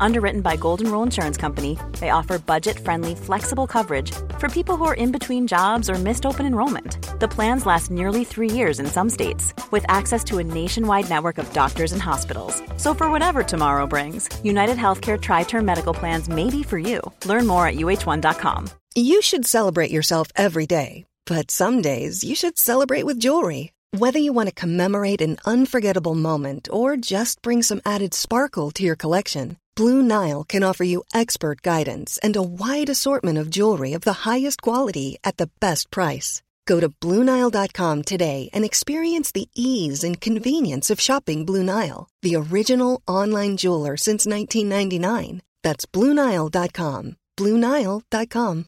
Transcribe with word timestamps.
Underwritten 0.00 0.40
by 0.40 0.56
Golden 0.56 0.90
Rule 0.90 1.02
Insurance 1.02 1.36
Company, 1.36 1.78
they 2.00 2.10
offer 2.10 2.38
budget 2.38 2.78
friendly, 2.78 3.14
flexible 3.14 3.66
coverage 3.66 4.12
for 4.38 4.48
people 4.48 4.76
who 4.76 4.84
are 4.84 4.94
in 4.94 5.12
between 5.12 5.46
jobs 5.46 5.88
or 5.90 5.94
missed 5.94 6.26
open 6.26 6.46
enrollment. 6.46 6.98
The 7.20 7.28
plans 7.28 7.66
last 7.66 7.90
nearly 7.90 8.24
three 8.24 8.50
years 8.50 8.78
in 8.80 8.86
some 8.86 9.10
states, 9.10 9.54
with 9.70 9.84
access 9.88 10.22
to 10.24 10.38
a 10.38 10.44
nationwide 10.44 11.08
network 11.08 11.38
of 11.38 11.52
doctors 11.52 11.92
and 11.92 12.02
hospitals. 12.02 12.62
So, 12.76 12.94
for 12.94 13.10
whatever 13.10 13.42
tomorrow 13.42 13.86
brings, 13.86 14.28
United 14.44 14.76
Healthcare 14.76 15.20
Tri 15.20 15.44
Term 15.44 15.64
Medical 15.64 15.94
Plans 15.94 16.28
may 16.28 16.50
be 16.50 16.62
for 16.62 16.78
you. 16.78 17.00
Learn 17.24 17.46
more 17.46 17.66
at 17.66 17.76
uh1.com. 17.76 18.68
You 18.94 19.20
should 19.22 19.46
celebrate 19.46 19.90
yourself 19.90 20.28
every 20.36 20.66
day, 20.66 21.04
but 21.26 21.50
some 21.50 21.82
days 21.82 22.22
you 22.24 22.34
should 22.34 22.58
celebrate 22.58 23.04
with 23.04 23.18
jewelry. 23.20 23.72
Whether 23.92 24.18
you 24.18 24.32
want 24.32 24.48
to 24.48 24.54
commemorate 24.54 25.22
an 25.22 25.38
unforgettable 25.46 26.14
moment 26.14 26.68
or 26.70 26.96
just 26.96 27.40
bring 27.40 27.62
some 27.62 27.80
added 27.86 28.12
sparkle 28.12 28.70
to 28.72 28.82
your 28.82 28.96
collection, 28.96 29.56
Blue 29.76 30.02
Nile 30.02 30.42
can 30.42 30.62
offer 30.64 30.84
you 30.84 31.04
expert 31.12 31.60
guidance 31.60 32.18
and 32.22 32.34
a 32.34 32.42
wide 32.42 32.88
assortment 32.88 33.38
of 33.38 33.50
jewelry 33.50 33.92
of 33.92 34.00
the 34.00 34.24
highest 34.24 34.62
quality 34.62 35.18
at 35.22 35.36
the 35.36 35.50
best 35.60 35.90
price. 35.90 36.42
Go 36.64 36.80
to 36.80 36.88
BlueNile.com 36.88 38.02
today 38.02 38.48
and 38.52 38.64
experience 38.64 39.30
the 39.32 39.48
ease 39.54 40.02
and 40.02 40.20
convenience 40.20 40.90
of 40.90 41.00
shopping 41.00 41.44
Blue 41.44 41.62
Nile, 41.62 42.08
the 42.22 42.36
original 42.36 43.02
online 43.06 43.56
jeweler 43.56 43.96
since 43.96 44.26
1999. 44.26 45.42
That's 45.62 45.86
BlueNile.com. 45.86 47.16
BlueNile.com. 47.36 48.66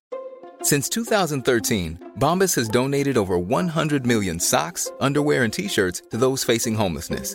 Since 0.60 0.88
2013, 0.90 2.12
Bombas 2.18 2.54
has 2.56 2.68
donated 2.68 3.16
over 3.16 3.38
100 3.38 4.06
million 4.06 4.38
socks, 4.40 4.90
underwear, 5.00 5.44
and 5.44 5.52
t 5.52 5.68
shirts 5.68 6.02
to 6.10 6.18
those 6.18 6.44
facing 6.44 6.74
homelessness. 6.74 7.34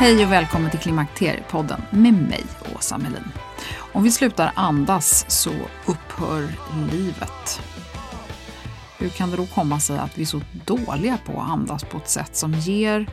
Hej 0.00 0.24
och 0.24 0.32
välkommen 0.32 0.70
till 0.70 0.80
Klimakteriepodden 0.80 1.82
med 1.90 2.14
mig, 2.14 2.44
Åsa 2.76 2.98
Melin. 2.98 3.24
Om 3.92 4.02
vi 4.02 4.10
slutar 4.10 4.52
andas 4.54 5.24
så 5.28 5.50
upphör 5.86 6.48
livet. 6.92 7.60
Hur 8.98 9.08
kan 9.08 9.30
det 9.30 9.36
då 9.36 9.46
komma 9.46 9.80
sig 9.80 9.98
att 9.98 10.18
vi 10.18 10.22
är 10.22 10.26
så 10.26 10.40
dåliga 10.66 11.18
på 11.26 11.40
att 11.40 11.50
andas 11.50 11.84
på 11.84 11.96
ett 11.96 12.08
sätt 12.08 12.36
som 12.36 12.52
ger 12.52 13.10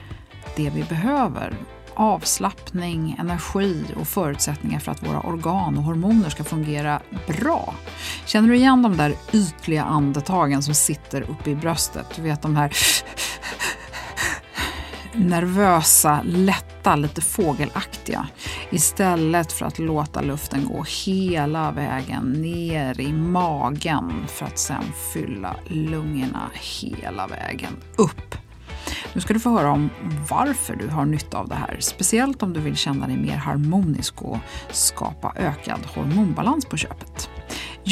det 0.56 0.70
vi 0.70 0.84
behöver? 0.84 1.58
Avslappning, 1.94 3.16
energi 3.20 3.84
och 4.00 4.08
förutsättningar 4.08 4.80
för 4.80 4.92
att 4.92 5.08
våra 5.08 5.20
organ 5.20 5.78
och 5.78 5.84
hormoner 5.84 6.30
ska 6.30 6.44
fungera 6.44 7.02
bra. 7.28 7.74
Känner 8.26 8.50
du 8.50 8.56
igen 8.56 8.82
de 8.82 8.98
där 8.98 9.14
ytliga 9.34 9.84
andetagen 9.84 10.64
som 10.64 10.74
sitter 10.74 11.22
uppe 11.22 11.50
i 11.50 11.56
bröstet? 11.56 12.06
Du 12.16 12.22
vet 12.22 12.42
de 12.42 12.56
här 12.56 12.74
nervösa, 15.18 16.22
lätta, 16.24 16.96
lite 16.96 17.22
fågelaktiga. 17.22 18.28
Istället 18.70 19.52
för 19.52 19.66
att 19.66 19.80
låta 19.80 20.22
luften 20.22 20.66
gå 20.66 20.86
hela 21.06 21.72
vägen 21.72 22.24
ner 22.32 23.02
i 23.02 23.14
magen 23.14 24.26
för 24.28 24.46
att 24.46 24.60
sen 24.60 24.84
fylla 25.14 25.56
lungorna 25.68 26.50
hela 26.54 27.28
vägen 27.28 27.74
upp. 27.96 28.36
Nu 29.14 29.22
ska 29.22 29.34
du 29.34 29.40
få 29.40 29.50
höra 29.50 29.72
om 29.72 29.90
varför 30.30 30.76
du 30.76 30.88
har 30.88 31.06
nytta 31.06 31.38
av 31.38 31.48
det 31.48 31.56
här, 31.56 31.78
speciellt 31.80 32.44
om 32.44 32.54
du 32.54 32.60
vill 32.60 32.76
känna 32.76 33.08
dig 33.08 33.18
mer 33.18 33.36
harmonisk 33.36 34.22
och 34.22 34.38
skapa 34.72 35.34
ökad 35.36 35.80
hormonbalans 35.96 36.66
på 36.66 36.78
köpet. 36.78 37.30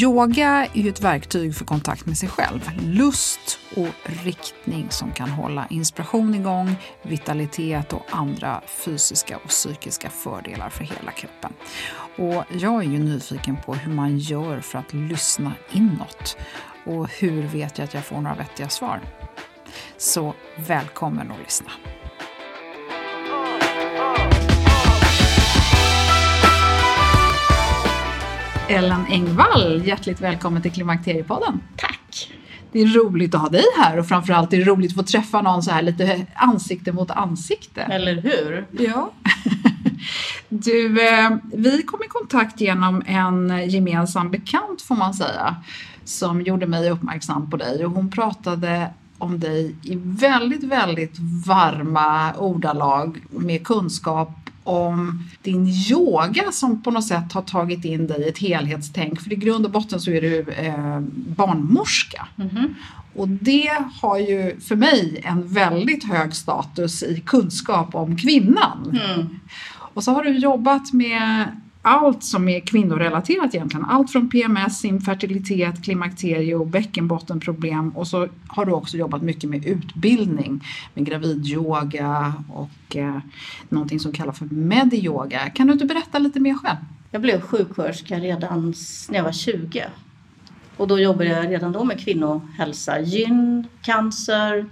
Yoga 0.02 0.68
är 0.74 0.80
ju 0.80 0.88
ett 0.88 1.00
verktyg 1.00 1.54
för 1.54 1.64
kontakt 1.64 2.06
med 2.06 2.18
sig 2.18 2.28
själv. 2.28 2.70
Lust 2.82 3.58
och 3.76 4.10
riktning 4.24 4.86
som 4.90 5.12
kan 5.12 5.30
hålla 5.30 5.66
inspiration 5.70 6.34
igång, 6.34 6.76
vitalitet 7.02 7.92
och 7.92 8.02
andra 8.10 8.62
fysiska 8.66 9.36
och 9.36 9.48
psykiska 9.48 10.10
fördelar 10.10 10.70
för 10.70 10.84
hela 10.84 11.10
kroppen. 11.10 11.52
Och 12.16 12.44
jag 12.60 12.84
är 12.84 12.88
ju 12.88 12.98
nyfiken 12.98 13.56
på 13.66 13.74
hur 13.74 13.92
man 13.92 14.18
gör 14.18 14.60
för 14.60 14.78
att 14.78 14.92
lyssna 14.92 15.52
inåt. 15.72 16.36
Och 16.84 17.10
hur 17.10 17.42
vet 17.42 17.78
jag 17.78 17.84
att 17.84 17.94
jag 17.94 18.04
får 18.04 18.20
några 18.20 18.36
vettiga 18.36 18.68
svar? 18.68 19.00
Så 19.96 20.34
välkommen 20.56 21.32
att 21.32 21.38
lyssna. 21.38 21.70
Ellen 28.68 29.06
Engvall, 29.10 29.82
hjärtligt 29.86 30.20
välkommen 30.20 30.62
till 30.62 30.72
Klimakteriepodden. 30.72 31.60
Tack! 31.76 32.32
Det 32.72 32.80
är 32.80 32.86
roligt 32.86 33.34
att 33.34 33.40
ha 33.40 33.48
dig 33.48 33.64
här 33.78 33.98
och 33.98 34.08
framförallt 34.08 34.52
är 34.52 34.58
det 34.58 34.64
roligt 34.64 34.90
att 34.90 34.96
få 34.96 35.02
träffa 35.02 35.42
någon 35.42 35.62
så 35.62 35.70
här 35.70 35.82
lite 35.82 36.26
ansikte 36.34 36.92
mot 36.92 37.10
ansikte. 37.10 37.80
Eller 37.80 38.22
hur? 38.22 38.66
Ja. 38.70 39.12
Du, 40.48 41.08
eh, 41.08 41.30
vi 41.54 41.82
kom 41.82 42.02
i 42.02 42.08
kontakt 42.08 42.60
genom 42.60 43.02
en 43.06 43.68
gemensam 43.70 44.30
bekant 44.30 44.82
får 44.82 44.94
man 44.94 45.14
säga 45.14 45.56
som 46.04 46.42
gjorde 46.42 46.66
mig 46.66 46.90
uppmärksam 46.90 47.50
på 47.50 47.56
dig 47.56 47.86
och 47.86 47.92
hon 47.92 48.10
pratade 48.10 48.90
om 49.18 49.40
dig 49.40 49.74
i 49.82 49.96
väldigt, 50.02 50.64
väldigt 50.64 51.18
varma 51.46 52.34
ordalag 52.34 53.24
med 53.30 53.66
kunskap 53.66 54.46
om 54.66 55.24
din 55.42 55.68
yoga 55.68 56.52
som 56.52 56.82
på 56.82 56.90
något 56.90 57.06
sätt 57.06 57.32
har 57.32 57.42
tagit 57.42 57.84
in 57.84 58.06
dig 58.06 58.20
i 58.20 58.28
ett 58.28 58.38
helhetstänk. 58.38 59.20
För 59.20 59.32
i 59.32 59.36
grund 59.36 59.66
och 59.66 59.72
botten 59.72 60.00
så 60.00 60.10
är 60.10 60.20
du 60.20 60.40
eh, 60.40 61.00
barnmorska. 61.36 62.28
Mm-hmm. 62.36 62.74
Och 63.14 63.28
det 63.28 63.70
har 64.00 64.18
ju 64.18 64.60
för 64.60 64.76
mig 64.76 65.20
en 65.24 65.48
väldigt 65.48 66.04
hög 66.04 66.34
status 66.34 67.02
i 67.02 67.22
kunskap 67.26 67.94
om 67.94 68.16
kvinnan. 68.16 69.00
Mm. 69.04 69.40
Och 69.94 70.04
så 70.04 70.12
har 70.12 70.24
du 70.24 70.38
jobbat 70.38 70.92
med 70.92 71.46
allt 71.86 72.24
som 72.24 72.48
är 72.48 72.60
kvinnorelaterat 72.60 73.54
egentligen. 73.54 73.84
Allt 73.84 74.12
från 74.12 74.28
PMS, 74.30 74.84
infertilitet, 74.84 75.84
klimakterie 75.84 76.54
och 76.54 76.66
bäckenbottenproblem. 76.66 77.90
Och 77.90 78.06
så 78.06 78.28
har 78.48 78.64
du 78.64 78.72
också 78.72 78.96
jobbat 78.96 79.22
mycket 79.22 79.50
med 79.50 79.66
utbildning 79.66 80.64
med 80.94 81.06
gravidyoga 81.06 82.32
och 82.48 82.96
eh, 82.96 83.18
någonting 83.68 84.00
som 84.00 84.12
kallas 84.12 84.38
för 84.38 84.46
medyoga. 84.46 85.50
Kan 85.50 85.66
du 85.66 85.72
inte 85.72 85.84
berätta 85.84 86.18
lite 86.18 86.40
mer 86.40 86.54
själv? 86.54 86.78
Jag 87.10 87.22
blev 87.22 87.40
sjuksköterska 87.40 88.18
redan 88.18 88.74
när 89.08 89.16
jag 89.16 89.24
var 89.24 89.32
20. 89.32 89.86
Och 90.76 90.88
då 90.88 90.98
jobbade 90.98 91.30
jag 91.30 91.50
redan 91.50 91.72
då 91.72 91.84
med 91.84 92.00
kvinnohälsa. 92.00 93.00
Gyn, 93.00 93.66
cancer, 93.82 94.58
eh, 94.58 94.64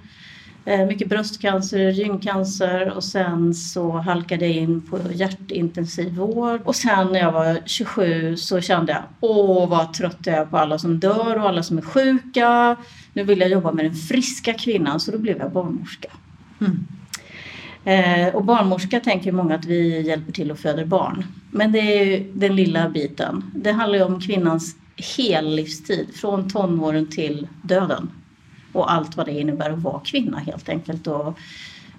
mycket 0.65 1.09
bröstcancer, 1.09 1.91
gyncancer 1.91 2.93
och 2.97 3.05
sen 3.05 3.55
så 3.55 3.91
halkade 3.91 4.47
jag 4.47 4.57
in 4.57 4.81
på 4.81 4.99
hjärtintensivvård. 5.13 6.61
Och 6.65 6.77
sen 6.77 7.13
när 7.13 7.21
jag 7.21 7.33
var 7.33 7.59
27 7.67 8.37
så 8.37 8.61
kände 8.61 8.93
jag, 8.93 9.03
åh 9.21 9.69
vad 9.69 9.95
trött 9.95 10.19
jag 10.25 10.35
är 10.35 10.45
på 10.45 10.59
alla 10.59 10.79
som 10.79 11.01
dör 11.01 11.39
och 11.39 11.49
alla 11.49 11.63
som 11.63 11.79
är 11.79 11.83
sjuka. 11.83 12.77
Nu 13.13 13.25
vill 13.25 13.41
jag 13.41 13.51
jobba 13.51 13.73
med 13.73 13.85
den 13.85 13.95
friska 13.95 14.55
kvinnan 14.55 15.01
så 15.01 15.11
då 15.11 15.19
blev 15.19 15.39
jag 15.39 15.53
barnmorska. 15.53 16.09
Mm. 16.61 16.87
Eh, 17.85 18.35
och 18.35 18.45
barnmorska 18.45 19.01
tänker 19.01 19.33
många 19.33 19.55
att 19.55 19.65
vi 19.65 20.07
hjälper 20.07 20.33
till 20.33 20.51
att 20.51 20.61
föda 20.61 20.87
barn. 20.87 21.25
Men 21.51 21.73
det 21.73 21.79
är 21.79 22.27
den 22.35 22.57
lilla 22.57 22.89
biten. 22.89 23.51
Det 23.55 23.73
handlar 23.73 23.99
ju 23.99 24.05
om 24.05 24.21
kvinnans 24.21 24.77
hela 25.17 25.49
livstid, 25.49 26.09
från 26.15 26.51
tonåren 26.51 27.07
till 27.11 27.49
döden. 27.63 28.11
Och 28.75 28.93
allt 28.93 29.17
vad 29.17 29.27
det 29.27 29.33
innebär 29.33 29.71
att 29.71 29.83
vara 29.83 30.01
kvinna 30.01 30.39
helt 30.39 30.69
enkelt. 30.69 31.07
Och 31.07 31.39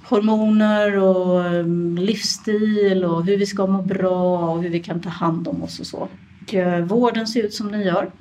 hormoner 0.03 0.97
och 0.97 1.45
ehm, 1.45 1.97
livsstil 1.97 3.03
och 3.03 3.25
hur 3.25 3.37
vi 3.37 3.45
ska 3.45 3.67
må 3.67 3.81
bra 3.81 4.51
och 4.51 4.63
hur 4.63 4.69
vi 4.69 4.79
kan 4.79 5.01
ta 5.01 5.09
hand 5.09 5.47
om 5.47 5.63
oss 5.63 5.79
och 5.79 5.87
så. 5.87 6.07
Och, 6.41 6.53
eh, 6.53 6.85
vården 6.85 7.27
ser 7.27 7.43
ut 7.43 7.53
som 7.53 7.71
den 7.71 7.81
gör. 7.81 8.11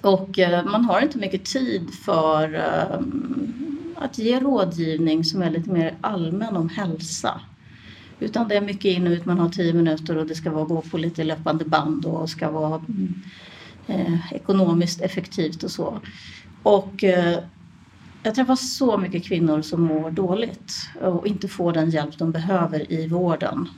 Och 0.00 0.38
eh, 0.38 0.64
man 0.64 0.84
har 0.84 1.00
inte 1.00 1.18
mycket 1.18 1.44
tid 1.44 1.90
för 2.04 2.54
ehm, 2.54 3.52
att 3.96 4.18
ge 4.18 4.40
rådgivning 4.40 5.24
som 5.24 5.42
är 5.42 5.50
lite 5.50 5.70
mer 5.70 5.94
allmän 6.00 6.56
om 6.56 6.68
hälsa. 6.68 7.40
Utan 8.20 8.48
det 8.48 8.56
är 8.56 8.60
mycket 8.60 8.84
in 8.84 9.06
och 9.06 9.12
ut, 9.12 9.24
man 9.24 9.38
har 9.38 9.48
tio 9.48 9.72
minuter 9.72 10.16
och 10.16 10.26
det 10.26 10.34
ska 10.34 10.50
vara 10.50 10.64
gå 10.64 10.80
på 10.80 10.98
lite 10.98 11.24
löpande 11.24 11.64
band 11.64 12.06
och 12.06 12.30
ska 12.30 12.50
vara 12.50 12.74
mm, 12.88 13.14
eh, 13.86 14.32
ekonomiskt 14.32 15.00
effektivt 15.00 15.62
och 15.62 15.70
så. 15.70 16.00
Och 16.64 17.04
eh, 17.04 17.38
jag 18.22 18.34
träffar 18.34 18.56
så 18.56 18.98
mycket 18.98 19.24
kvinnor 19.24 19.62
som 19.62 19.82
mår 19.82 20.10
dåligt 20.10 20.72
och 21.02 21.26
inte 21.26 21.48
får 21.48 21.72
den 21.72 21.90
hjälp 21.90 22.18
de 22.18 22.30
behöver 22.30 22.92
i 22.92 23.08
vården. 23.08 23.68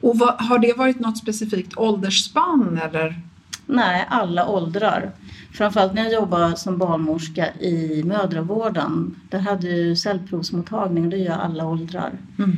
Och 0.00 0.18
vad, 0.18 0.34
har 0.34 0.58
det 0.58 0.78
varit 0.78 1.00
något 1.00 1.18
specifikt 1.18 1.76
åldersspann 1.76 2.80
eller? 2.84 3.20
Nej, 3.66 4.06
alla 4.08 4.48
åldrar. 4.48 5.10
Framförallt 5.52 5.94
när 5.94 6.02
jag 6.02 6.12
jobbade 6.12 6.56
som 6.56 6.78
barnmorska 6.78 7.54
i 7.60 8.02
mödravården. 8.04 9.14
Där 9.30 9.38
hade 9.38 9.66
ju 9.68 9.96
cellprovsmottagning 9.96 11.04
och 11.04 11.10
det 11.10 11.16
gör 11.16 11.38
alla 11.38 11.66
åldrar. 11.66 12.12
Mm. 12.38 12.52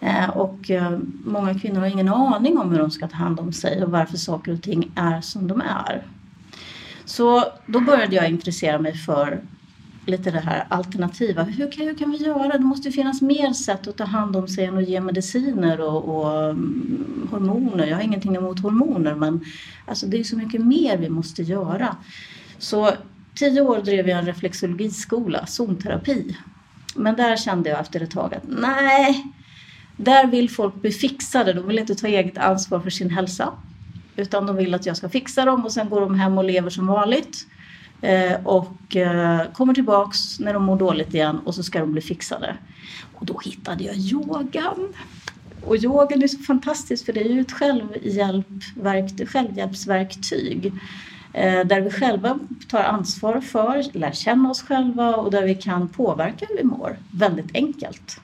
Eh, 0.00 0.30
och 0.30 0.70
eh, 0.70 0.98
många 1.24 1.58
kvinnor 1.58 1.80
har 1.80 1.86
ingen 1.86 2.08
aning 2.08 2.58
om 2.58 2.70
hur 2.70 2.78
de 2.78 2.90
ska 2.90 3.08
ta 3.08 3.16
hand 3.16 3.40
om 3.40 3.52
sig 3.52 3.84
och 3.84 3.90
varför 3.90 4.16
saker 4.16 4.52
och 4.52 4.62
ting 4.62 4.92
är 4.94 5.20
som 5.20 5.48
de 5.48 5.60
är. 5.60 6.02
Så 7.04 7.44
då 7.66 7.80
började 7.80 8.16
jag 8.16 8.28
intressera 8.28 8.78
mig 8.78 8.94
för 8.94 9.40
lite 10.06 10.30
det 10.30 10.40
här 10.40 10.66
alternativa. 10.68 11.42
Hur 11.42 11.72
kan, 11.72 11.86
hur 11.86 11.94
kan 11.94 12.10
vi 12.10 12.16
göra? 12.16 12.58
Det 12.58 12.64
måste 12.64 12.88
ju 12.88 12.92
finnas 12.92 13.22
mer 13.22 13.52
sätt 13.52 13.88
att 13.88 13.96
ta 13.96 14.04
hand 14.04 14.36
om 14.36 14.48
sig 14.48 14.64
än 14.64 14.78
att 14.78 14.88
ge 14.88 15.00
mediciner 15.00 15.80
och, 15.80 16.04
och 16.04 16.50
mm, 16.50 17.28
hormoner. 17.30 17.86
Jag 17.86 17.96
har 17.96 18.02
ingenting 18.02 18.36
emot 18.36 18.60
hormoner 18.60 19.14
men 19.14 19.44
alltså, 19.86 20.06
det 20.06 20.20
är 20.20 20.24
så 20.24 20.36
mycket 20.36 20.60
mer 20.60 20.96
vi 20.96 21.08
måste 21.08 21.42
göra. 21.42 21.96
Så 22.58 22.90
tio 23.34 23.60
år 23.60 23.78
drev 23.78 24.08
jag 24.08 24.18
en 24.18 24.26
reflexologiskola, 24.26 25.46
zonterapi. 25.46 26.36
Men 26.94 27.16
där 27.16 27.36
kände 27.36 27.70
jag 27.70 27.80
efter 27.80 28.00
ett 28.00 28.10
tag 28.10 28.34
att 28.34 28.44
nej, 28.48 29.24
där 29.96 30.26
vill 30.26 30.50
folk 30.50 30.74
bli 30.74 30.90
fixade. 30.90 31.52
De 31.52 31.66
vill 31.66 31.78
inte 31.78 31.94
ta 31.94 32.06
eget 32.06 32.38
ansvar 32.38 32.80
för 32.80 32.90
sin 32.90 33.10
hälsa. 33.10 33.52
Utan 34.16 34.46
de 34.46 34.56
vill 34.56 34.74
att 34.74 34.86
jag 34.86 34.96
ska 34.96 35.08
fixa 35.08 35.44
dem 35.44 35.64
och 35.64 35.72
sen 35.72 35.88
går 35.88 36.00
de 36.00 36.14
hem 36.14 36.38
och 36.38 36.44
lever 36.44 36.70
som 36.70 36.86
vanligt. 36.86 37.46
Eh, 38.04 38.46
och 38.46 38.96
eh, 38.96 39.52
kommer 39.52 39.74
tillbaks 39.74 40.40
när 40.40 40.54
de 40.54 40.64
mår 40.64 40.76
dåligt 40.76 41.14
igen 41.14 41.38
och 41.44 41.54
så 41.54 41.62
ska 41.62 41.80
de 41.80 41.92
bli 41.92 42.00
fixade. 42.00 42.56
Och 43.14 43.26
då 43.26 43.40
hittade 43.44 43.84
jag 43.84 43.96
yogan. 43.96 44.92
Och 45.64 45.76
yogan 45.76 46.22
är 46.22 46.28
så 46.28 46.38
fantastiskt 46.38 47.06
för 47.06 47.12
det 47.12 47.20
är 47.20 47.28
ju 47.28 47.40
ett 47.40 47.52
självhjälpverktyg, 47.52 49.28
självhjälpsverktyg. 49.28 50.72
Eh, 51.32 51.66
där 51.66 51.80
vi 51.80 51.90
själva 51.90 52.38
tar 52.68 52.82
ansvar 52.82 53.40
för, 53.40 53.98
lär 53.98 54.12
känna 54.12 54.50
oss 54.50 54.62
själva 54.62 55.16
och 55.16 55.30
där 55.30 55.42
vi 55.42 55.54
kan 55.54 55.88
påverka 55.88 56.46
hur 56.48 56.56
vi 56.56 56.64
mår. 56.64 56.96
Väldigt 57.10 57.54
enkelt. 57.54 58.20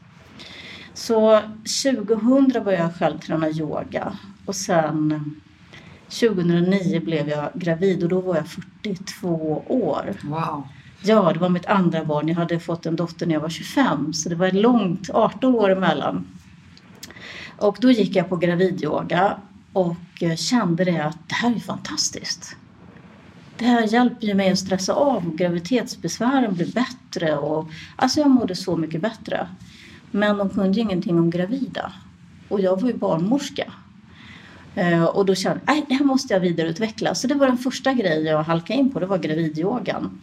Så 0.95 1.41
2000 1.85 2.65
började 2.65 2.83
jag 2.83 2.95
själv 2.95 3.19
träna 3.19 3.51
yoga 3.51 4.19
och 4.47 4.55
sen 4.55 5.41
2009 6.11 7.01
blev 7.01 7.29
jag 7.29 7.51
gravid 7.55 8.03
och 8.03 8.09
då 8.09 8.21
var 8.21 8.37
jag 8.37 8.47
42 8.49 9.65
år. 9.69 10.15
Wow. 10.23 10.69
Ja, 11.03 11.33
det 11.33 11.39
var 11.39 11.49
mitt 11.49 11.67
andra 11.67 12.05
barn. 12.05 12.29
Jag 12.29 12.37
hade 12.37 12.61
fått 12.61 12.87
en 12.87 12.97
dotter 12.97 13.27
när 13.27 13.35
jag 13.35 13.41
var 13.41 13.49
25 13.49 14.13
så 14.13 14.29
det 14.29 14.35
var 14.35 14.51
långt, 14.51 15.11
18 15.11 15.55
år 15.55 15.71
emellan. 15.71 16.27
Och 17.57 17.77
då 17.81 17.91
gick 17.91 18.17
jag 18.17 18.29
på 18.29 18.37
gravidyoga 18.37 19.37
och 19.73 19.97
kände 20.37 20.85
det 20.85 21.05
att 21.05 21.29
det 21.29 21.35
här 21.35 21.55
är 21.57 21.61
fantastiskt. 21.61 22.57
Det 23.59 23.65
här 23.65 23.83
hjälper 23.83 24.27
ju 24.27 24.35
mig 24.35 24.51
att 24.51 24.59
stressa 24.59 24.93
av 24.93 25.27
och 25.27 25.39
graviditetsbesvären 25.39 26.55
blir 26.55 26.73
bättre 26.73 27.37
och 27.37 27.71
alltså 27.97 28.21
jag 28.21 28.31
mådde 28.31 28.57
så 28.57 28.77
mycket 28.77 29.03
bättre. 29.03 29.49
Men 30.11 30.39
de 30.39 30.51
kunde 30.51 30.81
ingenting 30.81 31.19
om 31.19 31.31
gravida 31.31 31.93
och 32.49 32.61
jag 32.61 32.81
var 32.81 32.89
ju 32.89 32.97
barnmorska 32.97 33.65
Eh, 33.65 33.80
Eh, 34.75 35.05
och 35.05 35.27
då 35.27 35.35
kände 35.35 35.61
jag 35.67 35.79
att 35.79 35.89
det 35.89 35.95
här 35.95 36.05
måste 36.05 36.35
jag 36.35 36.41
vidareutveckla. 36.41 37.15
Så 37.15 37.27
det 37.27 37.35
var 37.35 37.47
den 37.47 37.59
första 37.59 37.93
grejen 37.93 38.25
jag 38.25 38.43
halkade 38.43 38.79
in 38.79 38.91
på, 38.93 39.01
det 39.01 39.07
var 39.07 39.19
gravidyogan. 39.19 40.21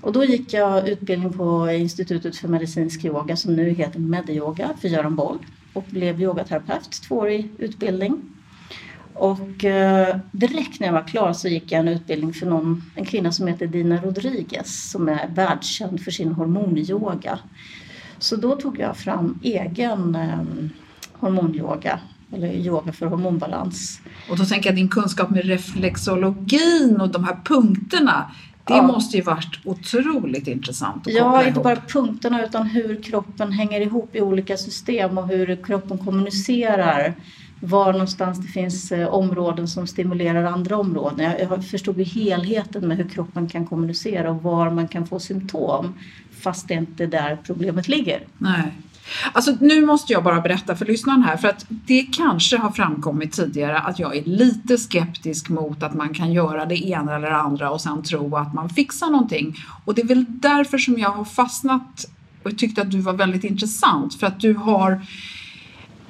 Och 0.00 0.12
då 0.12 0.24
gick 0.24 0.52
jag 0.52 0.88
utbildning 0.88 1.32
på 1.32 1.70
Institutet 1.70 2.36
för 2.36 2.48
medicinsk 2.48 3.04
yoga 3.04 3.36
som 3.36 3.56
nu 3.56 3.70
heter 3.70 3.98
Medyoga 3.98 4.70
för 4.80 4.88
Göran 4.88 5.16
Boll 5.16 5.38
och 5.72 5.84
blev 5.90 6.22
yogaterapeut, 6.22 7.02
tvåårig 7.08 7.50
utbildning. 7.58 8.22
Och 9.14 9.64
eh, 9.64 10.16
direkt 10.32 10.80
när 10.80 10.86
jag 10.86 10.94
var 10.94 11.08
klar 11.08 11.32
så 11.32 11.48
gick 11.48 11.72
jag 11.72 11.80
en 11.80 11.88
utbildning 11.88 12.32
för 12.32 12.46
någon, 12.46 12.82
en 12.94 13.04
kvinna 13.04 13.32
som 13.32 13.46
heter 13.46 13.66
Dina 13.66 13.96
Rodriguez 13.96 14.90
som 14.90 15.08
är 15.08 15.28
världskänd 15.28 16.00
för 16.00 16.10
sin 16.10 16.32
hormonyoga. 16.32 17.38
Så 18.18 18.36
då 18.36 18.56
tog 18.56 18.78
jag 18.78 18.96
fram 18.96 19.38
egen 19.42 20.14
eh, 20.14 20.70
hormonyoga 21.12 22.00
eller 22.32 22.52
yoga 22.52 22.92
för 22.92 23.06
hormonbalans. 23.06 24.00
Och 24.30 24.36
då 24.38 24.44
tänker 24.44 24.68
jag 24.68 24.76
din 24.76 24.88
kunskap 24.88 25.30
med 25.30 25.44
reflexologin 25.44 27.00
och 27.00 27.08
de 27.08 27.24
här 27.24 27.36
punkterna. 27.44 28.30
Det 28.64 28.74
ja. 28.74 28.82
måste 28.82 29.16
ju 29.16 29.22
varit 29.22 29.58
otroligt 29.64 30.48
intressant 30.48 31.06
att 31.06 31.12
Ja, 31.12 31.38
inte 31.38 31.50
ihop. 31.50 31.64
bara 31.64 31.76
punkterna 31.76 32.44
utan 32.44 32.66
hur 32.66 33.02
kroppen 33.02 33.52
hänger 33.52 33.80
ihop 33.80 34.16
i 34.16 34.20
olika 34.20 34.56
system 34.56 35.18
och 35.18 35.28
hur 35.28 35.64
kroppen 35.64 35.98
kommunicerar. 35.98 37.14
Var 37.60 37.92
någonstans 37.92 38.38
det 38.38 38.48
finns 38.48 38.92
eh, 38.92 39.08
områden 39.08 39.68
som 39.68 39.86
stimulerar 39.86 40.44
andra 40.44 40.76
områden. 40.76 41.18
Jag, 41.24 41.40
jag 41.40 41.64
förstod 41.66 41.98
ju 41.98 42.04
helheten 42.04 42.88
med 42.88 42.96
hur 42.96 43.08
kroppen 43.08 43.48
kan 43.48 43.66
kommunicera 43.66 44.30
och 44.30 44.42
var 44.42 44.70
man 44.70 44.88
kan 44.88 45.06
få 45.06 45.20
symptom 45.20 45.94
fast 46.40 46.68
det 46.68 46.74
inte 46.74 47.04
är 47.04 47.08
där 47.08 47.38
problemet 47.46 47.88
ligger. 47.88 48.20
Nej. 48.38 48.72
Alltså 49.32 49.56
nu 49.60 49.86
måste 49.86 50.12
jag 50.12 50.24
bara 50.24 50.40
berätta 50.40 50.76
för 50.76 50.86
lyssnaren 50.86 51.22
här 51.22 51.36
för 51.36 51.48
att 51.48 51.66
det 51.68 52.02
kanske 52.02 52.56
har 52.56 52.70
framkommit 52.70 53.32
tidigare 53.32 53.78
att 53.78 53.98
jag 53.98 54.16
är 54.16 54.24
lite 54.24 54.78
skeptisk 54.78 55.48
mot 55.48 55.82
att 55.82 55.94
man 55.94 56.14
kan 56.14 56.32
göra 56.32 56.66
det 56.66 56.88
ena 56.88 57.16
eller 57.16 57.30
andra 57.30 57.70
och 57.70 57.80
sen 57.80 58.02
tro 58.02 58.36
att 58.36 58.54
man 58.54 58.70
fixar 58.70 59.10
någonting. 59.10 59.56
Och 59.84 59.94
det 59.94 60.02
är 60.02 60.06
väl 60.06 60.24
därför 60.28 60.78
som 60.78 60.98
jag 60.98 61.10
har 61.10 61.24
fastnat 61.24 62.06
och 62.42 62.58
tyckte 62.58 62.82
att 62.82 62.90
du 62.90 63.00
var 63.00 63.12
väldigt 63.12 63.44
intressant 63.44 64.14
för 64.14 64.26
att 64.26 64.40
du 64.40 64.54
har 64.54 65.00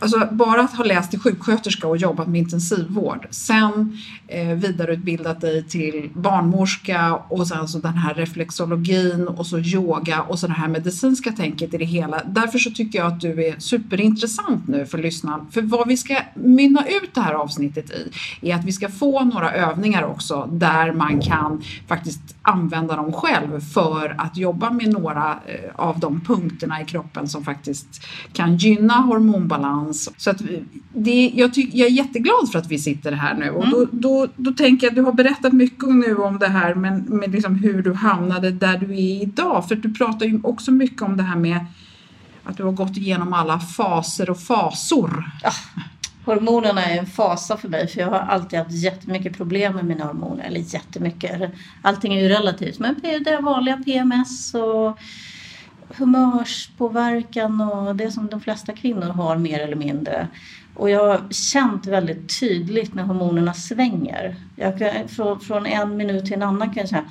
Alltså 0.03 0.29
bara 0.33 0.61
att 0.61 0.77
ha 0.77 0.85
läst 0.85 1.11
till 1.11 1.21
sjuksköterska 1.21 1.89
och 1.89 1.97
jobbat 1.97 2.29
med 2.29 2.39
intensivvård, 2.41 3.27
sen 3.31 3.99
eh, 4.29 4.49
vidareutbildat 4.49 5.41
dig 5.41 5.69
till 5.69 6.11
barnmorska 6.15 7.15
och 7.15 7.47
sen 7.47 7.69
så 7.69 7.79
den 7.79 7.93
här 7.93 8.15
reflexologin 8.15 9.29
och 9.29 9.47
så 9.47 9.59
yoga 9.59 10.23
och 10.23 10.39
så 10.39 10.47
det 10.47 10.53
här 10.53 10.69
medicinska 10.69 11.33
tänket 11.33 11.75
i 11.75 11.79
det 11.79 11.85
hela. 11.85 12.23
Därför 12.27 12.59
så 12.59 12.71
tycker 12.71 12.99
jag 12.99 13.07
att 13.13 13.21
du 13.21 13.45
är 13.45 13.55
superintressant 13.59 14.69
nu 14.69 14.87
för 14.87 14.99
lyssnaren. 14.99 15.47
För 15.51 15.63
vad 15.63 15.89
vi 15.89 15.97
ska 15.97 16.17
mynna 16.35 16.87
ut 16.87 17.15
det 17.15 17.21
här 17.21 17.35
avsnittet 17.35 17.91
i 17.91 18.11
är 18.51 18.55
att 18.55 18.65
vi 18.65 18.73
ska 18.73 18.89
få 18.89 19.25
några 19.25 19.53
övningar 19.53 20.03
också 20.03 20.49
där 20.53 20.93
man 20.93 21.21
kan 21.21 21.63
faktiskt 21.87 22.37
använda 22.43 22.97
dem 22.97 23.13
själv 23.13 23.61
för 23.61 24.15
att 24.19 24.37
jobba 24.37 24.71
med 24.71 24.89
några 24.89 25.31
eh, 25.47 25.71
av 25.77 26.01
de 26.01 26.21
punkterna 26.21 26.83
i 26.83 26.85
kroppen 26.85 27.29
som 27.29 27.45
faktiskt 27.45 28.07
kan 28.33 28.57
gynna 28.57 28.95
hormonbalans. 28.95 29.92
Så 29.95 30.31
att 30.31 30.43
det, 30.95 31.33
jag, 31.35 31.55
tyck, 31.55 31.75
jag 31.75 31.89
är 31.89 31.93
jätteglad 31.93 32.53
för 32.53 32.59
att 32.59 32.71
vi 32.71 32.79
sitter 32.79 33.13
här 33.13 33.35
nu 33.35 33.51
och 33.51 33.69
då, 33.69 33.77
mm. 33.77 33.89
då, 33.93 34.29
då 34.37 34.53
tänker 34.53 34.87
jag, 34.87 34.95
du 34.95 35.03
har 35.03 35.13
berättat 35.13 35.53
mycket 35.53 35.95
nu 35.95 36.17
om 36.17 36.39
det 36.39 36.49
här 36.49 36.75
men 36.75 37.01
med 37.01 37.33
liksom 37.33 37.55
hur 37.55 37.83
du 37.83 37.93
hamnade 37.93 38.51
där 38.51 38.79
du 38.79 38.93
är 38.93 39.23
idag. 39.23 39.69
För 39.69 39.75
du 39.75 39.95
pratar 39.95 40.27
ju 40.27 40.41
också 40.43 40.71
mycket 40.71 41.03
om 41.03 41.17
det 41.17 41.23
här 41.23 41.37
med 41.37 41.67
att 42.45 42.57
du 42.57 42.65
har 42.65 42.73
gått 42.73 42.97
igenom 42.97 43.33
alla 43.33 43.61
faser 43.61 44.31
och 44.31 44.41
fasor. 44.41 45.25
Ja. 45.43 45.51
Hormonerna 46.25 46.85
är 46.85 46.99
en 46.99 47.07
fasa 47.07 47.57
för 47.57 47.69
mig 47.69 47.89
för 47.89 48.01
jag 48.01 48.11
har 48.11 48.19
alltid 48.19 48.59
haft 48.59 48.73
jättemycket 48.73 49.37
problem 49.37 49.75
med 49.75 49.85
mina 49.85 50.05
hormoner. 50.05 50.45
Eller 50.45 50.61
jättemycket, 50.61 51.53
allting 51.83 52.15
är 52.15 52.23
ju 52.23 52.29
relativt. 52.29 52.79
Men 52.79 52.95
det 53.03 53.09
är 53.09 53.43
vanliga 53.43 53.77
PMS 53.77 54.55
och 54.55 54.99
humörspåverkan 55.97 57.61
och 57.61 57.97
det 57.97 58.11
som 58.11 58.27
de 58.27 58.41
flesta 58.41 58.73
kvinnor 58.73 59.09
har 59.09 59.37
mer 59.37 59.61
eller 59.61 59.77
mindre. 59.77 60.29
Och 60.75 60.91
jag 60.91 61.07
har 61.07 61.21
känt 61.31 61.87
väldigt 61.87 62.41
tydligt 62.41 62.95
när 62.95 63.03
hormonerna 63.03 63.55
svänger. 63.55 64.37
Jag 64.57 64.79
kan, 64.79 65.09
från, 65.09 65.41
från 65.41 65.67
en 65.67 65.97
minut 65.97 66.25
till 66.25 66.35
en 66.35 66.43
annan 66.43 66.75
kan 66.75 66.81
jag 66.81 66.89
säga 66.89 67.05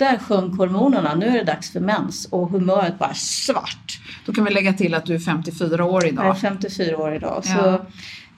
där 0.00 0.18
sjönk 0.18 0.58
hormonerna, 0.58 1.14
nu 1.14 1.26
är 1.26 1.32
det 1.32 1.44
dags 1.44 1.72
för 1.72 1.80
mens 1.80 2.26
och 2.30 2.50
humöret 2.50 2.98
bara 2.98 3.14
svart. 3.14 4.00
Då 4.26 4.32
kan 4.32 4.44
vi 4.44 4.50
lägga 4.50 4.72
till 4.72 4.94
att 4.94 5.06
du 5.06 5.14
är 5.14 5.18
54 5.18 5.84
år 5.84 6.06
idag. 6.06 6.24
Jag 6.24 6.36
är 6.36 6.40
54 6.40 6.96
år 6.96 7.14
idag. 7.14 7.42
Ja. 7.46 7.86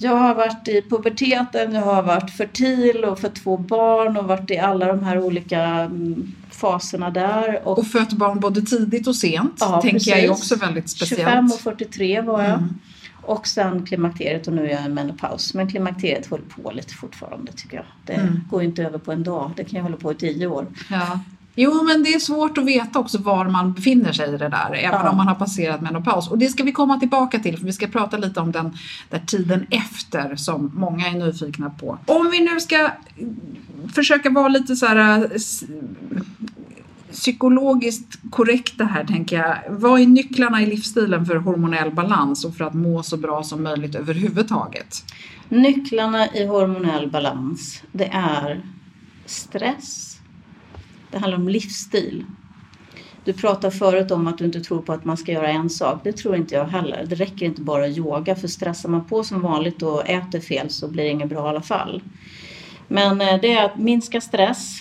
Jag 0.02 0.16
har 0.16 0.34
varit 0.34 0.68
i 0.68 0.82
puberteten, 0.82 1.72
jag 1.72 1.82
har 1.82 2.02
varit 2.02 2.30
fertil 2.30 3.04
och 3.04 3.18
fött 3.18 3.34
två 3.34 3.56
barn 3.56 4.16
och 4.16 4.24
varit 4.24 4.50
i 4.50 4.58
alla 4.58 4.86
de 4.86 5.04
här 5.04 5.18
olika 5.18 5.62
mm, 5.62 6.32
faserna 6.50 7.10
där. 7.10 7.68
Och, 7.68 7.78
och 7.78 7.86
fött 7.86 8.12
barn 8.12 8.40
både 8.40 8.62
tidigt 8.62 9.06
och 9.06 9.16
sent, 9.16 9.56
ja, 9.60 9.80
tänker 9.80 9.96
precis. 9.96 10.08
jag 10.08 10.18
är 10.18 10.30
också 10.30 10.56
väldigt 10.56 10.90
speciellt. 10.90 11.22
25 11.22 11.44
och 11.44 11.60
43 11.60 12.20
var 12.20 12.42
jag. 12.42 12.58
Mm. 12.58 12.78
Och 13.22 13.46
sen 13.46 13.86
klimakteriet 13.86 14.46
och 14.46 14.52
nu 14.52 14.66
är 14.66 14.70
jag 14.70 14.84
i 14.84 14.88
menopaus. 14.88 15.54
Men 15.54 15.70
klimakteriet 15.70 16.26
håller 16.26 16.44
på 16.44 16.70
lite 16.70 16.94
fortfarande 16.94 17.52
tycker 17.52 17.76
jag. 17.76 17.86
Det 18.06 18.12
mm. 18.12 18.40
går 18.50 18.62
inte 18.62 18.82
över 18.84 18.98
på 18.98 19.12
en 19.12 19.22
dag. 19.22 19.50
Det 19.56 19.64
kan 19.64 19.76
ju 19.76 19.82
hålla 19.82 19.96
på 19.96 20.12
i 20.12 20.14
tio 20.14 20.46
år. 20.46 20.66
Ja. 20.90 21.20
Jo, 21.54 21.82
men 21.84 22.02
det 22.02 22.14
är 22.14 22.18
svårt 22.18 22.58
att 22.58 22.64
veta 22.66 22.98
också 22.98 23.18
var 23.18 23.44
man 23.48 23.72
befinner 23.72 24.12
sig 24.12 24.28
i 24.28 24.38
det 24.38 24.48
där, 24.48 24.74
även 24.74 25.00
Ja. 25.04 25.10
om 25.10 25.16
man 25.16 25.28
har 25.28 25.34
passerat 25.34 25.80
menopaus. 25.80 26.28
Och 26.28 26.38
det 26.38 26.48
ska 26.48 26.62
vi 26.64 26.72
komma 26.72 26.98
tillbaka 27.00 27.38
till, 27.38 27.58
för 27.58 27.64
vi 27.64 27.72
ska 27.72 27.86
prata 27.86 28.16
lite 28.16 28.40
om 28.40 28.52
den 28.52 28.76
där 29.10 29.18
tiden 29.26 29.66
efter 29.70 30.36
som 30.36 30.70
många 30.74 31.06
är 31.08 31.12
nyfikna 31.12 31.70
på. 31.70 31.98
Om 32.06 32.30
vi 32.30 32.40
nu 32.40 32.60
ska 32.60 32.90
försöka 33.94 34.30
vara 34.30 34.48
lite 34.48 34.76
så 34.76 34.86
här 34.86 35.28
s- 35.34 35.64
psykologiskt 37.12 38.18
korrekta 38.30 38.84
här, 38.84 39.04
tänker 39.04 39.36
jag. 39.38 39.56
Vad 39.70 40.00
är 40.00 40.06
nycklarna 40.06 40.62
i 40.62 40.66
livsstilen 40.66 41.26
för 41.26 41.36
hormonell 41.36 41.90
balans 41.94 42.44
och 42.44 42.54
för 42.56 42.64
att 42.64 42.74
må 42.74 43.02
så 43.02 43.16
bra 43.16 43.42
som 43.42 43.62
möjligt 43.62 43.94
överhuvudtaget? 43.94 45.04
Nycklarna 45.48 46.28
i 46.34 46.46
hormonell 46.46 47.10
balans, 47.10 47.82
det 47.92 48.06
är 48.12 48.60
stress. 49.26 50.18
Det 51.12 51.18
handlar 51.18 51.38
om 51.38 51.48
livsstil. 51.48 52.24
Du 53.24 53.32
pratade 53.32 53.76
förut 53.76 54.10
om 54.10 54.26
att 54.26 54.38
du 54.38 54.44
inte 54.44 54.60
tror 54.60 54.82
på 54.82 54.92
att 54.92 55.04
man 55.04 55.16
ska 55.16 55.32
göra 55.32 55.48
en 55.48 55.70
sak. 55.70 56.00
Det 56.04 56.12
tror 56.12 56.36
inte 56.36 56.54
jag 56.54 56.64
heller. 56.64 57.06
Det 57.08 57.14
räcker 57.14 57.46
inte 57.46 57.62
bara 57.62 57.84
att 57.84 57.96
yoga, 57.96 58.36
för 58.36 58.48
stressar 58.48 58.88
man 58.88 59.04
på 59.04 59.24
som 59.24 59.40
vanligt 59.40 59.82
och 59.82 60.08
äter 60.08 60.40
fel 60.40 60.70
så 60.70 60.88
blir 60.88 61.04
det 61.04 61.10
inget 61.10 61.28
bra 61.28 61.46
i 61.46 61.48
alla 61.48 61.62
fall. 61.62 62.02
Men 62.88 63.20
eh, 63.20 63.40
det 63.40 63.52
är 63.52 63.64
att 63.64 63.78
minska 63.78 64.20
stress, 64.20 64.80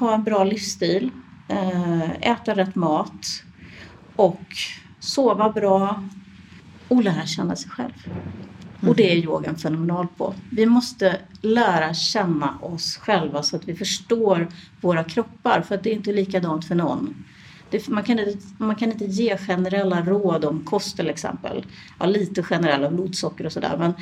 ha 0.00 0.14
en 0.14 0.24
bra 0.24 0.44
livsstil, 0.44 1.10
eh, 1.48 2.30
äta 2.30 2.54
rätt 2.54 2.74
mat 2.74 3.42
och 4.16 4.42
sova 5.00 5.50
bra 5.50 6.04
och 6.88 7.02
lära 7.02 7.26
känna 7.26 7.56
sig 7.56 7.70
själv. 7.70 8.08
Och 8.88 8.96
det 8.96 9.12
är 9.12 9.16
yogan 9.16 9.56
fenomenal 9.56 10.06
på. 10.16 10.34
Vi 10.50 10.66
måste 10.66 11.16
lära 11.40 11.94
känna 11.94 12.58
oss 12.60 12.96
själva 12.96 13.42
så 13.42 13.56
att 13.56 13.68
vi 13.68 13.74
förstår 13.74 14.48
våra 14.80 15.04
kroppar. 15.04 15.60
För 15.60 15.74
att 15.74 15.82
det 15.82 15.90
är 15.90 15.94
inte 15.94 16.12
likadant 16.12 16.64
för 16.64 16.74
någon. 16.74 17.24
Det, 17.70 17.88
man, 17.88 18.02
kan 18.02 18.18
inte, 18.18 18.38
man 18.58 18.76
kan 18.76 18.92
inte 18.92 19.04
ge 19.04 19.36
generella 19.36 20.02
råd 20.02 20.44
om 20.44 20.64
kost 20.64 20.96
till 20.96 21.10
exempel. 21.10 21.66
Ja, 21.98 22.06
lite 22.06 22.42
generella 22.42 22.90
blodsocker 22.90 23.46
och 23.46 23.52
sådär. 23.52 23.76
Men 23.78 23.94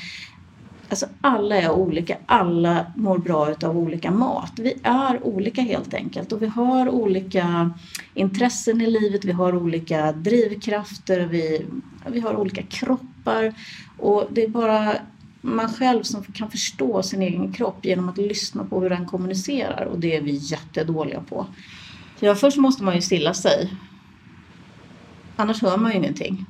alltså, 0.88 1.06
alla 1.20 1.56
är 1.56 1.70
olika. 1.70 2.16
Alla 2.26 2.86
mår 2.96 3.18
bra 3.18 3.50
utav 3.50 3.78
olika 3.78 4.10
mat. 4.10 4.52
Vi 4.56 4.74
är 4.82 5.26
olika 5.26 5.62
helt 5.62 5.94
enkelt. 5.94 6.32
Och 6.32 6.42
vi 6.42 6.46
har 6.46 6.88
olika 6.88 7.70
intressen 8.14 8.80
i 8.80 8.90
livet. 8.90 9.24
Vi 9.24 9.32
har 9.32 9.56
olika 9.56 10.12
drivkrafter. 10.12 11.20
Vi, 11.20 11.66
vi 12.06 12.20
har 12.20 12.36
olika 12.36 12.62
kroppar. 13.22 13.54
Och 13.98 14.28
det 14.30 14.42
är 14.42 14.48
bara 14.48 14.96
man 15.40 15.72
själv 15.72 16.02
som 16.02 16.22
kan 16.24 16.50
förstå 16.50 17.02
sin 17.02 17.22
egen 17.22 17.52
kropp 17.52 17.84
genom 17.84 18.08
att 18.08 18.18
lyssna 18.18 18.64
på 18.64 18.80
hur 18.80 18.90
den 18.90 19.06
kommunicerar. 19.06 19.84
Och 19.84 19.98
det 19.98 20.16
är 20.16 20.20
vi 20.20 20.32
jättedåliga 20.32 21.20
på. 21.20 21.46
Ja, 22.20 22.34
först 22.34 22.56
måste 22.56 22.84
man 22.84 22.94
ju 22.94 23.02
stilla 23.02 23.34
sig. 23.34 23.74
Annars 25.36 25.62
hör 25.62 25.76
man 25.76 25.90
ju 25.90 25.98
ingenting. 25.98 26.46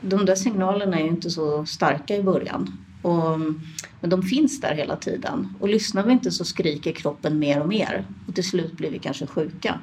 De 0.00 0.26
där 0.26 0.34
signalerna 0.34 0.98
är 0.98 1.02
ju 1.02 1.08
inte 1.08 1.30
så 1.30 1.66
starka 1.66 2.16
i 2.16 2.22
början. 2.22 2.78
Och, 3.02 3.40
men 4.00 4.10
de 4.10 4.22
finns 4.22 4.60
där 4.60 4.74
hela 4.74 4.96
tiden. 4.96 5.54
Och 5.60 5.68
lyssnar 5.68 6.02
vi 6.02 6.12
inte 6.12 6.30
så 6.30 6.44
skriker 6.44 6.92
kroppen 6.92 7.38
mer 7.38 7.60
och 7.60 7.68
mer. 7.68 8.04
Och 8.28 8.34
till 8.34 8.44
slut 8.44 8.72
blir 8.72 8.90
vi 8.90 8.98
kanske 8.98 9.26
sjuka. 9.26 9.80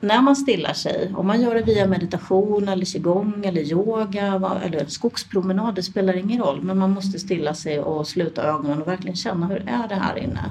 När 0.00 0.22
man 0.22 0.36
stillar 0.36 0.72
sig, 0.72 1.12
om 1.16 1.26
man 1.26 1.40
gör 1.40 1.54
det 1.54 1.62
via 1.62 1.86
meditation 1.86 2.68
eller 2.68 2.84
qigong 2.84 3.44
eller 3.44 3.60
yoga 3.60 4.60
eller 4.64 4.86
skogspromenad, 4.86 5.74
det 5.74 5.82
spelar 5.82 6.16
ingen 6.16 6.42
roll. 6.42 6.62
Men 6.62 6.78
man 6.78 6.90
måste 6.90 7.18
stilla 7.18 7.54
sig 7.54 7.80
och 7.80 8.08
sluta 8.08 8.42
ögonen 8.42 8.82
och 8.82 8.88
verkligen 8.88 9.16
känna 9.16 9.46
hur 9.46 9.68
är 9.68 9.88
det 9.88 9.94
här 9.94 10.18
inne. 10.18 10.50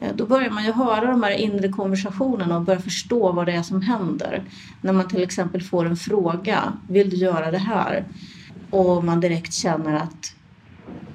Eh, 0.00 0.14
då 0.14 0.26
börjar 0.26 0.50
man 0.50 0.64
ju 0.64 0.72
höra 0.72 1.10
de 1.10 1.22
här 1.22 1.30
inre 1.30 1.68
konversationerna 1.68 2.56
och 2.56 2.62
börja 2.62 2.80
förstå 2.80 3.32
vad 3.32 3.46
det 3.46 3.52
är 3.52 3.62
som 3.62 3.82
händer. 3.82 4.42
När 4.80 4.92
man 4.92 5.08
till 5.08 5.22
exempel 5.22 5.62
får 5.62 5.86
en 5.86 5.96
fråga, 5.96 6.72
vill 6.88 7.10
du 7.10 7.16
göra 7.16 7.50
det 7.50 7.58
här? 7.58 8.04
Och 8.70 9.04
man 9.04 9.20
direkt 9.20 9.52
känner 9.52 9.94
att 9.94 10.34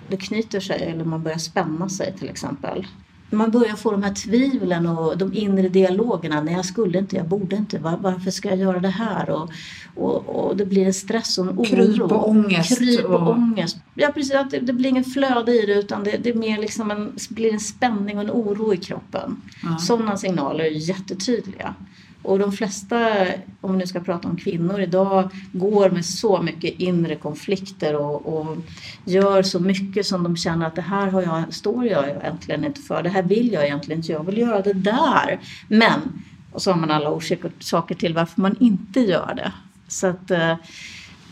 det 0.10 0.18
knyter 0.18 0.60
sig 0.60 0.84
eller 0.84 1.06
man 1.06 1.24
börjar 1.24 1.38
spänna 1.38 1.90
sig 1.90 2.14
till 2.18 2.30
exempel. 2.30 2.88
Man 3.34 3.52
börjar 3.52 3.76
få 3.76 3.92
de 3.92 4.04
här 4.04 4.14
tvivlen 4.14 4.86
och 4.88 5.18
de 5.18 5.34
inre 5.34 5.70
dialogerna. 5.70 6.42
Nej, 6.42 6.54
jag 6.54 6.66
skulle 6.66 7.00
inte, 7.00 7.16
jag 7.16 7.28
borde 7.28 7.56
inte. 7.56 7.80
Var, 7.80 7.98
varför 8.02 8.32
ska 8.32 8.50
jag 8.50 8.58
göra 8.58 8.80
det 8.80 8.90
här? 8.90 9.30
Och, 9.30 9.50
och, 9.96 10.30
och 10.46 10.58
det 10.58 10.66
blir 10.66 10.86
en 10.86 10.94
stress 10.94 11.38
och 11.38 11.46
en 11.48 11.60
oro. 11.60 11.64
Kryp 11.66 12.02
och 12.02 12.30
ångest 12.30 12.78
Kryp 12.78 13.06
och 13.06 13.22
och- 13.22 13.30
ångest. 13.30 13.78
Ja, 13.96 14.12
precis. 14.14 14.36
Att 14.36 14.52
det, 14.52 14.60
det 14.60 14.74
blir 14.74 14.90
ingen 14.90 15.04
flöde 15.04 15.64
i 15.64 15.66
det 15.66 15.74
utan 15.74 16.04
det, 16.04 16.18
det 16.18 16.30
är 16.30 16.34
mer 16.34 16.58
liksom 16.62 16.92
en, 16.92 17.14
blir 17.30 17.54
en 17.54 17.60
spänning 17.60 18.18
och 18.18 18.24
en 18.24 18.32
oro 18.32 18.74
i 18.74 18.78
kroppen. 18.78 19.42
Ja. 19.64 19.78
Sådana 19.78 20.18
signaler 20.18 20.64
är 20.64 20.70
jättetydliga. 20.70 21.76
Och 22.24 22.40
de 22.40 22.52
flesta, 22.52 23.28
om 23.62 23.72
vi 23.72 23.78
nu 23.78 23.88
ska 23.88 24.00
prata 24.00 24.28
om 24.28 24.38
kvinnor 24.38 24.80
idag, 24.80 25.30
går 25.52 25.90
med 25.90 26.06
så 26.06 26.42
mycket 26.42 26.80
inre 26.80 27.16
konflikter 27.16 27.96
och, 27.96 28.26
och 28.26 28.58
gör 29.06 29.44
så 29.44 29.60
mycket 29.60 30.06
som 30.06 30.24
de 30.24 30.38
känner 30.38 30.68
att 30.68 30.76
det 30.76 30.82
här 30.82 31.08
har 31.08 31.22
jag, 31.22 31.54
står 31.54 31.86
jag 31.86 32.10
egentligen 32.10 32.66
inte 32.66 32.82
för. 32.82 33.04
Det 33.04 33.10
här 33.10 33.24
vill 33.24 33.52
jag 33.52 33.66
egentligen 33.66 34.00
inte. 34.00 34.12
Jag 34.12 34.24
vill 34.24 34.38
göra 34.38 34.62
det 34.62 34.74
där. 34.74 35.40
Men, 35.68 36.24
och 36.52 36.62
så 36.62 36.72
har 36.72 36.80
man 36.80 36.92
alla 36.92 37.10
orsaker 37.10 37.96
till 37.96 38.14
varför 38.14 38.42
man 38.42 38.56
inte 38.60 39.00
gör 39.00 39.34
det. 39.36 39.52
Så 39.88 40.08
att 40.08 40.32
eh, 40.32 40.56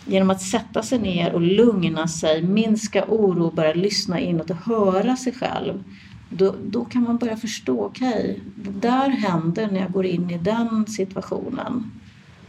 genom 0.06 0.30
att 0.30 0.42
sätta 0.42 0.84
sig 0.84 1.00
ner 1.00 1.34
och 1.34 1.42
lugna 1.42 2.08
sig, 2.08 2.42
minska 2.42 3.06
oro, 3.08 3.52
börja 3.52 3.74
lyssna 3.74 4.20
inåt 4.20 4.50
och 4.50 4.56
höra 4.56 5.16
sig 5.16 5.34
själv. 5.34 5.84
Då, 6.34 6.56
då 6.66 6.86
kan 6.86 7.04
man 7.04 7.18
börja 7.18 7.38
förstå, 7.38 7.86
okej, 7.86 8.40
det 8.56 8.88
där 8.88 9.10
händer 9.10 9.70
när 9.72 9.80
jag 9.80 9.92
går 9.92 10.06
in 10.06 10.30
i 10.30 10.38
den 10.38 10.88
situationen. 10.88 11.92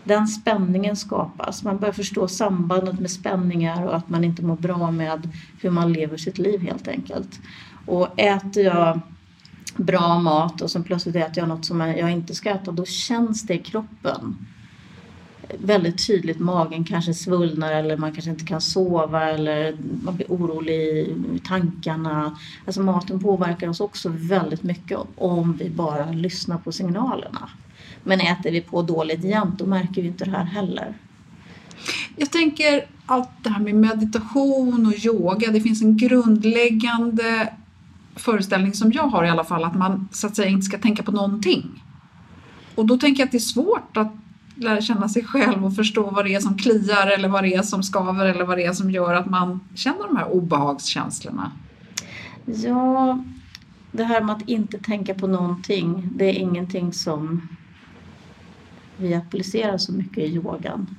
Den 0.05 0.29
spänningen 0.29 0.97
skapas. 0.97 1.65
Man 1.65 1.79
börjar 1.79 1.93
förstå 1.93 2.29
sambandet 2.29 3.01
med 3.01 3.11
spänningar 3.11 3.87
och 3.87 3.97
att 3.97 4.09
man 4.09 4.25
inte 4.25 4.43
mår 4.43 4.57
bra 4.57 4.91
med 4.91 5.29
hur 5.61 5.71
man 5.71 5.93
lever 5.93 6.17
sitt 6.17 6.39
liv 6.39 6.61
helt 6.61 6.89
enkelt. 6.89 7.41
Och 7.87 8.21
äter 8.21 8.65
jag 8.65 9.01
bra 9.77 10.19
mat 10.19 10.63
och 10.63 10.71
sen 10.71 10.85
plötsligt 10.85 11.17
äter 11.17 11.39
jag 11.39 11.49
något 11.49 11.65
som 11.65 11.81
jag 11.81 12.11
inte 12.11 12.35
ska 12.35 12.51
äta, 12.51 12.73
då 12.73 12.85
känns 12.85 13.47
det 13.47 13.55
i 13.55 13.59
kroppen 13.59 14.37
väldigt 15.59 16.07
tydligt. 16.07 16.39
Magen 16.39 16.85
kanske 16.85 17.15
svullnar 17.15 17.73
eller 17.73 17.97
man 17.97 18.13
kanske 18.13 18.31
inte 18.31 18.45
kan 18.45 18.61
sova 18.61 19.31
eller 19.31 19.77
man 20.03 20.17
blir 20.17 20.27
orolig 20.29 20.75
i 21.35 21.41
tankarna. 21.45 22.39
Alltså 22.67 22.83
maten 22.83 23.21
påverkar 23.21 23.69
oss 23.69 23.81
också 23.81 24.09
väldigt 24.15 24.63
mycket 24.63 24.99
om 25.17 25.57
vi 25.57 25.71
bara 25.71 26.11
lyssnar 26.11 26.59
på 26.59 26.73
signalerna. 26.73 27.51
Men 28.05 28.21
äter 28.21 28.51
vi 28.51 28.61
på 28.61 28.83
dåligt 28.83 29.25
jämt 29.25 29.59
då 29.59 29.67
märker 29.67 30.03
vi 30.03 30.09
inte 30.09 30.25
det 30.25 30.31
här 30.31 30.45
heller. 30.45 30.95
Jag 32.17 32.31
tänker 32.31 32.87
allt 33.07 33.31
det 33.43 33.51
här 33.51 33.61
med 33.61 33.75
meditation 33.75 34.87
och 34.87 35.05
yoga. 35.05 35.53
Det 35.53 35.61
finns 35.61 35.83
en 35.83 35.97
grundläggande 35.97 37.53
föreställning 38.17 38.73
som 38.73 38.93
jag 38.93 39.03
har 39.03 39.25
i 39.25 39.29
alla 39.29 39.45
fall 39.45 39.65
att 39.65 39.75
man 39.75 40.09
så 40.13 40.27
att 40.27 40.37
säga 40.37 40.49
inte 40.49 40.67
ska 40.67 40.79
tänka 40.79 41.03
på 41.03 41.13
någonting. 41.13 41.85
Och 42.75 42.87
då 42.87 42.99
tänker 42.99 43.21
jag 43.21 43.27
att 43.27 43.33
det 43.33 43.39
är 43.39 43.41
svårt 43.41 43.97
att 43.97 44.13
lära 44.63 44.81
känna 44.81 45.09
sig 45.09 45.25
själv 45.25 45.65
och 45.65 45.77
förstå 45.77 46.11
vad 46.11 46.25
det 46.25 46.35
är 46.35 46.41
som 46.41 46.59
kliar 46.59 47.07
eller 47.07 47.29
vad 47.29 47.45
det 47.45 47.55
är 47.55 47.63
som 47.63 47.83
skaver 47.83 48.27
eller 48.27 48.45
vad 48.45 48.59
det 48.59 48.65
är 48.65 48.73
som 48.73 48.91
gör 48.91 49.15
att 49.15 49.27
man 49.27 49.61
känner 49.75 50.07
de 50.09 50.17
här 50.17 50.33
obehagskänslorna. 50.33 51.53
Ja, 52.45 53.25
det 53.93 54.05
här 54.05 54.21
med 54.21 54.37
att 54.37 54.49
inte 54.49 54.79
tänka 54.79 55.15
på 55.15 55.27
någonting, 55.27 56.09
det 56.15 56.25
är 56.25 56.35
ingenting 56.35 56.93
som 56.93 57.49
vi 58.97 59.15
applicerar 59.15 59.79
så 59.79 59.93
mycket 59.93 60.19
i 60.19 60.35
yogan. 60.35 60.97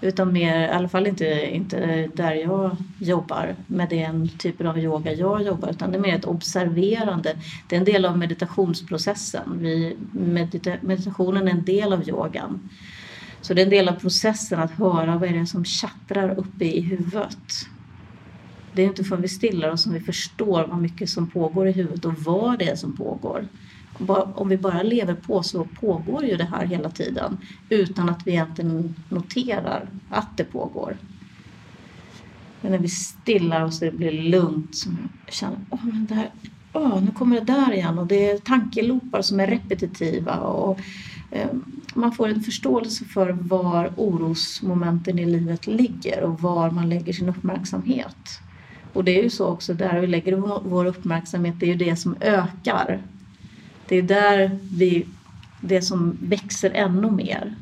Utan 0.00 0.32
mer, 0.32 0.60
i 0.60 0.68
alla 0.68 0.88
fall 0.88 1.06
inte, 1.06 1.50
inte 1.54 2.08
där 2.14 2.34
jag 2.34 2.76
jobbar 2.98 3.54
med 3.66 3.88
den 3.88 4.28
typen 4.28 4.66
av 4.66 4.78
yoga 4.78 5.12
jag 5.12 5.42
jobbar 5.42 5.70
utan 5.70 5.90
det 5.90 5.98
är 5.98 6.02
mer 6.02 6.14
ett 6.14 6.24
observerande. 6.24 7.36
Det 7.68 7.76
är 7.76 7.78
en 7.78 7.84
del 7.84 8.04
av 8.04 8.18
meditationsprocessen. 8.18 9.58
Vi, 9.58 9.96
medita, 10.12 10.70
meditationen 10.80 11.48
är 11.48 11.52
en 11.52 11.64
del 11.64 11.92
av 11.92 12.08
yogan. 12.08 12.70
Så 13.42 13.54
det 13.54 13.60
är 13.62 13.64
en 13.64 13.70
del 13.70 13.88
av 13.88 13.92
processen 13.92 14.60
att 14.60 14.70
höra 14.70 15.18
vad 15.18 15.28
är 15.28 15.32
det 15.34 15.46
som 15.46 15.64
tjattrar 15.64 16.38
uppe 16.38 16.64
i 16.64 16.80
huvudet. 16.80 17.66
Det 18.72 18.82
är 18.82 18.86
inte 18.86 19.04
förrän 19.04 19.22
vi 19.22 19.28
stillar 19.28 19.70
oss 19.70 19.82
som 19.82 19.92
vi 19.92 20.00
förstår 20.00 20.66
vad 20.66 20.78
mycket 20.78 21.10
som 21.10 21.30
pågår 21.30 21.68
i 21.68 21.72
huvudet 21.72 22.04
och 22.04 22.18
vad 22.18 22.58
det 22.58 22.68
är 22.70 22.76
som 22.76 22.96
pågår. 22.96 23.48
Om 24.34 24.48
vi 24.48 24.56
bara 24.56 24.82
lever 24.82 25.14
på 25.14 25.42
så 25.42 25.64
pågår 25.64 26.24
ju 26.24 26.36
det 26.36 26.44
här 26.44 26.66
hela 26.66 26.90
tiden 26.90 27.38
utan 27.68 28.08
att 28.08 28.26
vi 28.26 28.30
egentligen 28.30 28.94
noterar 29.08 29.88
att 30.10 30.36
det 30.36 30.44
pågår. 30.44 30.96
Men 32.60 32.72
när 32.72 32.78
vi 32.78 32.88
stillar 32.88 33.64
oss 33.64 33.82
och 33.82 33.86
det 33.86 33.96
blir 33.96 34.22
lugnt 34.22 34.76
så 34.76 34.90
känner 35.28 35.58
åh, 35.70 35.84
men 35.84 36.06
det 36.06 36.14
här, 36.14 36.30
åh, 36.72 37.02
nu 37.02 37.10
kommer 37.10 37.40
det 37.40 37.52
där 37.52 37.72
igen 37.72 37.98
och 37.98 38.06
det 38.06 38.30
är 38.30 38.38
tankelopar 38.38 39.22
som 39.22 39.40
är 39.40 39.46
repetitiva 39.46 40.36
och 40.36 40.80
man 41.94 42.12
får 42.12 42.28
en 42.28 42.42
förståelse 42.42 43.04
för 43.04 43.30
var 43.30 43.92
orosmomenten 43.96 45.18
i 45.18 45.26
livet 45.26 45.66
ligger 45.66 46.22
och 46.22 46.40
var 46.40 46.70
man 46.70 46.88
lägger 46.88 47.12
sin 47.12 47.28
uppmärksamhet. 47.28 48.40
Och 48.92 49.04
det 49.04 49.18
är 49.18 49.22
ju 49.22 49.30
så 49.30 49.46
också, 49.46 49.74
där 49.74 50.00
vi 50.00 50.06
lägger 50.06 50.36
vår 50.68 50.84
uppmärksamhet, 50.84 51.54
det 51.58 51.66
är 51.66 51.70
ju 51.70 51.76
det 51.76 51.96
som 51.96 52.16
ökar. 52.20 53.02
Det 53.88 53.96
är 53.96 54.02
där 54.02 54.58
vi 54.72 55.06
det 55.60 55.82
som 55.82 56.16
växer 56.22 56.70
ännu 56.70 57.10
mer. 57.10 57.54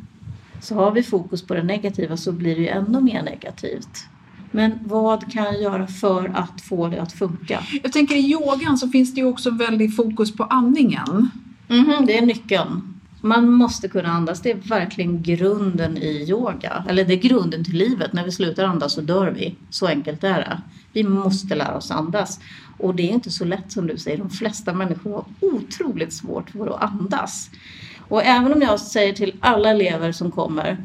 Så 0.62 0.74
har 0.74 0.90
vi 0.90 1.02
fokus 1.02 1.42
på 1.42 1.54
det 1.54 1.62
negativa 1.62 2.16
så 2.16 2.32
blir 2.32 2.56
det 2.56 2.60
ju 2.60 2.68
ännu 2.68 3.00
mer 3.00 3.22
negativt. 3.22 4.06
Men 4.50 4.78
vad 4.84 5.32
kan 5.32 5.44
jag 5.44 5.62
göra 5.62 5.86
för 5.86 6.32
att 6.34 6.60
få 6.60 6.88
det 6.88 7.02
att 7.02 7.12
funka? 7.12 7.62
Jag 7.82 7.92
tänker 7.92 8.14
i 8.14 8.30
yogan 8.30 8.78
så 8.78 8.88
finns 8.88 9.14
det 9.14 9.20
ju 9.20 9.26
också 9.26 9.50
väldigt 9.50 9.96
fokus 9.96 10.36
på 10.36 10.44
andningen. 10.44 11.30
Mhm, 11.68 12.06
det 12.06 12.18
är 12.18 12.26
nyckeln. 12.26 12.97
Man 13.20 13.50
måste 13.50 13.88
kunna 13.88 14.08
andas. 14.08 14.42
Det 14.42 14.50
är 14.50 14.56
verkligen 14.56 15.22
grunden 15.22 15.96
i 15.96 16.26
yoga. 16.28 16.84
Eller 16.88 17.04
det 17.04 17.14
är 17.14 17.18
grunden 17.18 17.64
till 17.64 17.76
livet. 17.76 18.12
När 18.12 18.24
vi 18.24 18.32
slutar 18.32 18.64
andas 18.64 18.92
så 18.92 19.00
dör 19.00 19.30
vi. 19.30 19.54
Så 19.70 19.86
enkelt 19.86 20.24
är 20.24 20.38
det. 20.38 20.60
Vi 20.92 21.04
måste 21.04 21.54
lära 21.54 21.76
oss 21.76 21.90
andas. 21.90 22.40
Och 22.78 22.94
det 22.94 23.02
är 23.02 23.12
inte 23.12 23.30
så 23.30 23.44
lätt 23.44 23.72
som 23.72 23.86
du 23.86 23.98
säger. 23.98 24.18
De 24.18 24.30
flesta 24.30 24.72
människor 24.72 25.12
har 25.12 25.24
otroligt 25.40 26.12
svårt 26.12 26.50
för 26.50 26.66
att 26.66 26.82
andas. 26.82 27.50
Och 28.08 28.24
även 28.24 28.52
om 28.52 28.62
jag 28.62 28.80
säger 28.80 29.12
till 29.12 29.34
alla 29.40 29.70
elever 29.70 30.12
som 30.12 30.30
kommer 30.30 30.76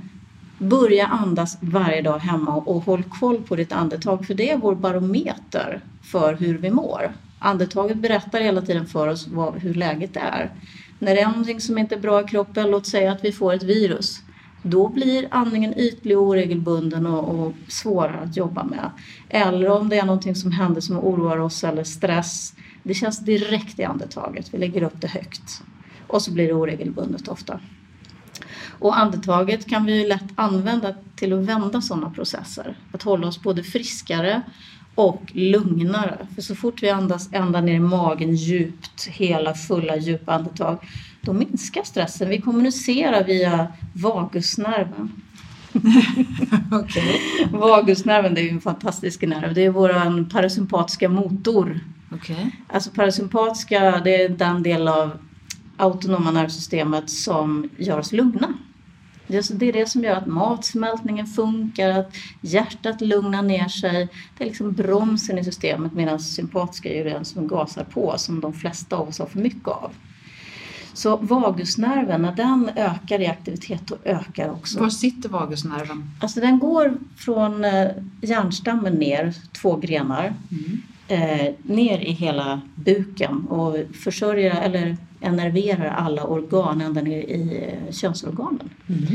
Börja 0.57 1.07
andas 1.07 1.57
varje 1.61 2.01
dag 2.01 2.19
hemma 2.19 2.55
och 2.55 2.83
håll 2.83 3.03
koll 3.03 3.43
på 3.43 3.55
ditt 3.55 3.71
andetag 3.71 4.25
för 4.25 4.33
det 4.33 4.51
är 4.51 4.57
vår 4.57 4.75
barometer 4.75 5.81
för 6.01 6.33
hur 6.33 6.57
vi 6.57 6.71
mår. 6.71 7.11
Andetaget 7.39 7.97
berättar 7.97 8.41
hela 8.41 8.61
tiden 8.61 8.85
för 8.85 9.07
oss 9.07 9.27
vad, 9.27 9.53
hur 9.55 9.73
läget 9.73 10.15
är. 10.15 10.51
När 10.99 11.15
det 11.15 11.21
är 11.21 11.27
någonting 11.27 11.61
som 11.61 11.77
inte 11.77 11.95
är 11.95 11.99
bra 11.99 12.21
i 12.21 12.23
kroppen, 12.23 12.71
låt 12.71 12.87
säga 12.87 13.11
att 13.11 13.23
vi 13.23 13.31
får 13.31 13.53
ett 13.53 13.63
virus, 13.63 14.21
då 14.63 14.89
blir 14.89 15.27
andningen 15.31 15.73
ytlig 15.79 16.17
och 16.17 16.23
oregelbunden 16.23 17.05
och, 17.05 17.39
och 17.39 17.53
svårare 17.67 18.19
att 18.19 18.37
jobba 18.37 18.63
med. 18.63 18.91
Eller 19.29 19.69
om 19.69 19.89
det 19.89 19.99
är 19.99 20.05
någonting 20.05 20.35
som 20.35 20.51
händer 20.51 20.81
som 20.81 20.97
oroar 20.97 21.37
oss 21.37 21.63
eller 21.63 21.83
stress, 21.83 22.53
det 22.83 22.93
känns 22.93 23.19
direkt 23.19 23.79
i 23.79 23.83
andetaget, 23.83 24.53
vi 24.53 24.57
lägger 24.57 24.83
upp 24.83 25.01
det 25.01 25.07
högt. 25.07 25.63
Och 26.07 26.21
så 26.21 26.31
blir 26.31 26.47
det 26.47 26.53
oregelbundet 26.53 27.27
ofta. 27.27 27.59
Och 28.79 28.97
andetaget 28.97 29.69
kan 29.69 29.85
vi 29.85 30.01
ju 30.01 30.07
lätt 30.07 30.23
använda 30.35 30.95
till 31.15 31.33
att 31.33 31.39
vända 31.39 31.81
sådana 31.81 32.09
processer. 32.09 32.77
Att 32.91 33.03
hålla 33.03 33.27
oss 33.27 33.41
både 33.41 33.63
friskare 33.63 34.41
och 34.95 35.21
lugnare. 35.33 36.27
För 36.35 36.41
så 36.41 36.55
fort 36.55 36.83
vi 36.83 36.89
andas 36.89 37.29
ända 37.31 37.61
ner 37.61 37.73
i 37.73 37.79
magen 37.79 38.35
djupt, 38.35 39.07
hela 39.07 39.53
fulla 39.53 39.97
djupa 39.97 40.33
andetag, 40.33 40.77
då 41.21 41.33
minskar 41.33 41.83
stressen. 41.83 42.29
Vi 42.29 42.41
kommunicerar 42.41 43.23
via 43.23 43.67
vagusnerven. 43.93 45.11
Okej. 46.71 47.21
Vagusnerven 47.51 48.33
det 48.33 48.41
är 48.41 48.43
ju 48.43 48.49
en 48.49 48.61
fantastisk 48.61 49.21
nerv. 49.21 49.53
Det 49.53 49.65
är 49.65 49.69
vår 49.69 50.29
parasympatiska 50.29 51.09
motor. 51.09 51.79
Okay. 52.15 52.45
Alltså 52.67 52.91
parasympatiska, 52.91 54.01
det 54.03 54.23
är 54.23 54.29
den 54.29 54.63
del 54.63 54.87
av 54.87 55.17
autonoma 55.77 56.31
nervsystemet 56.31 57.09
som 57.09 57.69
gör 57.77 57.99
oss 57.99 58.11
lugna. 58.11 58.53
Det 59.27 59.67
är 59.67 59.73
det 59.73 59.89
som 59.89 60.03
gör 60.03 60.15
att 60.15 60.27
matsmältningen 60.27 61.27
funkar, 61.27 61.89
att 61.89 62.15
hjärtat 62.41 63.01
lugnar 63.01 63.41
ner 63.41 63.67
sig. 63.67 64.09
Det 64.37 64.43
är 64.43 64.47
liksom 64.47 64.71
bromsen 64.71 65.37
i 65.37 65.43
systemet 65.43 65.93
medan 65.93 66.19
sympatiska 66.19 66.89
är 66.89 67.03
den 67.05 67.25
som 67.25 67.47
gasar 67.47 67.83
på, 67.83 68.13
som 68.17 68.41
de 68.41 68.53
flesta 68.53 68.95
av 68.95 69.07
oss 69.07 69.19
har 69.19 69.25
för 69.25 69.39
mycket 69.39 69.67
av. 69.67 69.91
Så 70.93 71.17
vagusnerven, 71.17 72.21
när 72.21 72.35
den 72.35 72.69
ökar 72.75 73.21
i 73.21 73.27
aktivitet, 73.27 73.87
då 73.87 73.97
ökar 74.05 74.49
också... 74.49 74.79
Var 74.79 74.89
sitter 74.89 75.29
vagusnerven? 75.29 76.11
Alltså 76.19 76.39
den 76.39 76.59
går 76.59 76.97
från 77.17 77.65
eh, 77.65 77.87
hjärnstammen 78.21 78.93
ner, 78.93 79.33
två 79.51 79.75
grenar, 79.75 80.33
mm. 80.51 80.81
Eh, 81.13 81.53
ner 81.63 81.99
i 81.99 82.11
hela 82.11 82.61
buken 82.75 83.47
och 83.49 83.75
försörjer, 84.03 84.61
eller 84.61 84.97
enerverar 85.21 85.89
alla 85.89 86.23
organ 86.23 86.81
ända 86.81 87.01
ner 87.01 87.21
i 87.21 87.63
eh, 87.63 87.93
könsorganen. 87.93 88.69
Mm. 88.89 89.07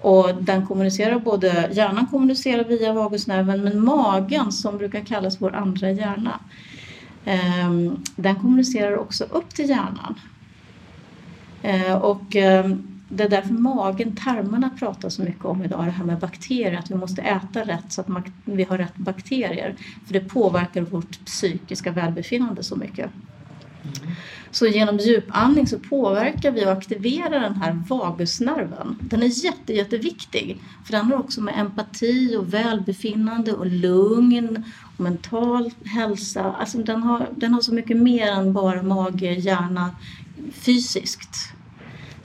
Och 0.00 0.42
den 0.42 0.66
kommunicerar 0.66 1.18
både, 1.18 1.70
hjärnan 1.72 2.06
kommunicerar 2.06 2.64
via 2.64 2.92
vagusnerven 2.92 3.62
men 3.62 3.84
magen 3.84 4.52
som 4.52 4.78
brukar 4.78 5.00
kallas 5.00 5.40
vår 5.40 5.54
andra 5.54 5.90
hjärna 5.90 6.40
eh, 7.24 7.92
den 8.16 8.36
kommunicerar 8.36 8.96
också 8.96 9.24
upp 9.24 9.54
till 9.54 9.68
hjärnan. 9.68 10.14
Eh, 11.62 11.94
och 11.94 12.36
eh, 12.36 12.70
det 13.08 13.24
är 13.24 13.28
därför 13.28 13.52
magen, 13.52 14.16
tarmarna 14.16 14.70
pratar 14.78 15.08
så 15.08 15.22
mycket 15.22 15.44
om 15.44 15.64
idag, 15.64 15.84
det 15.84 15.90
här 15.90 16.04
med 16.04 16.18
bakterier, 16.18 16.78
att 16.78 16.90
vi 16.90 16.94
måste 16.94 17.22
äta 17.22 17.60
rätt 17.60 17.92
så 17.92 18.00
att 18.00 18.06
vi 18.44 18.64
har 18.64 18.78
rätt 18.78 18.96
bakterier. 18.96 19.74
För 20.06 20.12
det 20.12 20.20
påverkar 20.20 20.80
vårt 20.82 21.24
psykiska 21.24 21.92
välbefinnande 21.92 22.62
så 22.62 22.76
mycket. 22.76 23.10
Mm. 23.82 24.14
Så 24.50 24.66
genom 24.66 24.96
djupandning 24.98 25.66
så 25.66 25.78
påverkar 25.78 26.50
vi 26.50 26.66
och 26.66 26.72
aktiverar 26.72 27.40
den 27.40 27.54
här 27.54 27.82
vagusnerven. 27.88 28.98
Den 29.00 29.22
är 29.22 29.44
jätte, 29.44 29.72
jätteviktig 29.72 30.60
för 30.84 30.92
den 30.92 31.04
har 31.04 31.18
också 31.18 31.40
med 31.40 31.58
empati 31.58 32.36
och 32.36 32.54
välbefinnande 32.54 33.52
och 33.52 33.66
lugn 33.66 34.64
och 34.96 35.00
mental 35.00 35.70
hälsa. 35.84 36.52
Alltså 36.52 36.78
den 36.78 37.02
har, 37.02 37.28
den 37.36 37.54
har 37.54 37.60
så 37.60 37.74
mycket 37.74 37.96
mer 37.96 38.32
än 38.32 38.52
bara 38.52 38.82
mage, 38.82 39.32
hjärna 39.32 39.90
fysiskt. 40.52 41.55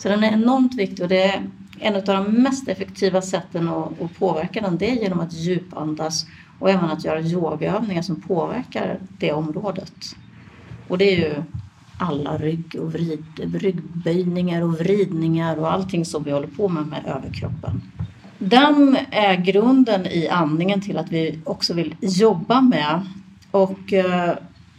Så 0.01 0.09
den 0.09 0.23
är 0.23 0.31
enormt 0.31 0.75
viktig 0.75 1.03
och 1.03 1.09
det 1.09 1.23
är 1.23 1.43
en 1.79 1.95
av 1.95 2.01
de 2.01 2.23
mest 2.23 2.67
effektiva 2.67 3.21
sätten 3.21 3.67
att, 3.67 4.01
att 4.01 4.19
påverka 4.19 4.61
den 4.61 4.77
det 4.77 4.91
är 4.91 4.95
genom 4.95 5.19
att 5.19 5.33
djupandas 5.33 6.25
och 6.59 6.69
även 6.69 6.89
att 6.89 7.05
göra 7.05 7.21
yogaövningar 7.21 8.01
som 8.01 8.21
påverkar 8.21 8.99
det 9.19 9.31
området. 9.31 9.93
Och 10.87 10.97
det 10.97 11.05
är 11.05 11.17
ju 11.17 11.43
alla 11.97 12.37
rygg 12.37 12.75
och 12.79 12.93
vrid, 12.93 13.23
ryggböjningar 13.53 14.61
och 14.61 14.73
vridningar 14.79 15.59
och 15.59 15.73
allting 15.73 16.05
som 16.05 16.23
vi 16.23 16.31
håller 16.31 16.47
på 16.47 16.67
med 16.67 16.87
med 16.87 17.05
överkroppen. 17.05 17.81
Den 18.39 18.97
är 19.11 19.35
grunden 19.35 20.05
i 20.05 20.27
andningen 20.27 20.81
till 20.81 20.97
att 20.97 21.11
vi 21.11 21.39
också 21.43 21.73
vill 21.73 21.95
jobba 22.01 22.61
med 22.61 23.01
och 23.51 23.93
eh, 23.93 24.33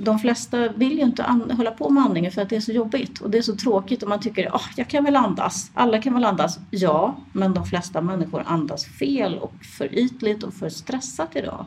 de 0.04 0.18
flesta 0.18 0.68
vill 0.68 0.92
ju 0.92 1.00
inte 1.00 1.22
hålla 1.56 1.70
på 1.70 1.90
med 1.90 2.02
andningen 2.02 2.32
för 2.32 2.42
att 2.42 2.48
det 2.48 2.56
är 2.56 2.60
så 2.60 2.72
jobbigt 2.72 3.20
och 3.20 3.30
det 3.30 3.38
är 3.38 3.42
så 3.42 3.56
tråkigt 3.56 4.02
och 4.02 4.08
man 4.08 4.20
tycker 4.20 4.46
att 4.46 4.54
oh, 4.54 4.66
jag 4.76 4.88
kan 4.88 5.04
väl 5.04 5.16
andas, 5.16 5.70
alla 5.74 6.02
kan 6.02 6.14
väl 6.14 6.24
andas. 6.24 6.58
Ja, 6.70 7.16
men 7.32 7.54
de 7.54 7.66
flesta 7.66 8.00
människor 8.00 8.42
andas 8.46 8.84
fel 8.84 9.38
och 9.38 9.64
för 9.78 9.94
ytligt 9.94 10.42
och 10.42 10.54
för 10.54 10.68
stressat 10.68 11.36
idag. 11.36 11.64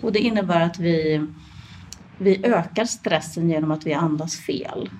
Och 0.00 0.12
det 0.12 0.18
innebär 0.18 0.60
att 0.60 0.78
vi 0.78 1.26
vi 2.18 2.46
ökar 2.46 2.84
stressen 2.84 3.50
genom 3.50 3.70
att 3.70 3.86
vi 3.86 3.94
andas 3.94 4.36
fel. 4.36 4.90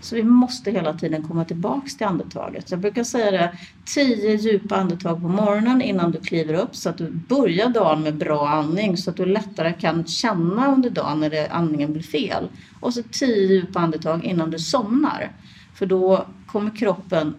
Så 0.00 0.16
vi 0.16 0.22
måste 0.22 0.70
hela 0.70 0.94
tiden 0.94 1.22
komma 1.22 1.44
tillbaks 1.44 1.96
till 1.96 2.06
andetaget. 2.06 2.70
Jag 2.70 2.80
brukar 2.80 3.04
säga 3.04 3.30
det, 3.30 3.58
tio 3.84 4.34
djupa 4.34 4.76
andetag 4.76 5.22
på 5.22 5.28
morgonen 5.28 5.82
innan 5.82 6.10
du 6.10 6.20
kliver 6.20 6.54
upp 6.54 6.76
så 6.76 6.88
att 6.88 6.98
du 6.98 7.10
börjar 7.10 7.68
dagen 7.68 8.02
med 8.02 8.16
bra 8.16 8.48
andning 8.48 8.96
så 8.96 9.10
att 9.10 9.16
du 9.16 9.26
lättare 9.26 9.72
kan 9.72 10.06
känna 10.06 10.72
under 10.74 10.90
dagen 10.90 11.20
när 11.20 11.30
det, 11.30 11.48
andningen 11.50 11.92
blir 11.92 12.02
fel. 12.02 12.48
Och 12.80 12.94
så 12.94 13.02
tio 13.02 13.46
djupa 13.46 13.80
andetag 13.80 14.24
innan 14.24 14.50
du 14.50 14.58
somnar. 14.58 15.32
För 15.74 15.86
då 15.86 16.26
kommer 16.46 16.76
kroppen 16.76 17.34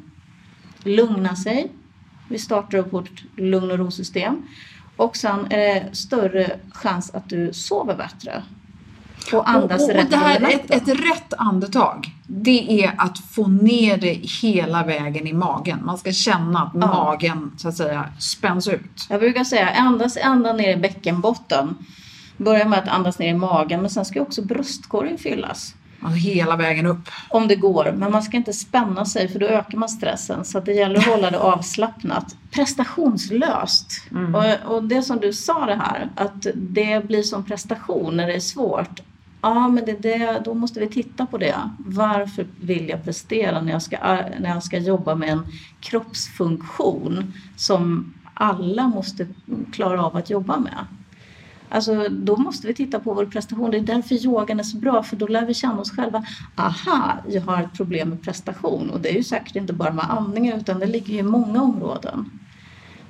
lugna 0.83 1.35
sig. 1.35 1.71
Vi 2.29 2.39
startar 2.39 2.77
upp 2.77 2.93
vårt 2.93 3.23
lugn 3.37 3.71
och 3.71 3.77
ro-system. 3.77 4.47
Och 4.95 5.17
sen 5.17 5.47
är 5.49 5.57
det 5.57 5.95
större 5.95 6.59
chans 6.71 7.11
att 7.13 7.29
du 7.29 7.53
sover 7.53 7.95
bättre 7.95 8.43
och 9.33 9.49
andas 9.49 9.81
och, 9.81 9.89
och, 9.89 9.95
rätt 9.95 10.03
och 10.03 10.09
det 10.09 10.17
här, 10.17 10.53
ett, 10.53 10.71
ett 10.71 10.87
rätt 10.87 11.33
andetag, 11.37 12.11
det 12.27 12.83
är 12.83 12.93
att 12.97 13.19
få 13.19 13.47
ner 13.47 13.97
det 13.97 14.13
hela 14.41 14.83
vägen 14.83 15.27
i 15.27 15.33
magen. 15.33 15.79
Man 15.85 15.97
ska 15.97 16.11
känna 16.11 16.59
att 16.59 16.71
ja. 16.73 16.79
magen 16.79 17.51
så 17.57 17.69
att 17.69 17.77
säga 17.77 18.09
spänns 18.19 18.67
ut. 18.67 19.07
Jag 19.09 19.19
brukar 19.19 19.43
säga 19.43 19.69
andas 19.69 20.17
ända 20.17 20.53
ner 20.53 20.69
i 20.69 20.77
bäckenbotten. 20.77 21.77
Börja 22.37 22.67
med 22.67 22.79
att 22.79 22.87
andas 22.87 23.19
ner 23.19 23.29
i 23.29 23.33
magen 23.33 23.81
men 23.81 23.89
sen 23.89 24.05
ska 24.05 24.21
också 24.21 24.41
bröstkorgen 24.41 25.17
fyllas. 25.17 25.75
Alltså 26.01 26.17
hela 26.17 26.55
vägen 26.55 26.85
upp. 26.85 27.09
Om 27.29 27.47
det 27.47 27.55
går, 27.55 27.93
men 27.97 28.11
man 28.11 28.23
ska 28.23 28.37
inte 28.37 28.53
spänna 28.53 29.05
sig 29.05 29.27
för 29.27 29.39
då 29.39 29.45
ökar 29.45 29.77
man 29.77 29.89
stressen. 29.89 30.45
Så 30.45 30.59
det 30.59 30.73
gäller 30.73 30.97
att 30.97 31.05
hålla 31.05 31.31
det 31.31 31.39
avslappnat. 31.39 32.35
Prestationslöst. 32.51 33.91
Mm. 34.11 34.35
Och, 34.35 34.75
och, 34.75 34.83
det 34.83 35.01
som 35.01 35.19
du 35.19 35.33
sa 35.33 35.65
det 35.65 35.75
här, 35.75 36.09
att 36.15 36.47
det 36.55 37.07
blir 37.07 37.23
som 37.23 37.45
prestation 37.45 38.17
när 38.17 38.27
det 38.27 38.33
är 38.33 38.39
svårt. 38.39 39.01
Ja, 39.41 39.67
men 39.67 39.85
det, 39.85 40.01
det, 40.01 40.41
då 40.45 40.53
måste 40.53 40.79
vi 40.79 40.87
titta 40.87 41.25
på 41.25 41.37
det. 41.37 41.69
Varför 41.77 42.47
vill 42.61 42.89
jag 42.89 43.03
prestera 43.03 43.61
när 43.61 43.71
jag, 43.71 43.81
ska, 43.81 43.97
när 44.39 44.49
jag 44.49 44.63
ska 44.63 44.77
jobba 44.77 45.15
med 45.15 45.29
en 45.29 45.47
kroppsfunktion 45.79 47.33
som 47.55 48.13
alla 48.33 48.87
måste 48.87 49.27
klara 49.71 50.05
av 50.05 50.17
att 50.17 50.29
jobba 50.29 50.59
med? 50.59 50.85
Alltså, 51.69 52.09
då 52.09 52.37
måste 52.37 52.67
vi 52.67 52.73
titta 52.73 52.99
på 52.99 53.13
vår 53.13 53.25
prestation. 53.25 53.71
Det 53.71 53.77
är 53.77 53.81
därför 53.81 54.15
yogan 54.15 54.59
är 54.59 54.63
så 54.63 54.77
bra, 54.77 55.03
för 55.03 55.15
då 55.15 55.27
lär 55.27 55.45
vi 55.45 55.53
känna 55.53 55.79
oss 55.79 55.91
själva. 55.91 56.25
Aha, 56.55 57.17
jag 57.27 57.41
har 57.41 57.63
ett 57.63 57.73
problem 57.73 58.09
med 58.09 58.21
prestation. 58.21 58.89
Och 58.89 58.99
det 58.99 59.09
är 59.09 59.15
ju 59.15 59.23
säkert 59.23 59.55
inte 59.55 59.73
bara 59.73 59.93
med 59.93 60.11
andningen, 60.11 60.57
utan 60.57 60.79
det 60.79 60.85
ligger 60.85 61.13
i 61.13 61.23
många 61.23 61.61
områden. 61.61 62.29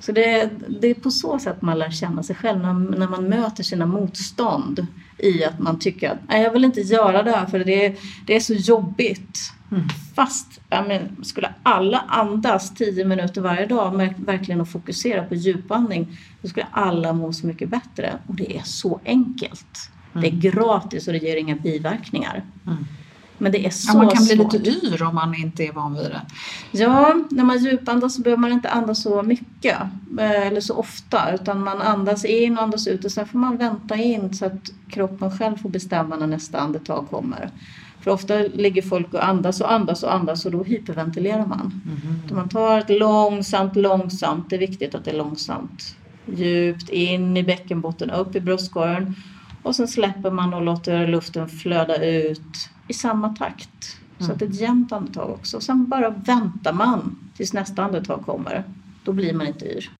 Så 0.00 0.12
det, 0.12 0.50
det 0.80 0.86
är 0.86 0.94
på 0.94 1.10
så 1.10 1.38
sätt 1.38 1.62
man 1.62 1.78
lär 1.78 1.90
känna 1.90 2.22
sig 2.22 2.36
själv, 2.36 2.60
när, 2.60 2.72
när 2.72 3.08
man 3.08 3.28
möter 3.28 3.62
sina 3.62 3.86
motstånd 3.86 4.86
i 5.18 5.44
att 5.44 5.58
man 5.58 5.78
tycker 5.78 6.10
att 6.10 6.18
Nej, 6.28 6.42
jag 6.42 6.52
vill 6.52 6.64
inte 6.64 6.80
göra 6.80 7.22
det 7.22 7.30
här 7.30 7.46
för 7.46 7.58
det 7.58 7.86
är, 7.86 7.96
det 8.26 8.36
är 8.36 8.40
så 8.40 8.54
jobbigt. 8.54 9.52
Mm. 9.72 9.88
Fast 10.14 10.60
men, 10.68 11.24
skulle 11.24 11.54
alla 11.62 11.98
andas 11.98 12.74
10 12.74 13.04
minuter 13.04 13.40
varje 13.40 13.66
dag, 13.66 14.14
verkligen 14.16 14.60
och 14.60 14.68
fokusera 14.68 15.24
på 15.24 15.34
djupandning, 15.34 16.18
då 16.42 16.48
skulle 16.48 16.66
alla 16.70 17.12
må 17.12 17.32
så 17.32 17.46
mycket 17.46 17.68
bättre. 17.68 18.18
Och 18.26 18.34
det 18.34 18.56
är 18.56 18.62
så 18.64 19.00
enkelt. 19.04 19.90
Mm. 20.12 20.22
Det 20.22 20.28
är 20.28 20.50
mm. 20.50 20.62
gratis 20.62 21.06
och 21.06 21.12
det 21.12 21.18
ger 21.18 21.36
inga 21.36 21.54
biverkningar. 21.54 22.44
Mm. 22.66 22.86
Men 23.40 23.52
det 23.52 23.66
är 23.66 23.70
så 23.70 23.90
ja, 23.90 23.94
Man 23.94 24.08
kan 24.08 24.24
bli 24.24 24.36
svårt. 24.36 24.52
lite 24.52 24.70
yr 24.70 25.02
om 25.02 25.14
man 25.14 25.34
inte 25.34 25.64
är 25.64 25.72
van 25.72 25.94
vid 25.94 26.04
det. 26.04 26.20
Ja, 26.70 27.14
när 27.30 27.44
man 27.44 27.58
djupandas 27.58 28.14
så 28.14 28.22
behöver 28.22 28.40
man 28.40 28.52
inte 28.52 28.70
andas 28.70 29.02
så 29.02 29.22
mycket 29.22 29.80
eh, 30.18 30.46
eller 30.46 30.60
så 30.60 30.74
ofta 30.74 31.34
utan 31.34 31.64
man 31.64 31.82
andas 31.82 32.24
in 32.24 32.56
och 32.56 32.62
andas 32.62 32.86
ut 32.86 33.04
och 33.04 33.12
sen 33.12 33.26
får 33.26 33.38
man 33.38 33.56
vänta 33.56 33.96
in 33.96 34.34
så 34.34 34.46
att 34.46 34.70
kroppen 34.90 35.38
själv 35.38 35.56
får 35.56 35.68
bestämma 35.68 36.16
när 36.16 36.26
nästa 36.26 36.58
andetag 36.58 37.06
kommer. 37.10 37.50
För 38.00 38.10
ofta 38.10 38.38
ligger 38.38 38.82
folk 38.82 39.14
och 39.14 39.28
andas 39.28 39.60
och 39.60 39.72
andas 39.72 40.02
och 40.02 40.14
andas 40.14 40.46
och 40.46 40.52
då 40.52 40.64
hyperventilerar 40.64 41.46
man. 41.46 41.82
Mm. 41.86 42.36
Man 42.36 42.48
tar 42.48 42.78
ett 42.78 43.00
långsamt, 43.00 43.76
långsamt, 43.76 44.50
det 44.50 44.56
är 44.56 44.60
viktigt 44.60 44.94
att 44.94 45.04
det 45.04 45.10
är 45.10 45.16
långsamt. 45.18 45.96
Djupt 46.34 46.88
in 46.88 47.36
i 47.36 47.42
bäckenbotten, 47.42 48.10
upp 48.10 48.36
i 48.36 48.40
bröstkorgen 48.40 49.14
och 49.62 49.76
sen 49.76 49.88
släpper 49.88 50.30
man 50.30 50.54
och 50.54 50.62
låter 50.62 51.06
luften 51.06 51.48
flöda 51.48 51.96
ut 52.04 52.70
i 52.90 52.92
samma 52.92 53.28
takt. 53.28 53.96
Mm. 54.18 54.26
Så 54.26 54.32
att 54.32 54.38
det 54.38 54.44
är 54.44 54.48
ett 54.48 54.60
jämnt 54.60 54.92
andetag 54.92 55.30
också. 55.30 55.60
Sen 55.60 55.88
bara 55.88 56.10
väntar 56.10 56.72
man 56.72 57.18
tills 57.36 57.52
nästa 57.52 57.82
andetag 57.82 58.22
kommer. 58.26 58.64
Då 59.04 59.12
blir 59.12 59.32
man 59.32 59.46
inte 59.46 59.64
yr. 59.64 59.90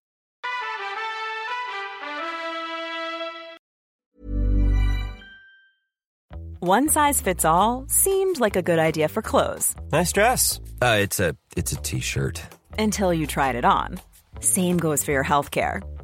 One 6.63 6.89
size 6.89 7.23
fits 7.23 7.45
all 7.45 7.87
seemed 7.89 8.39
like 8.39 8.55
a 8.59 8.63
good 8.63 8.79
idea 8.79 9.09
for 9.09 9.23
clothes. 9.23 9.75
Nice 9.93 10.13
dress. 10.13 10.61
Uh, 10.83 10.99
it's 11.57 11.73
a 11.73 11.81
t-shirt. 11.83 12.43
Until 12.79 13.15
you 13.15 13.27
tried 13.27 13.57
it 13.57 13.65
on. 13.65 13.99
Same 14.41 14.77
goes 14.77 15.05
for 15.05 15.13
your 15.13 15.25
healthcare. 15.25 15.81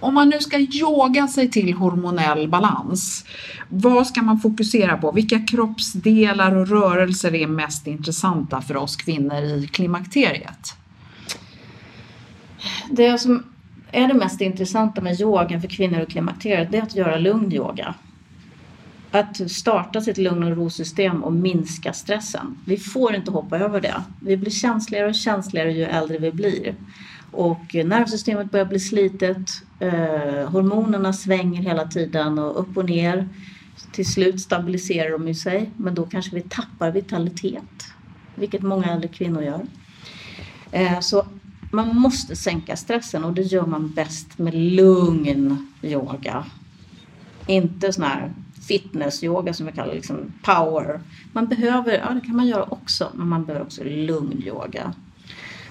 Om 0.00 0.14
man 0.14 0.28
nu 0.28 0.38
ska 0.38 0.58
yoga 0.58 1.28
sig 1.28 1.50
till 1.50 1.74
hormonell 1.74 2.48
balans, 2.48 3.24
vad 3.68 4.06
ska 4.06 4.22
man 4.22 4.40
fokusera 4.40 4.96
på? 4.96 5.12
Vilka 5.12 5.38
kroppsdelar 5.38 6.56
och 6.56 6.68
rörelser 6.68 7.34
är 7.34 7.46
mest 7.46 7.86
intressanta 7.86 8.60
för 8.60 8.76
oss 8.76 8.96
kvinnor 8.96 9.42
i 9.42 9.68
klimakteriet? 9.72 10.74
Det 12.90 13.18
som 13.18 13.42
är 13.92 14.08
det 14.08 14.14
mest 14.14 14.40
intressanta 14.40 15.00
med 15.00 15.20
yoga 15.20 15.60
för 15.60 15.68
kvinnor 15.68 16.00
i 16.00 16.06
klimakteriet, 16.06 16.70
det 16.70 16.78
är 16.78 16.82
att 16.82 16.96
göra 16.96 17.18
lugn 17.18 17.52
yoga. 17.52 17.94
Att 19.10 19.50
starta 19.50 20.00
sitt 20.00 20.18
lugn 20.18 20.42
och 20.42 20.56
ro-system 20.56 21.24
och 21.24 21.32
minska 21.32 21.92
stressen. 21.92 22.58
Vi 22.64 22.76
får 22.76 23.14
inte 23.14 23.30
hoppa 23.30 23.58
över 23.58 23.80
det. 23.80 24.02
Vi 24.20 24.36
blir 24.36 24.50
känsligare 24.50 25.08
och 25.08 25.14
känsligare 25.14 25.72
ju 25.72 25.84
äldre 25.84 26.18
vi 26.18 26.32
blir. 26.32 26.74
Och 27.30 27.74
nervsystemet 27.74 28.50
börjar 28.50 28.66
bli 28.66 28.80
slitet, 28.80 29.50
eh, 29.78 30.50
hormonerna 30.50 31.12
svänger 31.12 31.62
hela 31.62 31.86
tiden 31.86 32.38
och 32.38 32.60
upp 32.60 32.76
och 32.76 32.84
ner. 32.84 33.28
Till 33.92 34.12
slut 34.12 34.40
stabiliserar 34.40 35.18
de 35.18 35.34
sig, 35.34 35.70
men 35.76 35.94
då 35.94 36.06
kanske 36.06 36.34
vi 36.34 36.42
tappar 36.42 36.90
vitalitet, 36.90 37.84
vilket 38.34 38.62
många 38.62 38.86
äldre 38.86 39.08
kvinnor 39.08 39.42
gör. 39.42 39.60
Eh, 40.72 41.00
så 41.00 41.26
man 41.72 41.96
måste 41.96 42.36
sänka 42.36 42.76
stressen 42.76 43.24
och 43.24 43.32
det 43.32 43.42
gör 43.42 43.66
man 43.66 43.92
bäst 43.94 44.38
med 44.38 44.54
lugn 44.54 45.68
yoga. 45.82 46.44
Inte 47.46 47.92
sån 47.92 48.04
här 48.04 48.32
fitnessyoga 48.68 49.54
som 49.54 49.66
vi 49.66 49.72
kallar 49.72 49.94
liksom 49.94 50.32
power. 50.42 51.00
Man 51.32 51.46
behöver, 51.46 51.92
ja 51.92 52.14
det 52.14 52.20
kan 52.20 52.36
man 52.36 52.46
göra 52.46 52.62
också, 52.62 53.10
men 53.14 53.28
man 53.28 53.44
behöver 53.44 53.66
också 53.66 53.84
lugn 53.84 54.42
yoga. 54.46 54.94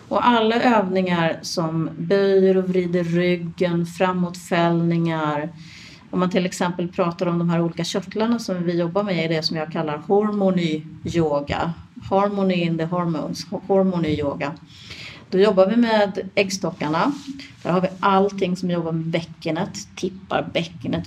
Och 0.10 0.28
alla 0.28 0.56
övningar 0.56 1.40
som 1.42 1.90
böjer 1.98 2.58
och 2.58 2.70
vrider 2.70 3.04
ryggen, 3.04 3.86
framåtfällningar. 3.86 5.50
Om 6.12 6.20
man 6.20 6.30
till 6.30 6.46
exempel 6.46 6.88
pratar 6.88 7.26
om 7.26 7.40
de 7.40 7.50
här 7.50 7.62
olika 7.62 7.84
körtlarna 7.84 8.40
som 8.40 8.64
vi 8.64 8.80
jobbar 8.80 9.04
med 9.04 9.26
är 9.26 9.30
det 9.30 9.44
som 9.44 9.58
jag 9.58 9.72
kallar 9.72 9.98
harmony 9.98 10.84
yoga. 11.06 11.74
Harmony 12.10 12.54
in 12.54 12.78
the 12.78 12.86
hormones, 12.86 13.46
harmony 13.68 14.10
yoga. 14.10 14.52
Då 15.32 15.40
jobbar 15.40 15.68
vi 15.68 15.76
med 15.76 16.30
äggstockarna. 16.36 17.12
Där 17.64 17.72
har 17.72 17.82
vi 17.82 17.88
allting 18.00 18.56
som 18.56 18.72
jobbar 18.72 18.92
med 18.92 19.06
bäckenet. 19.06 19.96
Tippar 19.96 20.50
bäckenet, 20.54 21.04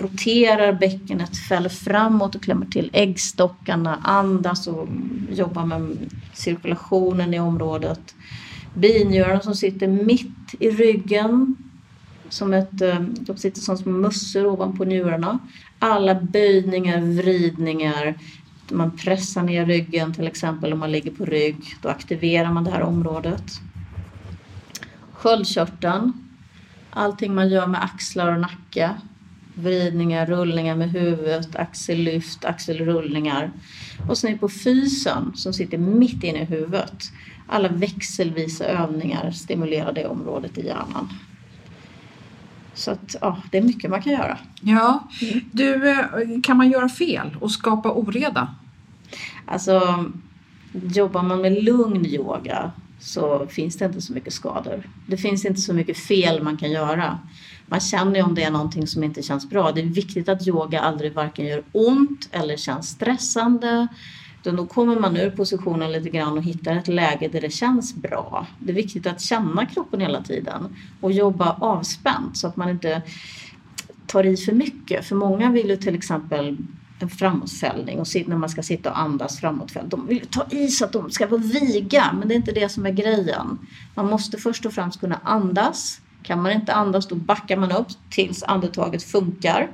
roterar 0.00 0.72
bäckenet, 0.72 1.36
fäller 1.48 1.68
framåt 1.68 2.34
och 2.34 2.42
klämmer 2.42 2.66
till 2.66 2.90
äggstockarna. 2.92 3.98
Andas 4.04 4.66
och 4.66 4.88
jobbar 5.30 5.66
med 5.66 6.10
cirkulationen 6.32 7.34
i 7.34 7.40
området. 7.40 8.14
Binjurarna 8.74 9.40
som 9.40 9.54
sitter 9.54 9.88
mitt 9.88 10.54
i 10.60 10.70
ryggen. 10.70 11.56
Som 12.28 12.52
ett, 12.52 12.80
eh, 12.80 13.00
de 13.00 13.36
sitter 13.36 13.60
som 13.60 13.76
små 13.76 13.92
mössor 13.92 14.46
ovanpå 14.46 14.84
njurarna. 14.84 15.38
Alla 15.78 16.14
böjningar, 16.14 17.00
vridningar, 17.00 18.14
man 18.70 18.96
pressar 18.96 19.42
ner 19.42 19.66
ryggen 19.66 20.14
till 20.14 20.26
exempel 20.26 20.72
om 20.72 20.78
man 20.78 20.92
ligger 20.92 21.10
på 21.10 21.24
rygg. 21.24 21.76
Då 21.82 21.88
aktiverar 21.88 22.52
man 22.52 22.64
det 22.64 22.70
här 22.70 22.82
området. 22.82 23.44
Sköldkörteln. 25.12 26.12
Allting 26.90 27.34
man 27.34 27.48
gör 27.48 27.66
med 27.66 27.82
axlar 27.82 28.32
och 28.32 28.40
nacke. 28.40 28.90
Vridningar, 29.54 30.26
rullningar 30.26 30.76
med 30.76 30.90
huvudet, 30.90 31.56
axellyft, 31.56 32.44
axelrullningar. 32.44 33.50
Och 34.08 34.18
sen 34.18 34.38
på 34.38 34.48
fysen 34.48 35.32
som 35.34 35.52
sitter 35.52 35.78
mitt 35.78 36.24
inne 36.24 36.42
i 36.42 36.44
huvudet. 36.44 37.12
Alla 37.46 37.68
växelvisa 37.68 38.64
övningar 38.64 39.30
stimulerar 39.30 39.92
det 39.92 40.06
området 40.06 40.58
i 40.58 40.66
hjärnan. 40.66 41.08
Så 42.74 42.90
att, 42.90 43.16
ja, 43.20 43.38
det 43.50 43.58
är 43.58 43.62
mycket 43.62 43.90
man 43.90 44.02
kan 44.02 44.12
göra. 44.12 44.38
Ja, 44.60 45.08
du, 45.52 45.90
eh, 45.90 46.06
kan 46.42 46.56
man 46.56 46.70
göra 46.70 46.88
fel 46.88 47.36
och 47.40 47.50
skapa 47.50 47.92
oreda? 47.92 48.54
Alltså, 49.46 50.04
jobbar 50.72 51.22
man 51.22 51.40
med 51.40 51.64
lugn 51.64 52.06
yoga 52.06 52.72
så 52.98 53.46
finns 53.46 53.76
det 53.76 53.84
inte 53.84 54.00
så 54.00 54.12
mycket 54.12 54.32
skador. 54.32 54.90
Det 55.06 55.16
finns 55.16 55.44
inte 55.44 55.60
så 55.60 55.74
mycket 55.74 55.98
fel 55.98 56.42
man 56.42 56.56
kan 56.56 56.70
göra. 56.70 57.18
Man 57.66 57.80
känner 57.80 58.14
ju 58.14 58.22
om 58.22 58.34
det 58.34 58.42
är 58.42 58.50
någonting 58.50 58.86
som 58.86 59.04
inte 59.04 59.22
känns 59.22 59.50
bra. 59.50 59.72
Det 59.72 59.80
är 59.80 59.86
viktigt 59.86 60.28
att 60.28 60.48
yoga 60.48 60.80
aldrig 60.80 61.12
varken 61.12 61.46
gör 61.46 61.62
ont 61.72 62.28
eller 62.32 62.56
känns 62.56 62.88
stressande. 62.88 63.88
Utan 64.44 64.56
då 64.56 64.66
kommer 64.66 64.96
man 64.96 65.16
ur 65.16 65.30
positionen 65.30 65.92
lite 65.92 66.10
grann 66.10 66.38
och 66.38 66.42
hittar 66.42 66.76
ett 66.76 66.88
läge 66.88 67.28
där 67.28 67.40
det 67.40 67.50
känns 67.50 67.94
bra. 67.94 68.46
Det 68.58 68.72
är 68.72 68.74
viktigt 68.74 69.06
att 69.06 69.20
känna 69.20 69.66
kroppen 69.66 70.00
hela 70.00 70.22
tiden 70.22 70.76
och 71.00 71.12
jobba 71.12 71.56
avspänt 71.60 72.36
så 72.36 72.46
att 72.46 72.56
man 72.56 72.68
inte 72.68 73.02
tar 74.06 74.26
i 74.26 74.36
för 74.36 74.52
mycket. 74.52 75.04
För 75.04 75.16
många 75.16 75.50
vill 75.50 75.68
ju 75.68 75.76
till 75.76 75.94
exempel 75.94 76.56
en 76.98 77.08
framåtfällning 77.08 78.00
och 78.00 78.06
när 78.26 78.36
man 78.36 78.48
ska 78.48 78.62
sitta 78.62 78.90
och 78.90 78.98
andas 78.98 79.40
framåtfälld. 79.40 79.88
De 79.88 80.06
vill 80.06 80.26
ta 80.26 80.46
i 80.50 80.68
så 80.68 80.84
att 80.84 80.92
de 80.92 81.10
ska 81.10 81.26
vara 81.26 81.40
viga, 81.40 82.12
men 82.18 82.28
det 82.28 82.34
är 82.34 82.36
inte 82.36 82.52
det 82.52 82.68
som 82.68 82.86
är 82.86 82.92
grejen. 82.92 83.58
Man 83.94 84.06
måste 84.06 84.38
först 84.38 84.66
och 84.66 84.72
främst 84.72 85.00
kunna 85.00 85.20
andas. 85.24 86.00
Kan 86.22 86.42
man 86.42 86.52
inte 86.52 86.74
andas 86.74 87.08
då 87.08 87.14
backar 87.14 87.56
man 87.56 87.72
upp 87.72 87.88
tills 88.10 88.42
andetaget 88.42 89.02
funkar. 89.02 89.70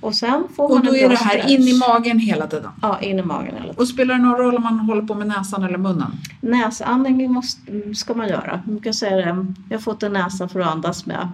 Och 0.00 0.14
sen 0.14 0.44
får 0.56 0.68
man 0.68 0.78
Och 0.78 0.84
då 0.84 0.96
är 0.96 1.08
det 1.08 1.16
här 1.16 1.28
stretch. 1.38 1.50
in 1.50 1.60
i 1.68 1.78
magen 1.78 2.18
hela 2.18 2.46
tiden? 2.46 2.70
Ja, 2.82 3.00
in 3.00 3.18
i 3.18 3.22
magen 3.22 3.46
hela 3.46 3.60
tiden. 3.60 3.76
Och 3.76 3.88
spelar 3.88 4.14
det 4.14 4.20
någon 4.22 4.36
roll 4.36 4.56
om 4.56 4.62
man 4.62 4.80
håller 4.80 5.02
på 5.02 5.14
med 5.14 5.26
näsan 5.26 5.62
eller 5.64 5.78
munnen? 5.78 6.12
Näsandning 6.40 7.32
måste, 7.32 7.60
ska 7.94 8.14
man 8.14 8.28
göra. 8.28 8.60
Jag 8.64 8.72
brukar 8.74 8.92
säga 8.92 9.16
det, 9.16 9.46
jag 9.68 9.76
har 9.76 9.82
fått 9.82 10.02
en 10.02 10.12
näsa 10.12 10.48
för 10.48 10.60
att 10.60 10.72
andas 10.72 11.06
med. 11.06 11.28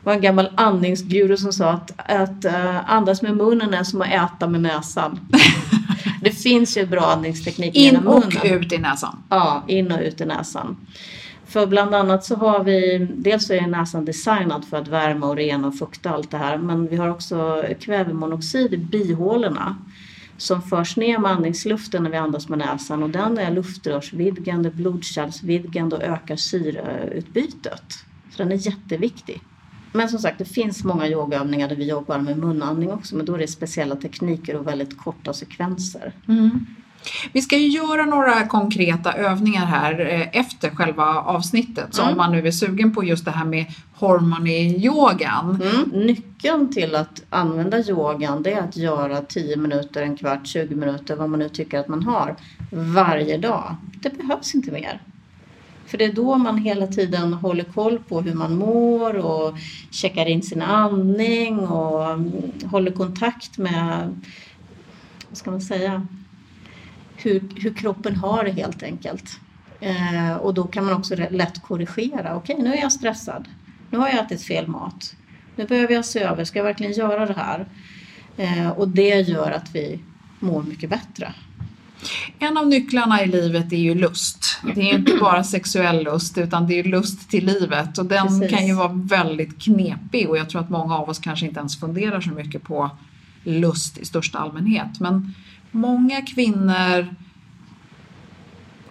Det 0.00 0.06
var 0.06 0.12
en 0.12 0.20
gammal 0.20 0.48
andningsguru 0.54 1.36
som 1.36 1.52
sa 1.52 1.70
att, 1.70 1.92
att 2.10 2.44
eh, 2.44 2.90
andas 2.90 3.22
med 3.22 3.36
munnen 3.36 3.74
är 3.74 3.82
som 3.84 4.02
att 4.02 4.08
äta 4.08 4.48
med 4.48 4.60
näsan. 4.60 5.20
det 6.22 6.30
finns 6.30 6.76
ju 6.76 6.86
bra 6.86 7.00
andningsteknik 7.12 7.74
In 7.76 7.82
genom 7.84 8.06
och 8.06 8.24
munnen. 8.34 8.62
ut 8.62 8.72
i 8.72 8.78
näsan? 8.78 9.16
Ja, 9.28 9.62
in 9.66 9.92
och 9.92 10.00
ut 10.00 10.20
i 10.20 10.24
näsan. 10.24 10.76
För 11.48 11.66
bland 11.66 11.94
annat 11.94 12.24
så 12.24 12.36
har 12.36 12.64
vi, 12.64 13.08
dels 13.10 13.46
så 13.46 13.54
är 13.54 13.66
näsan 13.66 14.04
designad 14.04 14.64
för 14.64 14.76
att 14.76 14.88
värma 14.88 15.26
och 15.26 15.36
rena 15.36 15.68
och 15.68 15.78
fukta 15.78 16.10
allt 16.10 16.30
det 16.30 16.38
här. 16.38 16.58
Men 16.58 16.88
vi 16.88 16.96
har 16.96 17.08
också 17.08 17.64
kvävemonoxid 17.80 18.74
i 18.74 18.76
bihålorna 18.76 19.76
som 20.36 20.62
förs 20.62 20.96
ner 20.96 21.18
med 21.18 21.30
andningsluften 21.30 22.02
när 22.02 22.10
vi 22.10 22.16
andas 22.16 22.48
med 22.48 22.58
näsan 22.58 23.02
och 23.02 23.10
den 23.10 23.38
är 23.38 23.50
luftrörsvidgande, 23.50 24.70
blodkärlsvidgande 24.70 25.96
och 25.96 26.02
ökar 26.02 26.36
syreutbytet. 26.36 28.04
Så 28.30 28.42
den 28.42 28.52
är 28.52 28.66
jätteviktig. 28.66 29.40
Men 29.92 30.08
som 30.08 30.18
sagt, 30.18 30.38
det 30.38 30.44
finns 30.44 30.84
många 30.84 31.08
yogaövningar 31.08 31.68
där 31.68 31.76
vi 31.76 31.88
jobbar 31.88 32.18
med 32.18 32.38
munandning 32.38 32.92
också, 32.92 33.16
men 33.16 33.26
då 33.26 33.34
är 33.34 33.38
det 33.38 33.48
speciella 33.48 33.96
tekniker 33.96 34.56
och 34.56 34.66
väldigt 34.66 34.98
korta 34.98 35.32
sekvenser. 35.32 36.12
Mm. 36.28 36.66
Vi 37.32 37.42
ska 37.42 37.56
ju 37.56 37.68
göra 37.68 38.04
några 38.04 38.46
konkreta 38.46 39.12
övningar 39.12 39.66
här 39.66 40.00
eh, 40.00 40.40
efter 40.40 40.70
själva 40.70 41.04
avsnittet. 41.04 41.86
Så 41.90 42.02
Mm. 42.02 42.12
om 42.12 42.16
man 42.16 42.32
nu 42.32 42.46
är 42.46 42.50
sugen 42.50 42.94
på 42.94 43.04
just 43.04 43.24
det 43.24 43.30
här 43.30 43.44
med 43.44 43.66
harmony-yogan. 43.98 45.62
Mm. 45.62 46.06
Nyckeln 46.06 46.72
till 46.72 46.94
att 46.94 47.22
använda 47.30 47.78
yogan 47.78 48.42
det 48.42 48.52
är 48.52 48.60
att 48.62 48.76
göra 48.76 49.20
10 49.20 49.56
minuter, 49.56 50.02
en 50.02 50.16
kvart, 50.16 50.46
20 50.46 50.74
minuter, 50.74 51.16
vad 51.16 51.30
man 51.30 51.38
nu 51.38 51.48
tycker 51.48 51.78
att 51.78 51.88
man 51.88 52.02
har, 52.02 52.36
varje 52.70 53.38
dag. 53.38 53.76
Det 54.02 54.18
behövs 54.18 54.54
inte 54.54 54.70
mer. 54.72 55.00
För 55.86 55.98
det 55.98 56.04
är 56.04 56.12
då 56.12 56.36
man 56.36 56.58
hela 56.58 56.86
tiden 56.86 57.32
håller 57.32 57.64
koll 57.64 57.98
på 57.98 58.20
hur 58.20 58.34
man 58.34 58.56
mår 58.56 59.14
och 59.16 59.54
checkar 59.90 60.26
in 60.26 60.42
sin 60.42 60.62
andning 60.62 61.58
och 61.58 62.10
mm, 62.10 62.32
håller 62.70 62.92
kontakt 62.92 63.58
med, 63.58 64.20
vad 65.28 65.38
ska 65.38 65.50
man 65.50 65.60
säga, 65.60 66.06
hur, 67.22 67.42
hur 67.56 67.74
kroppen 67.74 68.16
har 68.16 68.44
det 68.44 68.50
helt 68.50 68.82
enkelt. 68.82 69.40
Eh, 69.80 70.36
och 70.36 70.54
då 70.54 70.64
kan 70.64 70.84
man 70.84 70.94
också 70.94 71.16
lätt 71.30 71.62
korrigera. 71.62 72.36
Okej, 72.36 72.56
nu 72.58 72.74
är 72.74 72.80
jag 72.80 72.92
stressad. 72.92 73.48
Nu 73.90 73.98
har 73.98 74.08
jag 74.08 74.24
ätit 74.24 74.42
fel 74.42 74.68
mat. 74.68 75.14
Nu 75.56 75.66
behöver 75.66 75.94
jag 75.94 76.04
se 76.04 76.20
över, 76.20 76.44
ska 76.44 76.58
jag 76.58 76.64
verkligen 76.64 76.92
göra 76.92 77.26
det 77.26 77.34
här? 77.34 77.66
Eh, 78.36 78.68
och 78.68 78.88
det 78.88 79.20
gör 79.20 79.50
att 79.50 79.74
vi 79.74 80.00
mår 80.40 80.62
mycket 80.62 80.90
bättre. 80.90 81.34
En 82.38 82.56
av 82.56 82.68
nycklarna 82.68 83.22
i 83.22 83.26
livet 83.26 83.72
är 83.72 83.76
ju 83.76 83.94
lust. 83.94 84.44
Det 84.74 84.90
är 84.90 84.94
inte 84.94 85.16
bara 85.20 85.44
sexuell 85.44 86.04
lust 86.04 86.38
utan 86.38 86.66
det 86.66 86.78
är 86.78 86.84
lust 86.84 87.30
till 87.30 87.46
livet 87.46 87.98
och 87.98 88.06
den 88.06 88.26
Precis. 88.26 88.50
kan 88.50 88.66
ju 88.66 88.74
vara 88.74 88.92
väldigt 88.92 89.62
knepig 89.62 90.28
och 90.28 90.38
jag 90.38 90.50
tror 90.50 90.60
att 90.60 90.70
många 90.70 90.98
av 90.98 91.08
oss 91.08 91.18
kanske 91.18 91.46
inte 91.46 91.60
ens 91.60 91.80
funderar 91.80 92.20
så 92.20 92.30
mycket 92.30 92.62
på 92.62 92.90
lust 93.44 93.98
i 93.98 94.04
största 94.04 94.38
allmänhet. 94.38 95.00
Men 95.00 95.34
många 95.70 96.22
kvinnor 96.22 97.14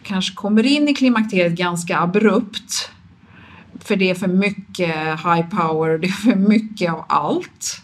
kanske 0.04 0.36
kommer 0.36 0.66
in 0.66 0.88
i 0.88 0.94
klimakteriet 0.94 1.54
ganska 1.54 2.00
abrupt 2.00 2.92
för 3.80 3.96
det 3.96 4.10
är 4.10 4.16
för 4.16 4.28
mycket 4.28 4.96
high 5.20 5.50
power, 5.50 5.98
det 5.98 6.08
är 6.08 6.12
för 6.12 6.36
mycket 6.36 6.94
av 6.94 7.06
allt. 7.10 7.82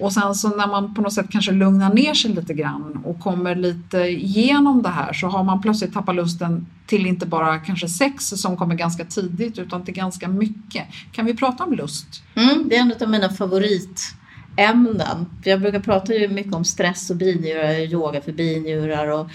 Och 0.00 0.12
sen 0.12 0.34
så 0.34 0.48
när 0.56 0.66
man 0.66 0.94
på 0.94 1.02
något 1.02 1.12
sätt 1.12 1.26
kanske 1.30 1.52
lugnar 1.52 1.94
ner 1.94 2.14
sig 2.14 2.30
lite 2.30 2.54
grann 2.54 3.00
och 3.04 3.20
kommer 3.20 3.54
lite 3.54 3.98
igenom 3.98 4.82
det 4.82 4.88
här 4.88 5.12
så 5.12 5.26
har 5.26 5.44
man 5.44 5.60
plötsligt 5.60 5.94
tappat 5.94 6.14
lusten 6.14 6.66
till 6.86 7.06
inte 7.06 7.26
bara 7.26 7.58
kanske 7.58 7.88
sex 7.88 8.26
som 8.26 8.56
kommer 8.56 8.74
ganska 8.74 9.04
tidigt 9.04 9.58
utan 9.58 9.84
till 9.84 9.94
ganska 9.94 10.28
mycket. 10.28 10.86
Kan 11.12 11.26
vi 11.26 11.34
prata 11.34 11.64
om 11.64 11.72
lust? 11.72 12.22
Mm, 12.34 12.68
det 12.68 12.76
är 12.76 12.80
en 12.80 12.94
av 13.00 13.10
mina 13.10 13.28
favorit 13.28 14.14
ämnen. 14.60 15.26
jag 15.44 15.60
brukar 15.60 15.80
prata 15.80 16.14
ju 16.14 16.28
mycket 16.28 16.54
om 16.54 16.64
stress 16.64 17.10
och 17.10 17.16
binjurar, 17.16 17.92
yoga 17.92 18.20
för 18.20 18.32
binjurar 18.32 19.08
och, 19.08 19.30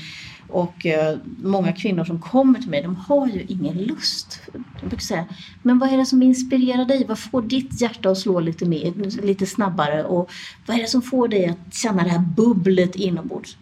och 0.48 0.86
eh, 0.86 1.18
många 1.44 1.74
kvinnor 1.74 2.04
som 2.04 2.22
kommer 2.22 2.60
till 2.60 2.70
mig, 2.70 2.82
de 2.82 2.96
har 2.96 3.28
ju 3.28 3.46
ingen 3.48 3.78
lust. 3.78 4.42
Jag 4.54 4.90
brukar 4.90 4.98
säga, 4.98 5.26
men 5.62 5.80
vad 5.80 5.94
är 5.94 5.98
det 5.98 6.06
som 6.06 6.24
inspirerar 6.24 6.86
dig? 6.86 7.06
Vad 7.08 7.20
får 7.20 7.42
ditt 7.42 7.82
hjärta 7.82 8.10
att 8.10 8.18
slå 8.18 8.40
lite 8.40 8.66
mer, 8.66 8.94
lite 9.22 9.46
snabbare? 9.46 10.04
Och 10.04 10.32
vad 10.66 10.78
är 10.78 10.82
det 10.82 10.88
som 10.88 11.02
får 11.02 11.28
dig 11.28 11.46
att 11.46 11.74
känna 11.74 12.04
det 12.04 12.10
här 12.10 12.26
bubblet 12.38 12.96
inombords? 12.96 13.58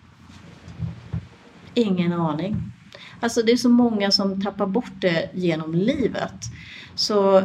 Ingen 1.73 2.13
aning. 2.13 2.71
Alltså 3.19 3.41
det 3.41 3.51
är 3.51 3.57
så 3.57 3.69
många 3.69 4.11
som 4.11 4.41
tappar 4.41 4.67
bort 4.67 5.01
det 5.01 5.29
genom 5.33 5.73
livet. 5.73 6.33
Så 6.95 7.43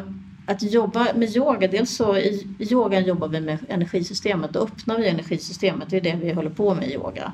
att 0.48 0.62
jobba 0.62 1.06
med 1.14 1.36
yoga, 1.36 1.68
dels 1.68 1.96
så 1.96 2.16
i 2.16 2.48
yogan 2.58 3.04
jobbar 3.04 3.28
vi 3.28 3.40
med 3.40 3.58
energisystemet. 3.68 4.52
Då 4.52 4.60
öppnar 4.60 4.98
vi 4.98 5.08
energisystemet, 5.08 5.90
det 5.90 5.96
är 5.96 6.00
det 6.00 6.16
vi 6.22 6.32
håller 6.32 6.50
på 6.50 6.74
med 6.74 6.88
i 6.88 6.94
yoga. 6.94 7.32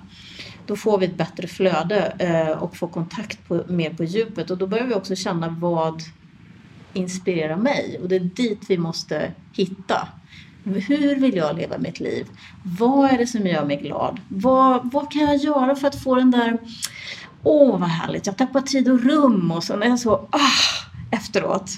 Då 0.66 0.76
får 0.76 0.98
vi 0.98 1.06
ett 1.06 1.16
bättre 1.16 1.48
flöde 1.48 2.14
eh, 2.18 2.62
och 2.62 2.76
får 2.76 2.88
kontakt 2.88 3.48
på, 3.48 3.64
mer 3.68 3.90
på 3.90 4.04
djupet 4.04 4.50
och 4.50 4.58
då 4.58 4.66
börjar 4.66 4.86
vi 4.86 4.94
också 4.94 5.16
känna 5.16 5.48
vad 5.48 6.02
inspirerar 6.92 7.56
mig 7.56 7.98
och 8.02 8.08
det 8.08 8.16
är 8.16 8.20
dit 8.20 8.60
vi 8.68 8.78
måste 8.78 9.32
hitta. 9.52 10.08
Hur 10.64 11.16
vill 11.16 11.36
jag 11.36 11.56
leva 11.56 11.78
mitt 11.78 12.00
liv? 12.00 12.26
Vad 12.62 13.10
är 13.10 13.18
det 13.18 13.26
som 13.26 13.46
gör 13.46 13.64
mig 13.64 13.76
glad? 13.76 14.20
Vad, 14.28 14.92
vad 14.92 15.12
kan 15.12 15.22
jag 15.22 15.36
göra 15.36 15.74
för 15.74 15.88
att 15.88 16.02
få 16.02 16.14
den 16.14 16.30
där 16.30 16.58
Åh 17.42 17.78
vad 17.80 17.88
härligt, 17.88 18.26
jag 18.26 18.36
tappar 18.36 18.60
tid 18.60 18.88
och 18.88 19.00
rum 19.00 19.50
och 19.50 19.64
sen 19.64 19.82
är 19.82 19.86
jag 19.86 20.00
så 20.00 20.12
ah, 20.12 20.38
efteråt. 21.10 21.70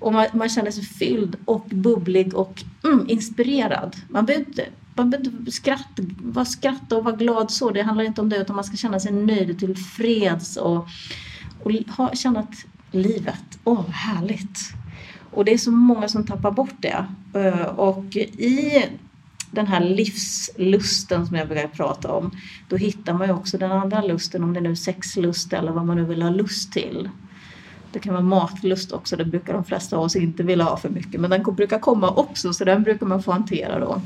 Och 0.00 0.12
man, 0.12 0.26
man 0.32 0.48
känner 0.48 0.70
sig 0.70 0.84
fylld 0.84 1.36
och 1.44 1.64
bubblig 1.64 2.34
och 2.34 2.64
mm, 2.84 3.04
inspirerad. 3.08 3.96
Man 4.08 4.26
behöver 4.26 4.46
inte, 4.48 4.66
man 4.94 5.10
behöver 5.10 5.50
skratta, 5.50 6.02
vara 6.22 6.44
skratta 6.44 6.96
och 6.96 7.04
vara 7.04 7.16
glad 7.16 7.50
så. 7.50 7.70
Det 7.70 7.82
handlar 7.82 8.04
inte 8.04 8.20
om 8.20 8.28
det 8.28 8.36
utan 8.36 8.56
man 8.56 8.64
ska 8.64 8.76
känna 8.76 9.00
sig 9.00 9.12
nöjd 9.12 9.50
och 9.50 9.58
tillfreds 9.58 10.56
och, 10.56 10.88
och 11.62 11.72
ha, 11.96 12.14
känna 12.14 12.40
att 12.40 12.54
livet, 12.90 13.58
åh 13.64 13.80
oh, 13.80 13.90
härligt. 13.90 14.58
Och 15.30 15.44
det 15.44 15.52
är 15.52 15.58
så 15.58 15.70
många 15.70 16.08
som 16.08 16.26
tappar 16.26 16.50
bort 16.50 16.74
det. 16.80 17.06
Eh, 17.34 17.62
och 17.62 18.16
i 18.16 18.84
den 19.50 19.66
här 19.66 19.80
livslusten 19.80 21.26
som 21.26 21.36
jag 21.36 21.48
brukar 21.48 21.68
prata 21.68 22.12
om, 22.12 22.30
då 22.68 22.76
hittar 22.76 23.12
man 23.12 23.26
ju 23.28 23.34
också 23.34 23.58
den 23.58 23.72
andra 23.72 24.02
lusten, 24.02 24.44
om 24.44 24.54
det 24.54 24.60
nu 24.60 24.70
är 24.70 24.74
sexlust 24.74 25.52
eller 25.52 25.72
vad 25.72 25.86
man 25.86 25.96
nu 25.96 26.04
vill 26.04 26.22
ha 26.22 26.30
lust 26.30 26.72
till. 26.72 27.08
Det 27.92 27.98
kan 27.98 28.14
vara 28.14 28.24
matlust 28.24 28.92
också, 28.92 29.16
det 29.16 29.24
brukar 29.24 29.52
de 29.52 29.64
flesta 29.64 29.96
av 29.96 30.02
oss 30.02 30.16
inte 30.16 30.42
vilja 30.42 30.64
ha 30.64 30.76
för 30.76 30.88
mycket, 30.88 31.20
men 31.20 31.30
den 31.30 31.42
brukar 31.42 31.78
komma 31.78 32.10
också, 32.10 32.52
så 32.52 32.64
den 32.64 32.82
brukar 32.82 33.06
man 33.06 33.22
få 33.22 33.32
hantera 33.32 33.78
då. 33.78 34.00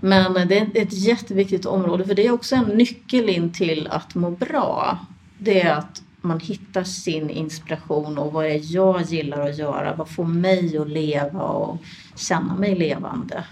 Men 0.00 0.48
det 0.48 0.58
är 0.58 0.82
ett 0.82 0.92
jätteviktigt 0.92 1.66
område 1.66 2.04
för 2.04 2.14
det 2.14 2.26
är 2.26 2.32
också 2.32 2.56
en 2.56 2.64
nyckel 2.64 3.28
in 3.28 3.52
till 3.52 3.88
att 3.90 4.14
må 4.14 4.30
bra. 4.30 4.98
Det 5.38 5.62
är 5.62 5.74
att 5.74 6.02
man 6.20 6.40
hittar 6.40 6.84
sin 6.84 7.30
inspiration 7.30 8.18
och 8.18 8.32
vad 8.32 8.46
är 8.46 8.74
jag 8.74 9.02
gillar 9.02 9.48
att 9.48 9.58
göra? 9.58 9.94
Vad 9.94 10.08
får 10.08 10.24
mig 10.24 10.78
att 10.78 10.88
leva 10.88 11.40
och 11.40 11.82
känna 12.16 12.54
mig 12.54 12.74
levande? 12.74 13.44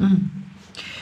Mm. 0.00 0.30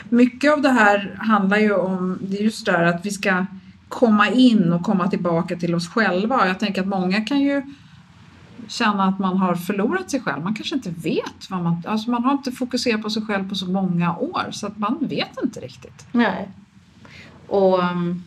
Mycket 0.08 0.52
av 0.52 0.62
det 0.62 0.68
här 0.68 1.16
handlar 1.18 1.58
ju 1.58 1.74
om 1.74 2.18
det 2.22 2.38
är 2.38 2.42
just 2.42 2.66
det 2.66 2.72
här 2.72 2.84
att 2.84 3.06
vi 3.06 3.10
ska 3.10 3.46
komma 3.88 4.30
in 4.30 4.72
och 4.72 4.82
komma 4.82 5.08
tillbaka 5.08 5.56
till 5.56 5.74
oss 5.74 5.88
själva. 5.88 6.46
Jag 6.46 6.58
tänker 6.58 6.80
att 6.80 6.88
många 6.88 7.20
kan 7.20 7.40
ju 7.40 7.62
känna 8.68 9.04
att 9.04 9.18
man 9.18 9.36
har 9.36 9.54
förlorat 9.54 10.10
sig 10.10 10.20
själv. 10.20 10.42
Man 10.42 10.54
kanske 10.54 10.74
inte 10.74 10.90
vet 10.90 11.50
vad 11.50 11.62
man... 11.62 11.82
Alltså 11.86 12.10
man 12.10 12.24
har 12.24 12.32
inte 12.32 12.52
fokuserat 12.52 13.02
på 13.02 13.10
sig 13.10 13.22
själv 13.22 13.48
på 13.48 13.54
så 13.54 13.66
många 13.66 14.16
år 14.16 14.46
så 14.50 14.66
att 14.66 14.78
man 14.78 14.98
vet 15.00 15.42
inte 15.44 15.60
riktigt. 15.60 16.06
Nej. 16.12 16.48
Och 17.46 17.78
um, 17.78 18.22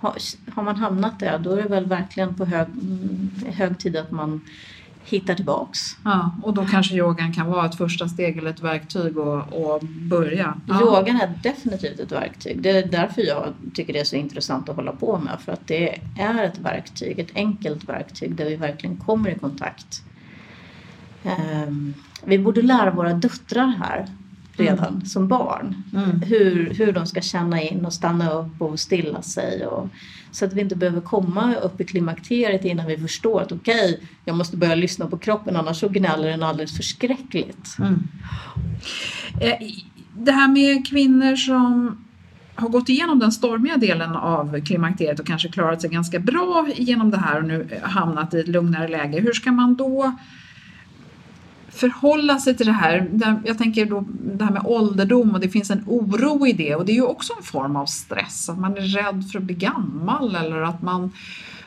har, 0.00 0.62
man 0.62 0.76
hamnat 0.76 1.18
där 1.18 1.38
då 1.38 1.52
är 1.52 1.62
det 1.62 1.68
väl 1.68 1.86
verkligen 1.86 2.34
på 2.34 2.44
hög, 2.44 2.68
mm, 2.68 3.30
hög 3.46 3.78
tid 3.78 3.96
att 3.96 4.10
man 4.10 4.40
hitta 5.10 5.34
tillbaks. 5.34 5.96
Ja, 6.04 6.30
och 6.42 6.54
då 6.54 6.66
kanske 6.66 6.94
yogan 6.94 7.32
kan 7.32 7.46
vara 7.46 7.66
ett 7.66 7.74
första 7.74 8.08
steg 8.08 8.38
eller 8.38 8.50
ett 8.50 8.60
verktyg 8.60 9.18
att 9.18 9.82
börja. 9.82 10.54
Ja. 10.68 10.80
Yogan 10.80 11.20
är 11.20 11.32
definitivt 11.42 12.00
ett 12.00 12.12
verktyg. 12.12 12.62
Det 12.62 12.70
är 12.70 12.86
därför 12.86 13.22
jag 13.22 13.54
tycker 13.74 13.92
det 13.92 14.00
är 14.00 14.04
så 14.04 14.16
intressant 14.16 14.68
att 14.68 14.76
hålla 14.76 14.92
på 14.92 15.18
med. 15.18 15.40
För 15.40 15.52
att 15.52 15.66
det 15.66 15.98
är 16.18 16.44
ett 16.44 16.58
verktyg, 16.58 17.18
ett 17.18 17.30
enkelt 17.34 17.88
verktyg 17.88 18.34
där 18.34 18.44
vi 18.44 18.56
verkligen 18.56 18.96
kommer 18.96 19.30
i 19.30 19.34
kontakt. 19.38 20.02
Um, 21.66 21.94
vi 22.24 22.38
borde 22.38 22.62
lära 22.62 22.90
våra 22.90 23.12
döttrar 23.12 23.66
här 23.66 24.06
redan 24.60 24.94
mm. 24.94 25.04
som 25.04 25.28
barn. 25.28 25.82
Mm. 25.92 26.22
Hur, 26.22 26.74
hur 26.74 26.92
de 26.92 27.06
ska 27.06 27.20
känna 27.20 27.62
in 27.62 27.84
och 27.84 27.92
stanna 27.92 28.30
upp 28.30 28.62
och 28.62 28.80
stilla 28.80 29.22
sig. 29.22 29.66
Och, 29.66 29.88
så 30.30 30.44
att 30.44 30.52
vi 30.52 30.60
inte 30.60 30.76
behöver 30.76 31.00
komma 31.00 31.54
upp 31.54 31.80
i 31.80 31.84
klimakteriet 31.84 32.64
innan 32.64 32.86
vi 32.86 32.98
förstår 32.98 33.40
att 33.42 33.52
okej, 33.52 33.94
okay, 33.94 34.06
jag 34.24 34.36
måste 34.36 34.56
börja 34.56 34.74
lyssna 34.74 35.06
på 35.06 35.18
kroppen 35.18 35.56
annars 35.56 35.80
så 35.80 35.88
gnäller 35.88 36.28
den 36.28 36.42
alldeles 36.42 36.76
förskräckligt. 36.76 37.76
Mm. 37.78 38.02
Eh, 39.40 39.68
det 40.16 40.32
här 40.32 40.48
med 40.48 40.86
kvinnor 40.86 41.36
som 41.36 41.96
har 42.54 42.68
gått 42.68 42.88
igenom 42.88 43.18
den 43.18 43.32
stormiga 43.32 43.76
delen 43.76 44.16
av 44.16 44.60
klimakteriet 44.60 45.20
och 45.20 45.26
kanske 45.26 45.48
klarat 45.48 45.80
sig 45.80 45.90
ganska 45.90 46.18
bra 46.18 46.68
genom 46.76 47.10
det 47.10 47.18
här 47.18 47.38
och 47.38 47.44
nu 47.44 47.80
hamnat 47.82 48.34
i 48.34 48.40
ett 48.40 48.48
lugnare 48.48 48.88
läge. 48.88 49.20
Hur 49.20 49.32
ska 49.32 49.52
man 49.52 49.74
då 49.74 50.16
förhålla 51.70 52.38
sig 52.38 52.56
till 52.56 52.66
det 52.66 52.72
här. 52.72 53.08
Jag 53.44 53.58
tänker 53.58 53.86
då 53.86 54.04
det 54.10 54.44
här 54.44 54.52
med 54.52 54.62
ålderdom 54.64 55.30
och 55.30 55.40
det 55.40 55.48
finns 55.48 55.70
en 55.70 55.84
oro 55.86 56.46
i 56.46 56.52
det 56.52 56.74
och 56.74 56.86
det 56.86 56.92
är 56.92 56.94
ju 56.94 57.06
också 57.06 57.32
en 57.36 57.42
form 57.42 57.76
av 57.76 57.86
stress. 57.86 58.48
Att 58.48 58.58
man 58.58 58.76
är 58.76 58.80
rädd 58.80 59.24
för 59.32 59.38
att 59.38 59.44
bli 59.44 59.54
gammal 59.54 60.34
eller 60.34 60.62
att 60.62 60.82
man 60.82 61.12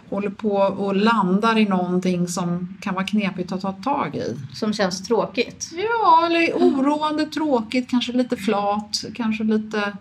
håller 0.09 0.29
på 0.29 0.55
och 0.55 0.95
landar 0.95 1.57
i 1.57 1.65
någonting 1.65 2.27
som 2.27 2.77
kan 2.81 2.93
vara 2.93 3.05
knepigt 3.05 3.51
att 3.51 3.61
ta 3.61 3.71
tag 3.71 4.15
i. 4.15 4.37
Som 4.53 4.73
känns 4.73 5.03
tråkigt? 5.03 5.71
Ja, 5.75 6.25
eller 6.25 6.53
oroande, 6.53 7.25
tråkigt, 7.25 7.89
kanske 7.89 8.11
lite 8.11 8.37
flat, 8.37 9.03
kanske 9.15 9.43
lite... 9.43 9.93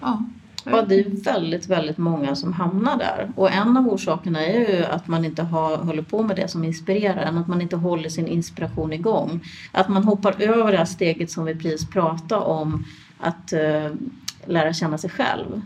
Ja, 0.00 0.24
Ja, 0.64 0.82
det 0.82 1.00
är 1.00 1.24
väldigt, 1.24 1.66
väldigt 1.66 1.98
många 1.98 2.34
som 2.34 2.52
hamnar 2.52 2.98
där. 2.98 3.32
Och 3.36 3.52
en 3.52 3.76
av 3.76 3.88
orsakerna 3.88 4.46
är 4.46 4.76
ju 4.76 4.84
att 4.84 5.08
man 5.08 5.24
inte 5.24 5.42
har, 5.42 5.76
håller 5.76 6.02
på 6.02 6.22
med 6.22 6.36
det 6.36 6.48
som 6.48 6.64
inspirerar 6.64 7.22
en, 7.22 7.38
att 7.38 7.48
man 7.48 7.60
inte 7.60 7.76
håller 7.76 8.08
sin 8.08 8.26
inspiration 8.26 8.92
igång. 8.92 9.40
Att 9.72 9.88
man 9.88 10.04
hoppar 10.04 10.42
över 10.42 10.72
det 10.72 10.78
här 10.78 10.84
steget 10.84 11.30
som 11.30 11.44
vi 11.44 11.54
precis 11.54 11.90
pratade 11.90 12.44
om, 12.44 12.84
att 13.18 13.52
uh, 13.52 13.92
lära 14.46 14.72
känna 14.72 14.98
sig 14.98 15.10
själv. 15.10 15.62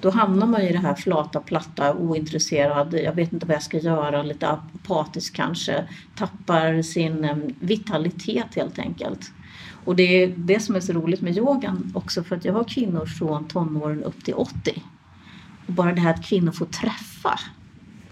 Då 0.00 0.10
hamnar 0.10 0.46
man 0.46 0.60
i 0.60 0.72
det 0.72 0.78
här 0.78 0.94
flata, 0.94 1.40
platta, 1.40 1.94
ointresserad, 1.94 2.94
jag 2.94 3.12
vet 3.12 3.32
inte 3.32 3.46
vad 3.46 3.54
jag 3.54 3.62
ska 3.62 3.78
göra, 3.78 4.22
lite 4.22 4.48
apatisk 4.48 5.36
kanske. 5.36 5.84
Tappar 6.16 6.82
sin 6.82 7.24
um, 7.24 7.54
vitalitet 7.60 8.54
helt 8.56 8.78
enkelt. 8.78 9.32
Och 9.84 9.96
det 9.96 10.22
är 10.22 10.34
det 10.36 10.60
som 10.60 10.76
är 10.76 10.80
så 10.80 10.92
roligt 10.92 11.20
med 11.20 11.36
yogan 11.36 11.92
också 11.94 12.24
för 12.24 12.36
att 12.36 12.44
jag 12.44 12.52
har 12.52 12.64
kvinnor 12.64 13.06
från 13.06 13.48
tonåren 13.48 14.02
upp 14.02 14.24
till 14.24 14.34
80. 14.34 14.82
Och 15.66 15.72
bara 15.72 15.92
det 15.92 16.00
här 16.00 16.14
att 16.14 16.24
kvinnor 16.24 16.52
får 16.52 16.66
träffa, 16.66 17.38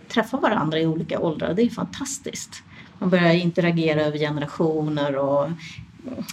träffa 0.08 0.36
varandra 0.36 0.78
i 0.78 0.86
olika 0.86 1.20
åldrar, 1.20 1.54
det 1.54 1.62
är 1.62 1.70
fantastiskt. 1.70 2.62
Man 2.98 3.10
börjar 3.10 3.32
interagera 3.32 4.00
över 4.00 4.18
generationer 4.18 5.16
och 5.16 5.48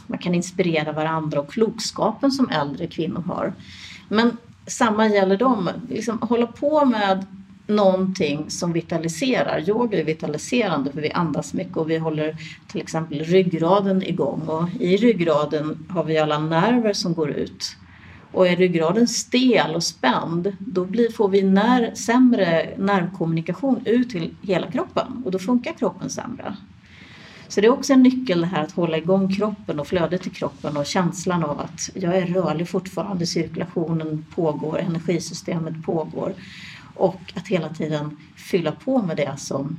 man 0.07 0.19
kan 0.19 0.35
inspirera 0.35 0.91
varandra 0.91 1.39
och 1.39 1.51
klokskapen 1.51 2.31
som 2.31 2.49
äldre 2.49 2.87
kvinnor 2.87 3.21
har. 3.21 3.53
Men 4.09 4.37
samma 4.67 5.07
gäller 5.07 5.37
dem, 5.37 5.69
liksom 5.89 6.19
hålla 6.21 6.47
på 6.47 6.85
med 6.85 7.25
någonting 7.67 8.49
som 8.49 8.73
vitaliserar. 8.73 9.69
Yoga 9.69 9.99
är 9.99 10.03
vitaliserande 10.03 10.91
för 10.91 11.01
vi 11.01 11.11
andas 11.11 11.53
mycket 11.53 11.77
och 11.77 11.89
vi 11.89 11.97
håller 11.97 12.35
till 12.67 12.81
exempel 12.81 13.23
ryggraden 13.23 14.03
igång 14.03 14.41
och 14.47 14.69
i 14.79 14.97
ryggraden 14.97 15.85
har 15.89 16.03
vi 16.03 16.17
alla 16.17 16.39
nerver 16.39 16.93
som 16.93 17.13
går 17.13 17.29
ut. 17.29 17.75
Och 18.31 18.47
är 18.47 18.55
ryggraden 18.55 19.07
stel 19.07 19.75
och 19.75 19.83
spänd 19.83 20.55
då 20.59 20.85
blir, 20.85 21.11
får 21.11 21.29
vi 21.29 21.41
när, 21.41 21.95
sämre 21.95 22.69
nervkommunikation 22.77 23.81
ut 23.85 24.09
till 24.09 24.35
hela 24.41 24.71
kroppen 24.71 25.21
och 25.25 25.31
då 25.31 25.39
funkar 25.39 25.73
kroppen 25.73 26.09
sämre. 26.09 26.55
Så 27.47 27.61
det 27.61 27.67
är 27.67 27.71
också 27.71 27.93
en 27.93 28.03
nyckel 28.03 28.41
det 28.41 28.47
här 28.47 28.63
att 28.63 28.71
hålla 28.71 28.97
igång 28.97 29.33
kroppen 29.33 29.79
och 29.79 29.87
flödet 29.87 30.27
i 30.27 30.29
kroppen 30.29 30.77
och 30.77 30.85
känslan 30.85 31.43
av 31.43 31.59
att 31.59 31.89
jag 31.93 32.17
är 32.17 32.25
rörlig 32.25 32.69
fortfarande, 32.69 33.25
cirkulationen 33.25 34.25
pågår, 34.35 34.79
energisystemet 34.79 35.83
pågår. 35.85 36.33
Och 36.97 37.33
att 37.35 37.47
hela 37.47 37.69
tiden 37.69 38.17
fylla 38.35 38.71
på 38.71 39.01
med 39.01 39.17
det 39.17 39.33
som 39.37 39.77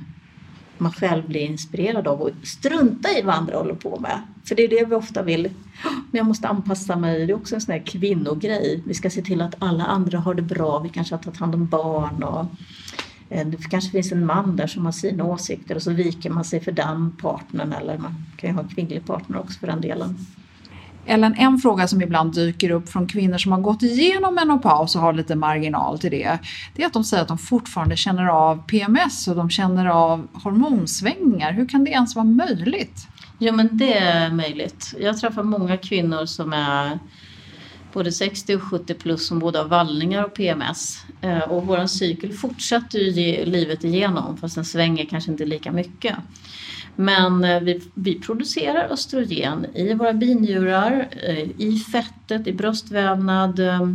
man 0.77 0.91
själv 0.91 1.27
blir 1.27 1.41
inspirerad 1.41 2.07
av 2.07 2.21
och 2.21 2.29
strunta 2.43 3.09
i 3.19 3.21
vad 3.21 3.35
andra 3.35 3.57
håller 3.57 3.73
på 3.73 3.99
med. 3.99 4.21
För 4.45 4.55
det 4.55 4.63
är 4.63 4.67
det 4.67 4.85
vi 4.85 4.95
ofta 4.95 5.23
vill. 5.23 5.49
Men 5.83 6.17
jag 6.17 6.25
måste 6.25 6.47
anpassa 6.47 6.95
mig. 6.95 7.25
Det 7.25 7.33
är 7.33 7.35
också 7.35 7.55
en 7.55 7.61
sån 7.61 7.73
här 7.73 7.83
kvinnogrej. 7.85 8.83
Vi 8.85 8.93
ska 8.93 9.09
se 9.09 9.21
till 9.21 9.41
att 9.41 9.55
alla 9.59 9.85
andra 9.85 10.19
har 10.19 10.33
det 10.33 10.41
bra. 10.41 10.79
Vi 10.79 10.89
kanske 10.89 11.15
har 11.15 11.23
tagit 11.23 11.39
hand 11.39 11.55
om 11.55 11.67
barn 11.67 12.23
och 12.23 12.45
eh, 13.29 13.47
det 13.47 13.57
kanske 13.69 13.91
finns 13.91 14.11
en 14.11 14.25
man 14.25 14.55
där 14.55 14.67
som 14.67 14.85
har 14.85 14.91
sina 14.91 15.23
åsikter 15.23 15.75
och 15.75 15.81
så 15.81 15.91
viker 15.91 16.29
man 16.29 16.45
sig 16.45 16.59
för 16.59 16.71
den 16.71 17.11
partnern 17.11 17.73
eller 17.73 17.97
man 17.97 18.25
kan 18.37 18.49
ju 18.49 18.55
ha 18.55 18.63
en 18.63 18.69
kvinnlig 18.69 19.05
partner 19.05 19.39
också 19.39 19.59
för 19.59 19.67
den 19.67 19.81
delen. 19.81 20.25
Ellen, 21.09 21.35
en 21.35 21.57
fråga 21.57 21.87
som 21.87 22.01
ibland 22.01 22.33
dyker 22.33 22.69
upp 22.69 22.89
från 22.89 23.07
kvinnor 23.07 23.37
som 23.37 23.51
har 23.51 23.59
gått 23.59 23.83
igenom 23.83 24.35
menopaus 24.35 24.95
och 24.95 25.01
har 25.01 25.13
lite 25.13 25.35
marginal 25.35 25.99
till 25.99 26.11
det, 26.11 26.39
det 26.75 26.83
är 26.83 26.87
att 26.87 26.93
de 26.93 27.03
säger 27.03 27.21
att 27.21 27.27
de 27.27 27.37
fortfarande 27.37 27.97
känner 27.97 28.25
av 28.27 28.67
PMS 28.67 29.27
och 29.27 29.35
de 29.35 29.49
känner 29.49 29.85
av 29.85 30.27
hormonsvängningar. 30.33 31.51
Hur 31.51 31.67
kan 31.67 31.83
det 31.83 31.91
ens 31.91 32.15
vara 32.15 32.25
möjligt? 32.25 33.07
Jo 33.37 33.55
men 33.55 33.69
det 33.71 33.97
är 33.97 34.31
möjligt. 34.31 34.93
Jag 34.99 35.17
träffar 35.17 35.43
många 35.43 35.77
kvinnor 35.77 36.25
som 36.25 36.53
är 36.53 36.99
både 37.93 38.11
60 38.11 38.55
och 38.55 38.63
70 38.63 38.93
plus 38.93 39.27
som 39.27 39.39
både 39.39 39.57
har 39.57 39.65
vallningar 39.65 40.23
och 40.23 40.33
PMS. 40.33 41.05
Eh, 41.21 41.39
och 41.39 41.67
vår 41.67 41.87
cykel 41.87 42.33
fortsätter 42.33 42.99
ju 42.99 43.45
livet 43.45 43.83
igenom 43.83 44.37
fast 44.37 44.55
den 44.55 44.65
svänger 44.65 45.05
kanske 45.05 45.31
inte 45.31 45.45
lika 45.45 45.71
mycket. 45.71 46.15
Men 46.95 47.43
eh, 47.43 47.61
vi, 47.61 47.81
vi 47.93 48.19
producerar 48.19 48.87
östrogen 48.89 49.65
i 49.73 49.93
våra 49.93 50.13
binjurar, 50.13 51.07
eh, 51.23 51.49
i 51.57 51.83
fettet, 51.91 52.47
i 52.47 52.53
bröstvävnad. 52.53 53.59
Eh, 53.59 53.93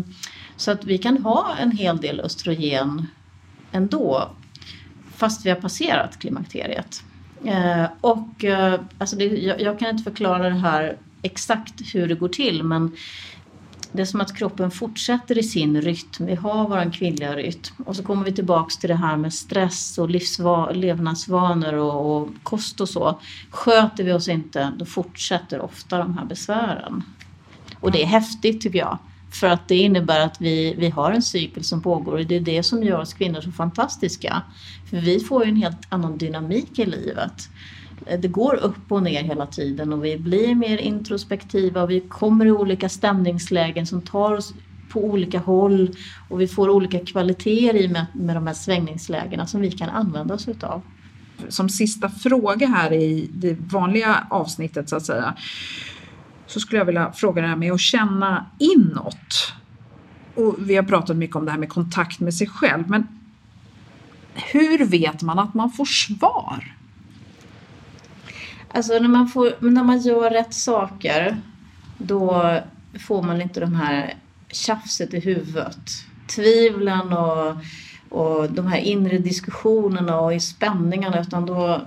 så 0.57 0.71
att 0.71 0.85
vi 0.85 0.99
kan 0.99 1.19
ha 1.19 1.57
en 1.61 1.71
hel 1.71 1.97
del 1.97 2.21
östrogen 2.21 3.07
ändå 3.73 4.31
fast 5.17 5.47
vi 5.47 5.51
har 5.51 5.57
passerat 5.57 6.19
klimakteriet. 6.19 7.03
Och 8.01 8.45
alltså 8.99 9.17
det, 9.17 9.25
jag, 9.25 9.61
jag 9.61 9.79
kan 9.79 9.89
inte 9.89 10.05
förklara 10.05 10.49
det 10.49 10.59
här 10.59 10.97
exakt 11.23 11.95
hur 11.95 12.09
det 12.09 12.15
går 12.15 12.29
till 12.29 12.63
men 12.63 12.93
det 13.95 14.03
är 14.03 14.07
som 14.07 14.21
att 14.21 14.37
kroppen 14.37 14.71
fortsätter 14.71 15.39
i 15.39 15.43
sin 15.43 15.83
rytm. 15.83 16.27
Vi 16.27 16.35
har 16.35 16.69
vår 16.69 16.93
kvinnliga 16.93 17.37
rytm. 17.37 17.75
Och 17.85 17.97
så 17.97 18.03
kommer 18.03 18.25
vi 18.25 18.33
tillbaks 18.33 18.77
till 18.77 18.89
det 18.89 18.97
här 18.97 19.17
med 19.17 19.35
stress 19.35 19.99
och 19.99 20.11
levnadsvanor 20.75 21.75
och, 21.75 22.17
och, 22.17 22.29
kost 22.43 22.81
och 22.81 22.89
så. 22.89 23.21
Sköter 23.51 24.05
vi 24.05 24.13
oss 24.13 24.29
inte, 24.29 24.73
då 24.79 24.85
fortsätter 24.85 25.61
ofta 25.61 25.99
de 25.99 26.19
här 26.19 26.25
besvären. 26.25 27.03
Och 27.81 27.93
det 27.93 28.03
är 28.03 28.07
häftigt 28.07 28.61
tycker 28.61 28.79
jag. 28.79 28.99
För 29.41 29.47
att 29.47 29.69
det 29.69 29.77
innebär 29.77 30.21
att 30.21 30.41
vi, 30.41 30.75
vi 30.79 30.91
har 30.91 31.13
en 31.13 31.23
cykel 31.23 31.65
som 31.65 31.83
pågår 31.83 32.13
och 32.13 32.27
det 32.27 32.37
är 32.37 32.41
det 32.41 32.63
som 32.63 32.83
gör 32.83 33.01
oss 33.01 33.15
kvinnor 33.15 33.41
så 33.41 33.53
fantastiska. 33.53 34.43
För 34.91 34.97
vi 34.97 35.21
får 35.21 35.45
ju 35.45 35.51
en 35.51 35.57
helt 35.57 35.87
annan 35.89 36.19
dynamik 36.19 36.79
i 36.79 36.87
livet 36.87 37.49
Eh, 38.07 38.21
det 38.21 38.29
går 38.29 38.55
upp 38.55 38.93
och 38.93 39.03
ner 39.03 39.23
hela 39.23 39.47
tiden 39.47 39.93
och 39.93 40.05
vi 40.05 40.19
blir 40.19 40.55
mer 40.55 40.79
introspektiva 40.79 41.83
och 41.83 41.91
vi 41.91 42.01
kommer 42.01 42.47
i 42.47 42.51
olika 42.51 42.89
stämningslägen 42.89 43.87
som 43.87 44.03
tar 44.03 44.35
oss 44.35 44.55
på 44.89 45.05
olika 45.05 45.39
håll 45.39 45.97
och 46.29 46.41
vi 46.41 46.49
får 46.49 46.69
olika 46.69 46.99
kvaliteter 46.99 47.77
i 47.77 47.89
med, 47.89 48.07
med 48.15 48.37
de 48.37 48.47
här 48.47 48.55
svängningslägena 48.55 49.47
som 49.47 49.61
vi 49.61 49.71
kan 49.71 49.89
använda 49.89 50.35
oss 50.35 50.49
utav. 50.49 50.83
Som 51.49 51.69
sista 51.69 52.09
fråga 52.09 52.67
här 52.67 52.93
i 52.93 53.31
det 53.35 53.57
vanliga 53.61 54.27
avsnittet 54.31 54.89
så 54.89 54.97
att 54.97 55.07
säga. 55.07 55.35
så 56.47 56.61
skulle 56.61 56.79
jag 56.79 56.87
vilja 56.87 57.13
fråga 57.13 57.43
det 57.43 57.49
här 57.49 57.57
med 57.57 57.73
att 57.73 57.81
känna 57.81 58.47
inåt. 58.59 59.53
Och 60.35 60.57
vi 60.59 60.77
har 60.77 60.83
pratat 60.83 61.17
mycket 61.17 61.37
om 61.37 61.45
det 61.45 61.51
här 61.51 61.59
med 61.59 61.69
kontakt 61.69 62.21
med 62.21 62.35
sig 62.35 62.47
själv, 62.47 62.91
men 62.91 63.07
hur 64.35 64.85
vet 64.85 65.23
man 65.23 65.39
att 65.39 65.55
man 65.55 65.71
får 65.71 65.85
svar? 65.85 66.75
Alltså 68.75 68.99
när 68.99 69.09
man, 69.09 69.29
får, 69.29 69.55
när 69.61 69.85
man 69.85 69.99
gör 69.99 70.31
rätt 70.31 70.55
saker 70.55 71.37
då 71.99 72.55
får 73.07 73.23
man 73.23 73.41
inte 73.41 73.61
de 73.61 73.75
här 73.75 74.15
tjafset 74.49 75.15
i 75.15 75.21
huvudet. 75.21 75.91
Tvivlen 76.27 77.13
och, 77.13 77.57
och 78.09 78.51
de 78.53 78.67
här 78.67 78.79
inre 78.79 79.19
diskussionerna 79.19 80.21
och 80.21 80.43
spänningarna 80.43 81.21
utan 81.21 81.47
då 81.47 81.81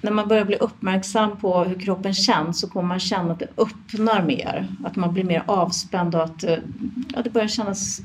när 0.00 0.10
man 0.10 0.28
börjar 0.28 0.44
bli 0.44 0.56
uppmärksam 0.56 1.36
på 1.36 1.64
hur 1.64 1.80
kroppen 1.80 2.14
känns 2.14 2.60
så 2.60 2.68
kommer 2.68 2.88
man 2.88 3.00
känna 3.00 3.32
att 3.32 3.38
det 3.38 3.48
öppnar 3.56 4.22
mer. 4.22 4.68
Att 4.84 4.96
man 4.96 5.14
blir 5.14 5.24
mer 5.24 5.42
avspänd 5.46 6.14
och 6.14 6.24
att 6.24 6.44
eh, 6.44 6.58
ja, 7.14 7.22
det 7.22 7.30
börjar 7.30 7.48
kännas 7.48 8.00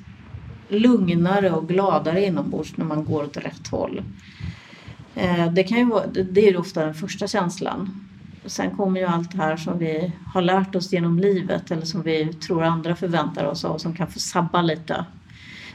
lugnare 0.70 1.52
och 1.52 1.68
gladare 1.68 2.26
inombords 2.26 2.78
när 2.78 2.86
man 2.86 3.06
går 3.06 3.24
åt 3.24 3.38
rätt 3.38 3.68
håll. 3.68 4.02
Eh, 5.16 5.52
det, 5.52 5.64
kan 5.64 5.78
ju 5.78 5.86
vara, 5.86 6.08
det 6.08 6.50
är 6.50 6.58
ofta 6.58 6.86
den 6.86 6.94
första 6.94 7.28
känslan. 7.28 8.09
Sen 8.46 8.78
kommer 8.78 9.00
ju 9.00 9.06
allt 9.06 9.32
det 9.32 9.38
här 9.38 9.58
som 9.58 9.80
vi 9.80 10.12
har 10.26 10.42
lärt 10.42 10.76
oss 10.76 10.94
genom 10.94 11.20
livet 11.20 11.72
eller 11.72 11.86
som 11.86 12.02
vi 12.02 12.34
tror 12.34 12.64
andra 12.64 12.96
förväntar 12.96 13.46
oss 13.46 13.66
av 13.66 13.78
som 13.78 13.96
kan 13.96 14.08
få 14.08 14.20
sabba 14.20 14.62
lite. 14.62 15.06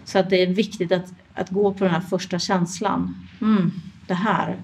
Så 0.04 0.18
att 0.18 0.30
det 0.30 0.42
är 0.42 0.46
viktigt 0.46 0.92
att, 0.92 1.12
att 1.34 1.50
gå 1.50 1.74
på 1.74 1.84
den 1.84 1.92
här 1.92 2.00
första 2.00 2.38
känslan. 2.38 3.28
Mm, 3.40 3.72
det 4.06 4.14
här. 4.14 4.56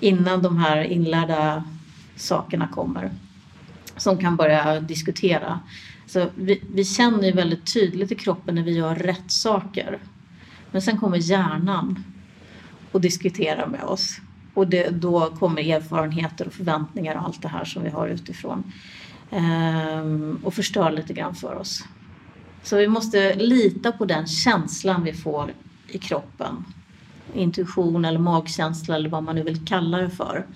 Innan 0.00 0.42
de 0.42 0.56
här 0.56 0.82
inlärda 0.82 1.64
sakerna 2.16 2.68
kommer. 2.68 3.10
Som 3.96 4.18
kan 4.18 4.36
börja 4.36 4.80
diskutera. 4.80 5.60
Så 6.06 6.28
vi, 6.34 6.62
vi 6.74 6.84
känner 6.84 7.24
ju 7.24 7.32
väldigt 7.32 7.74
tydligt 7.74 8.12
i 8.12 8.14
kroppen 8.14 8.54
när 8.54 8.62
vi 8.62 8.72
gör 8.72 8.94
rätt 8.94 9.30
saker. 9.30 9.98
Men 10.70 10.82
sen 10.82 10.98
kommer 10.98 11.16
hjärnan 11.16 12.04
och 12.92 13.00
diskuterar 13.00 13.66
med 13.66 13.82
oss. 13.82 14.20
Och 14.58 14.68
det, 14.68 14.90
då 14.90 15.26
kommer 15.38 15.70
erfarenheter 15.70 16.46
och 16.46 16.52
förväntningar 16.52 17.14
och 17.14 17.22
allt 17.22 17.42
det 17.42 17.48
här 17.48 17.64
som 17.64 17.82
vi 17.82 17.90
har 17.90 18.08
utifrån. 18.08 18.72
Ehm, 19.30 20.40
och 20.44 20.54
förstör 20.54 20.90
lite 20.90 21.12
grann 21.12 21.34
för 21.34 21.54
oss. 21.54 21.84
Så 22.62 22.76
vi 22.76 22.88
måste 22.88 23.34
lita 23.34 23.92
på 23.92 24.04
den 24.04 24.26
känslan 24.26 25.04
vi 25.04 25.12
får 25.12 25.52
i 25.88 25.98
kroppen. 25.98 26.64
Intuition 27.34 28.04
eller 28.04 28.18
magkänsla 28.18 28.94
eller 28.94 29.08
vad 29.08 29.22
man 29.22 29.34
nu 29.34 29.42
vill 29.42 29.66
kalla 29.66 29.98
det 29.98 30.10
för. 30.10 30.46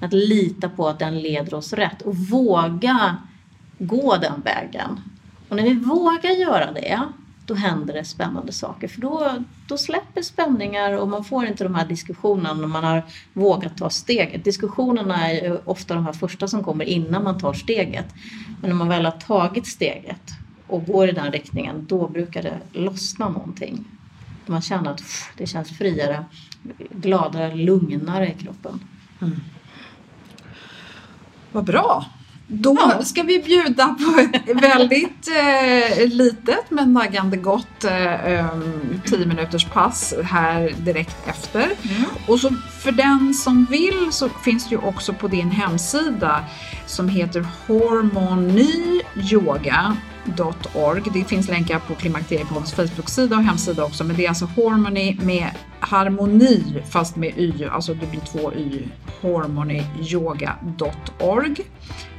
Att 0.00 0.12
lita 0.12 0.68
på 0.68 0.88
att 0.88 0.98
den 0.98 1.20
leder 1.20 1.54
oss 1.54 1.72
rätt 1.72 2.02
och 2.02 2.16
våga 2.16 3.16
gå 3.78 4.16
den 4.16 4.40
vägen. 4.40 5.00
Och 5.48 5.56
när 5.56 5.62
vi 5.62 5.74
vågar 5.74 6.30
göra 6.30 6.72
det 6.72 7.02
då 7.50 7.56
händer 7.56 7.94
det 7.94 8.04
spännande 8.04 8.52
saker. 8.52 8.88
För 8.88 9.00
då, 9.00 9.44
då 9.68 9.78
släpper 9.78 10.22
spänningar 10.22 10.92
och 10.92 11.08
man 11.08 11.24
får 11.24 11.46
inte 11.46 11.64
de 11.64 11.74
här 11.74 11.86
diskussionerna 11.86 12.54
när 12.54 12.66
man 12.66 12.84
har 12.84 13.02
vågat 13.32 13.76
ta 13.76 13.90
steget. 13.90 14.44
Diskussionerna 14.44 15.30
är 15.30 15.68
ofta 15.68 15.94
de 15.94 16.06
här 16.06 16.12
första 16.12 16.48
som 16.48 16.64
kommer 16.64 16.84
innan 16.84 17.24
man 17.24 17.38
tar 17.38 17.52
steget. 17.52 18.06
Men 18.60 18.70
när 18.70 18.76
man 18.76 18.88
väl 18.88 19.04
har 19.04 19.12
tagit 19.12 19.66
steget 19.66 20.22
och 20.66 20.84
går 20.86 21.08
i 21.08 21.12
den 21.12 21.32
riktningen, 21.32 21.86
då 21.88 22.08
brukar 22.08 22.42
det 22.42 22.58
lossna 22.72 23.28
någonting. 23.28 23.84
Man 24.46 24.62
känner 24.62 24.90
att 24.90 25.02
det 25.36 25.46
känns 25.46 25.78
friare, 25.78 26.24
gladare, 26.90 27.54
lugnare 27.54 28.28
i 28.28 28.42
kroppen. 28.42 28.80
Mm. 29.20 29.40
Vad 31.52 31.64
bra! 31.64 32.04
Då 32.52 32.76
ja. 32.80 33.04
ska 33.04 33.22
vi 33.22 33.38
bjuda 33.38 33.86
på 33.86 34.20
ett 34.20 34.56
väldigt 34.62 35.28
eh, 35.28 36.08
litet 36.08 36.70
men 36.70 36.92
naggande 36.92 37.36
gott 37.36 37.84
eh, 37.84 38.46
10 39.04 39.26
minuters 39.26 39.64
pass 39.64 40.14
här 40.24 40.74
direkt 40.78 41.28
efter. 41.28 41.62
Mm. 41.62 42.04
Och 42.26 42.40
så 42.40 42.50
för 42.82 42.92
den 42.92 43.34
som 43.34 43.66
vill 43.70 44.08
så 44.10 44.28
finns 44.28 44.68
det 44.68 44.74
ju 44.74 44.80
också 44.80 45.12
på 45.12 45.28
din 45.28 45.50
hemsida 45.50 46.44
som 46.86 47.08
heter 47.08 47.46
hormonyyoga.org. 50.24 51.10
Det 51.14 51.24
finns 51.24 51.48
länkar 51.48 51.78
på 51.78 51.94
Klimakteriepoddens 51.94 52.72
Facebook-sida 52.72 53.36
och 53.36 53.42
hemsida 53.42 53.84
också 53.84 54.04
men 54.04 54.16
det 54.16 54.24
är 54.24 54.28
alltså 54.28 54.46
Harmony 54.46 55.16
med 55.20 55.50
harmoni 55.80 56.82
fast 56.90 57.16
med 57.16 57.38
y, 57.38 57.64
alltså 57.64 57.94
det 57.94 58.06
blir 58.06 58.20
två 58.20 58.52
y. 58.52 58.82
Harmonyyoga.org 59.22 61.56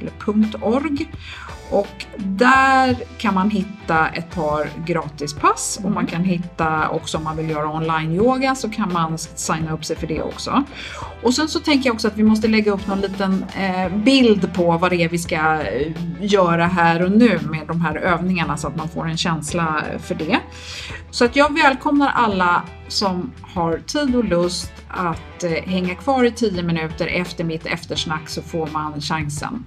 eller 0.00 0.12
.org 0.60 1.08
och 1.72 2.06
där 2.16 2.96
kan 3.18 3.34
man 3.34 3.50
hitta 3.50 4.08
ett 4.08 4.34
par 4.34 4.70
gratispass 4.86 5.80
och 5.84 5.90
man 5.90 6.06
kan 6.06 6.24
hitta 6.24 6.88
också 6.88 7.18
om 7.18 7.24
man 7.24 7.36
vill 7.36 7.50
göra 7.50 7.70
online-yoga 7.70 8.54
så 8.54 8.70
kan 8.70 8.92
man 8.92 9.18
signa 9.18 9.72
upp 9.72 9.84
sig 9.84 9.96
för 9.96 10.06
det 10.06 10.22
också. 10.22 10.64
Och 11.22 11.34
sen 11.34 11.48
så 11.48 11.60
tänker 11.60 11.88
jag 11.88 11.94
också 11.94 12.08
att 12.08 12.16
vi 12.16 12.22
måste 12.22 12.48
lägga 12.48 12.72
upp 12.72 12.86
någon 12.86 13.00
liten 13.00 13.44
eh, 13.58 13.96
bild 13.96 14.54
på 14.54 14.78
vad 14.78 14.90
det 14.90 14.96
är 14.96 15.08
vi 15.08 15.18
ska 15.18 15.36
eh, 15.62 15.92
göra 16.20 16.66
här 16.66 17.02
och 17.02 17.12
nu 17.12 17.40
med 17.50 17.66
de 17.66 17.80
här 17.80 17.96
övningarna 17.96 18.56
så 18.56 18.68
att 18.68 18.76
man 18.76 18.88
får 18.88 19.08
en 19.08 19.16
känsla 19.16 19.82
för 19.98 20.14
det. 20.14 20.38
Så 21.10 21.24
att 21.24 21.36
jag 21.36 21.54
välkomnar 21.54 22.12
alla 22.14 22.62
som 22.88 23.32
har 23.42 23.78
tid 23.78 24.16
och 24.16 24.24
lust 24.24 24.72
att 24.88 25.44
eh, 25.44 25.50
hänga 25.50 25.94
kvar 25.94 26.24
i 26.24 26.30
10 26.30 26.62
minuter 26.62 27.06
efter 27.06 27.44
mitt 27.44 27.66
eftersnack 27.66 28.28
så 28.28 28.42
får 28.42 28.66
man 28.66 29.00
chansen. 29.00 29.64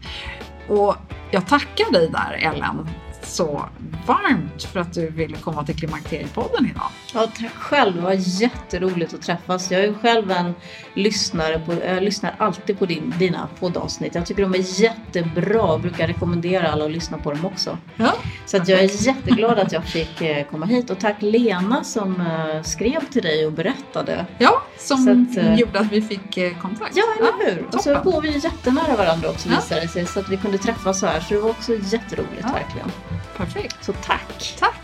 Och 0.68 0.95
jag 1.32 1.47
tackar 1.47 1.91
dig 1.91 2.09
där 2.09 2.34
Ellen 2.41 2.89
så 3.26 3.65
varmt 4.05 4.63
för 4.63 4.80
att 4.80 4.93
du 4.93 5.09
ville 5.09 5.38
komma 5.38 5.65
till 5.65 5.76
Klimakteriepodden 5.76 6.65
idag. 6.65 6.89
Ja, 7.13 7.28
tack 7.38 7.53
själv. 7.53 7.95
Det 7.95 8.01
var 8.01 8.15
jätteroligt 8.41 9.13
att 9.13 9.21
träffas. 9.21 9.71
Jag 9.71 9.84
är 9.84 9.93
själv 9.93 10.32
en 10.32 10.53
lyssnare. 10.93 11.59
På, 11.59 11.73
jag 11.73 12.03
lyssnar 12.03 12.36
alltid 12.38 12.80
på 12.80 12.86
din, 12.86 13.13
dina 13.19 13.49
poddavsnitt. 13.59 14.15
Jag 14.15 14.26
tycker 14.26 14.41
de 14.41 14.53
är 14.53 14.82
jättebra 14.82 15.61
och 15.61 15.80
brukar 15.80 16.07
rekommendera 16.07 16.71
alla 16.71 16.86
att 16.86 16.91
lyssna 16.91 17.17
på 17.17 17.32
dem 17.32 17.45
också. 17.45 17.78
Ja, 17.95 18.13
så 18.45 18.57
att 18.57 18.67
jag 18.67 18.80
är 18.80 19.07
jätteglad 19.07 19.59
att 19.59 19.71
jag 19.71 19.86
fick 19.86 20.21
eh, 20.21 20.45
komma 20.45 20.65
hit. 20.65 20.89
Och 20.89 20.99
tack 20.99 21.15
Lena 21.19 21.84
som 21.84 22.21
eh, 22.21 22.61
skrev 22.61 23.09
till 23.09 23.23
dig 23.23 23.45
och 23.45 23.51
berättade. 23.51 24.26
Ja, 24.38 24.61
som 24.78 25.28
att, 25.32 25.38
eh, 25.38 25.55
gjorde 25.55 25.80
att 25.80 25.91
vi 25.91 26.01
fick 26.01 26.59
kontakt. 26.61 26.95
Ja, 26.95 27.03
eller 27.19 27.51
hur? 27.51 27.67
Ja, 27.71 27.78
och 27.78 27.84
så 27.84 28.01
bor 28.03 28.21
vi 28.21 28.38
jättenära 28.38 28.95
varandra 28.95 29.30
också 29.30 29.49
ja. 29.49 29.55
visade 29.55 29.82
det 29.82 29.88
sig. 29.88 30.05
Så 30.05 30.19
att 30.19 30.30
vi 30.30 30.38
kunde 30.38 30.57
träffas 30.57 30.99
så 30.99 31.05
här. 31.05 31.19
Så 31.19 31.34
det 31.34 31.39
var 31.39 31.49
också 31.49 31.73
jätteroligt 31.73 32.41
ja. 32.43 32.53
verkligen. 32.53 32.91
Perfekt. 33.38 33.83
Så 33.86 33.93
tack. 33.93 34.55
Tack. 34.59 34.75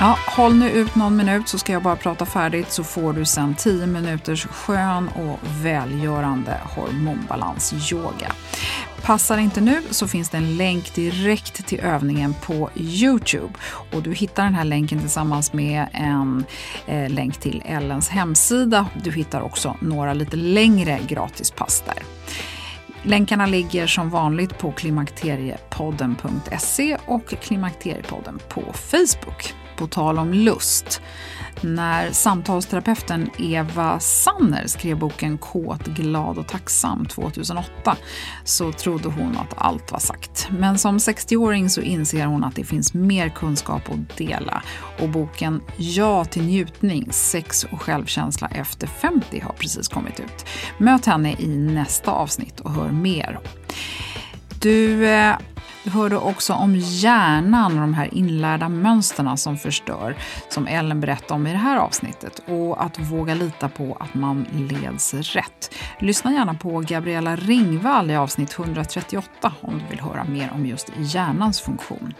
Ja, 0.00 0.18
håll 0.26 0.54
nu 0.54 0.70
ut 0.70 0.94
någon 0.94 1.16
minut 1.16 1.48
så 1.48 1.58
ska 1.58 1.72
jag 1.72 1.82
bara 1.82 1.96
prata 1.96 2.26
färdigt 2.26 2.72
så 2.72 2.84
får 2.84 3.12
du 3.12 3.24
sen 3.24 3.54
10 3.54 3.86
minuters 3.86 4.46
skön 4.46 5.08
och 5.08 5.38
välgörande 5.42 6.60
hormonbalans-yoga. 6.64 8.32
Passar 9.02 9.38
inte 9.38 9.60
nu 9.60 9.82
så 9.90 10.08
finns 10.08 10.30
det 10.30 10.38
en 10.38 10.56
länk 10.56 10.94
direkt 10.94 11.66
till 11.66 11.80
övningen 11.80 12.34
på 12.42 12.70
Youtube. 12.74 13.54
Och 13.92 14.02
du 14.02 14.12
hittar 14.12 14.44
den 14.44 14.54
här 14.54 14.64
länken 14.64 15.00
tillsammans 15.00 15.52
med 15.52 15.88
en 15.92 16.44
eh, 16.86 17.10
länk 17.10 17.40
till 17.40 17.62
Ellens 17.66 18.08
hemsida. 18.08 18.86
Du 19.04 19.12
hittar 19.12 19.40
också 19.40 19.76
några 19.80 20.14
lite 20.14 20.36
längre 20.36 21.00
gratispass 21.08 21.82
där. 21.86 22.02
Länkarna 23.02 23.46
ligger 23.46 23.86
som 23.86 24.10
vanligt 24.10 24.58
på 24.58 24.72
klimakteriepodden.se 24.72 26.96
och 27.06 27.28
Klimakteriepodden 27.28 28.38
på 28.48 28.62
Facebook. 28.72 29.54
På 29.76 29.86
tal 29.86 30.18
om 30.18 30.32
lust. 30.32 31.02
När 31.60 32.10
samtalsterapeuten 32.10 33.30
Eva 33.38 34.00
Sanner 34.00 34.66
skrev 34.66 34.98
boken 34.98 35.38
Kåt, 35.38 35.86
glad 35.86 36.38
och 36.38 36.48
tacksam 36.48 37.06
2008 37.06 37.96
så 38.44 38.72
trodde 38.72 39.08
hon 39.08 39.36
att 39.36 39.54
allt 39.56 39.92
var 39.92 39.98
sagt. 39.98 40.48
Men 40.50 40.78
som 40.78 40.98
60-åring 40.98 41.70
så 41.70 41.80
inser 41.80 42.26
hon 42.26 42.44
att 42.44 42.54
det 42.54 42.64
finns 42.64 42.94
mer 42.94 43.28
kunskap 43.28 43.82
att 43.90 44.16
dela 44.16 44.62
och 45.00 45.08
boken 45.08 45.60
Ja 45.76 46.24
till 46.24 46.42
njutning, 46.42 47.08
sex 47.12 47.64
och 47.64 47.82
självkänsla 47.82 48.48
efter 48.48 48.86
50 48.86 49.40
har 49.40 49.52
precis 49.52 49.88
kommit 49.88 50.20
ut. 50.20 50.46
Möt 50.78 51.06
henne 51.06 51.36
i 51.38 51.48
nästa 51.56 52.10
avsnitt 52.10 52.60
och 52.60 52.72
hör 52.72 52.88
mer. 52.88 53.38
Du 54.60 55.06
eh, 55.06 55.36
du 55.84 55.90
hörde 55.90 56.16
också 56.16 56.52
om 56.52 56.76
hjärnan 56.76 57.74
och 57.74 57.80
de 57.80 57.94
här 57.94 58.14
inlärda 58.14 58.68
mönsterna 58.68 59.36
som 59.36 59.56
förstör, 59.56 60.16
som 60.48 60.66
Ellen 60.66 61.00
berättade 61.00 61.34
om 61.34 61.46
i 61.46 61.52
det 61.52 61.58
här 61.58 61.76
avsnittet. 61.76 62.42
Och 62.46 62.84
att 62.84 62.98
våga 62.98 63.34
lita 63.34 63.68
på 63.68 63.96
att 64.00 64.14
man 64.14 64.46
leds 64.52 65.14
rätt. 65.14 65.74
Lyssna 65.98 66.32
gärna 66.32 66.54
på 66.54 66.80
Gabriella 66.80 67.36
Ringvall 67.36 68.10
i 68.10 68.16
avsnitt 68.16 68.58
138 68.58 69.52
om 69.60 69.78
du 69.78 69.84
vill 69.90 70.00
höra 70.00 70.24
mer 70.24 70.50
om 70.54 70.66
just 70.66 70.92
hjärnans 70.96 71.60
funktion. 71.60 72.14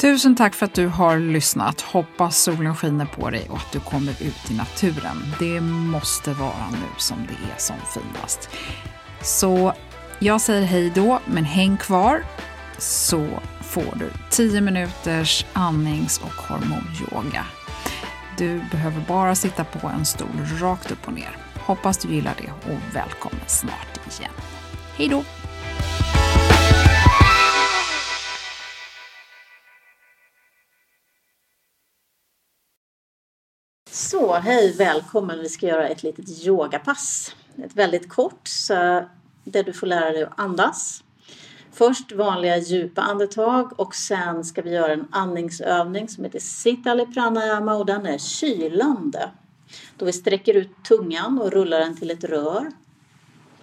Tusen 0.00 0.36
tack 0.36 0.54
för 0.54 0.66
att 0.66 0.74
du 0.74 0.86
har 0.86 1.18
lyssnat. 1.18 1.80
Hoppas 1.80 2.42
solen 2.42 2.76
skiner 2.76 3.06
på 3.06 3.30
dig 3.30 3.46
och 3.50 3.56
att 3.56 3.72
du 3.72 3.80
kommer 3.80 4.12
ut 4.12 4.50
i 4.50 4.54
naturen. 4.54 5.34
Det 5.38 5.60
måste 5.60 6.32
vara 6.32 6.70
nu 6.70 6.98
som 6.98 7.26
det 7.26 7.52
är 7.52 7.58
som 7.58 7.76
finast. 7.94 8.50
Så 9.22 9.72
jag 10.18 10.40
säger 10.40 10.62
hej 10.62 10.92
då, 10.94 11.20
men 11.26 11.44
häng 11.44 11.76
kvar 11.76 12.24
så 12.78 13.28
får 13.62 13.96
du 13.96 14.10
10 14.30 14.60
minuters 14.60 15.46
andnings 15.52 16.18
och 16.18 16.32
hormonyoga. 16.32 17.46
Du 18.38 18.62
behöver 18.70 19.00
bara 19.08 19.34
sitta 19.34 19.64
på 19.64 19.88
en 19.88 20.06
stol 20.06 20.28
rakt 20.60 20.90
upp 20.90 21.06
och 21.06 21.12
ner. 21.12 21.36
Hoppas 21.60 21.98
du 21.98 22.14
gillar 22.14 22.34
det 22.38 22.72
och 22.72 22.94
välkommen 22.94 23.40
snart 23.46 24.18
igen. 24.18 24.32
Hej 24.96 25.08
då! 25.08 25.24
Så, 33.90 34.34
hej, 34.34 34.76
välkommen. 34.76 35.38
Vi 35.38 35.48
ska 35.48 35.66
göra 35.66 35.88
ett 35.88 36.02
litet 36.02 36.46
yogapass. 36.46 37.36
Ett 37.64 37.76
väldigt 37.76 38.08
kort, 38.08 38.48
så 38.48 39.04
där 39.46 39.62
du 39.62 39.72
får 39.72 39.86
lära 39.86 40.12
dig 40.12 40.22
att 40.22 40.40
andas. 40.40 41.04
Först 41.72 42.12
vanliga 42.12 42.56
djupa 42.56 43.02
andetag 43.02 43.80
och 43.80 43.94
sen 43.94 44.44
ska 44.44 44.62
vi 44.62 44.70
göra 44.70 44.92
en 44.92 45.08
andningsövning 45.10 46.08
som 46.08 46.24
heter 46.24 46.38
Sittali 46.38 47.06
Pranayama 47.06 47.74
och 47.74 47.86
den 47.86 48.06
är 48.06 48.18
kylande. 48.18 49.30
Då 49.96 50.04
vi 50.04 50.12
sträcker 50.12 50.54
ut 50.54 50.70
tungan 50.88 51.38
och 51.38 51.52
rullar 51.52 51.80
den 51.80 51.96
till 51.96 52.10
ett 52.10 52.24
rör. 52.24 52.70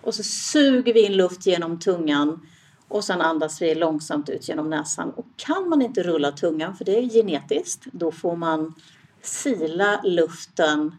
Och 0.01 0.15
så 0.15 0.23
suger 0.23 0.93
vi 0.93 1.05
in 1.05 1.17
luft 1.17 1.45
genom 1.45 1.79
tungan 1.79 2.47
och 2.87 3.03
sen 3.03 3.21
andas 3.21 3.61
vi 3.61 3.75
långsamt 3.75 4.29
ut 4.29 4.49
genom 4.49 4.69
näsan. 4.69 5.09
Och 5.09 5.25
kan 5.35 5.69
man 5.69 5.81
inte 5.81 6.03
rulla 6.03 6.31
tungan, 6.31 6.75
för 6.75 6.85
det 6.85 6.97
är 6.97 7.09
genetiskt, 7.09 7.85
då 7.91 8.11
får 8.11 8.35
man 8.35 8.73
sila 9.21 10.01
luften 10.03 10.95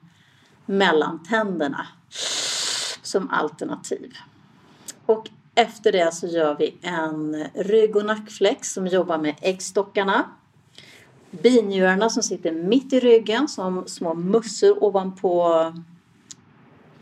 mellan 0.66 1.22
tänderna 1.22 1.86
som 3.02 3.30
alternativ. 3.30 4.12
Och 5.06 5.30
efter 5.54 5.92
det 5.92 6.14
så 6.14 6.26
gör 6.26 6.56
vi 6.58 6.76
en 6.82 7.44
rygg 7.54 7.96
och 7.96 8.04
nackflex 8.04 8.72
som 8.72 8.86
jobbar 8.86 9.18
med 9.18 9.34
äggstockarna. 9.40 10.24
Binjurarna 11.30 12.10
som 12.10 12.22
sitter 12.22 12.52
mitt 12.52 12.92
i 12.92 13.00
ryggen 13.00 13.48
som 13.48 13.86
små 13.86 14.14
mussor 14.14 14.84
ovanpå 14.84 15.72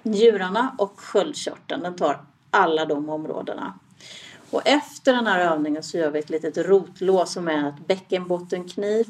njurarna 0.03 0.75
och 0.79 1.01
sköldkörteln. 1.01 1.83
Den 1.83 1.97
tar 1.97 2.25
alla 2.51 2.85
de 2.85 3.09
områdena. 3.09 3.75
Och 4.51 4.63
efter 4.65 5.13
den 5.13 5.27
här 5.27 5.39
övningen 5.53 5.83
så 5.83 5.99
gör 5.99 6.11
vi 6.11 6.19
ett 6.19 6.31
litet 6.31 6.59
rotlås 6.59 7.33
som 7.33 7.49
är 7.49 7.69
ett 7.69 7.87
bäckenbottenknip 7.87 9.09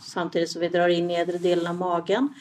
samtidigt 0.00 0.50
som 0.50 0.60
vi 0.60 0.68
drar 0.68 0.88
in 0.88 1.06
nedre 1.06 1.38
delen 1.38 1.66
av 1.66 1.74
magen. 1.74 2.34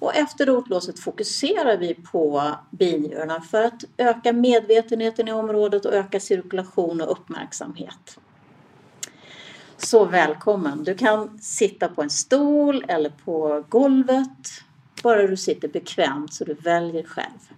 Och 0.00 0.14
efter 0.14 0.46
rotlåset 0.46 0.98
fokuserar 0.98 1.76
vi 1.76 1.94
på 1.94 2.54
binjurarna 2.70 3.40
för 3.40 3.62
att 3.62 3.84
öka 3.98 4.32
medvetenheten 4.32 5.28
i 5.28 5.32
området 5.32 5.84
och 5.84 5.94
öka 5.94 6.20
cirkulation 6.20 7.00
och 7.00 7.12
uppmärksamhet. 7.12 8.18
Så 9.76 10.04
välkommen! 10.04 10.84
Du 10.84 10.94
kan 10.94 11.38
sitta 11.38 11.88
på 11.88 12.02
en 12.02 12.10
stol 12.10 12.84
eller 12.88 13.10
på 13.10 13.64
golvet, 13.68 14.48
bara 15.02 15.26
du 15.26 15.36
sitter 15.36 15.68
bekvämt 15.68 16.34
så 16.34 16.44
du 16.44 16.54
väljer 16.54 17.04
själv. 17.04 17.50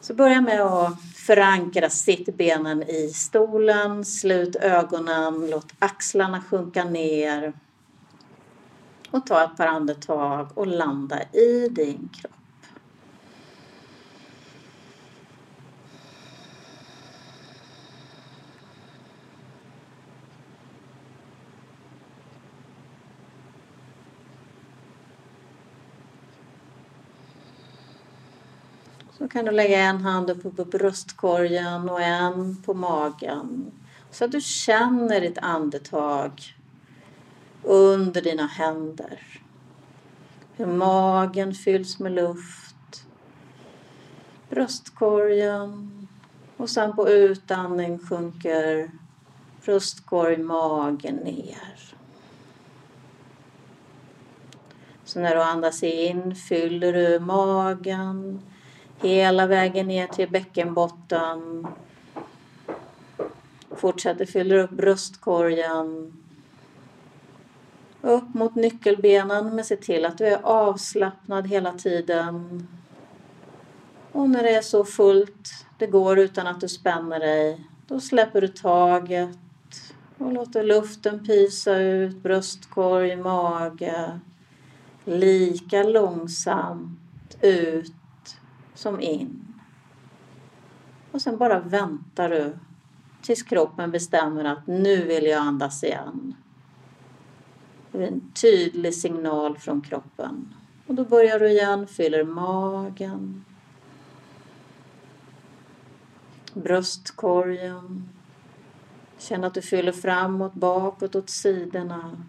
Så 0.00 0.14
börja 0.14 0.40
med 0.40 0.60
att 0.60 1.02
förankra 1.16 1.90
sittbenen 1.90 2.82
i 2.82 3.08
stolen, 3.08 4.04
slut 4.04 4.56
ögonen, 4.56 5.50
låt 5.50 5.72
axlarna 5.78 6.40
sjunka 6.40 6.84
ner 6.84 7.52
och 9.12 9.26
ta 9.26 9.44
ett 9.44 9.56
par 9.56 9.66
andetag 9.66 10.48
och 10.54 10.66
landa 10.66 11.22
i 11.22 11.68
din 11.70 12.08
kropp. 12.12 12.32
Så 29.18 29.28
kan 29.28 29.44
du 29.44 29.50
lägga 29.50 29.78
en 29.78 30.00
hand 30.00 30.30
uppe 30.30 30.50
på 30.50 30.64
bröstkorgen 30.64 31.88
och 31.88 32.02
en 32.02 32.62
på 32.62 32.74
magen. 32.74 33.72
Så 34.10 34.24
att 34.24 34.32
du 34.32 34.40
känner 34.40 35.20
ditt 35.20 35.38
andetag 35.38 36.56
under 37.62 38.22
dina 38.22 38.46
händer. 38.46 39.42
Hur 40.56 40.66
magen 40.66 41.54
fylls 41.54 41.98
med 41.98 42.12
luft. 42.12 43.06
Bröstkorgen. 44.48 46.08
Och 46.56 46.70
sen 46.70 46.96
på 46.96 47.08
utandning 47.08 47.98
sjunker 47.98 48.90
bröstkorg, 49.64 50.36
magen 50.36 51.16
ner. 51.16 51.94
Så 55.04 55.20
när 55.20 55.34
du 55.34 55.42
andas 55.42 55.82
in 55.82 56.34
fyller 56.34 56.92
du 56.92 57.20
magen 57.20 58.42
hela 59.00 59.46
vägen 59.46 59.86
ner 59.86 60.06
till 60.06 60.30
bäckenbotten. 60.30 61.66
Fortsätter 63.70 64.26
fyller 64.26 64.56
upp 64.56 64.70
bröstkorgen 64.70 66.12
upp 68.02 68.34
mot 68.34 68.54
nyckelbenen 68.54 69.54
men 69.54 69.64
se 69.64 69.76
till 69.76 70.04
att 70.04 70.18
du 70.18 70.26
är 70.26 70.42
avslappnad 70.42 71.46
hela 71.46 71.72
tiden. 71.72 72.68
Och 74.12 74.30
när 74.30 74.42
det 74.42 74.54
är 74.54 74.62
så 74.62 74.84
fullt, 74.84 75.66
det 75.78 75.86
går 75.86 76.18
utan 76.18 76.46
att 76.46 76.60
du 76.60 76.68
spänner 76.68 77.20
dig, 77.20 77.66
då 77.86 78.00
släpper 78.00 78.40
du 78.40 78.48
taget 78.48 79.38
och 80.18 80.32
låter 80.32 80.64
luften 80.64 81.26
pysa 81.26 81.78
ut, 81.78 82.16
bröstkorg, 82.16 83.16
mage. 83.16 84.20
Lika 85.04 85.82
långsamt 85.82 87.36
ut 87.40 87.94
som 88.74 89.00
in. 89.00 89.54
Och 91.12 91.22
sen 91.22 91.38
bara 91.38 91.60
väntar 91.60 92.28
du 92.28 92.58
tills 93.22 93.42
kroppen 93.42 93.90
bestämmer 93.90 94.44
att 94.44 94.66
nu 94.66 95.04
vill 95.04 95.26
jag 95.26 95.40
andas 95.40 95.84
igen. 95.84 96.34
Det 97.92 98.06
en 98.06 98.32
tydlig 98.34 98.94
signal 98.94 99.58
från 99.58 99.80
kroppen. 99.80 100.54
Och 100.86 100.94
då 100.94 101.04
börjar 101.04 101.38
du 101.38 101.50
igen, 101.50 101.86
fyller 101.86 102.24
magen. 102.24 103.44
Bröstkorgen. 106.54 108.08
Känn 109.18 109.44
att 109.44 109.54
du 109.54 109.62
fyller 109.62 109.92
framåt, 109.92 110.54
bakåt, 110.54 111.14
åt 111.14 111.30
sidorna. 111.30 112.22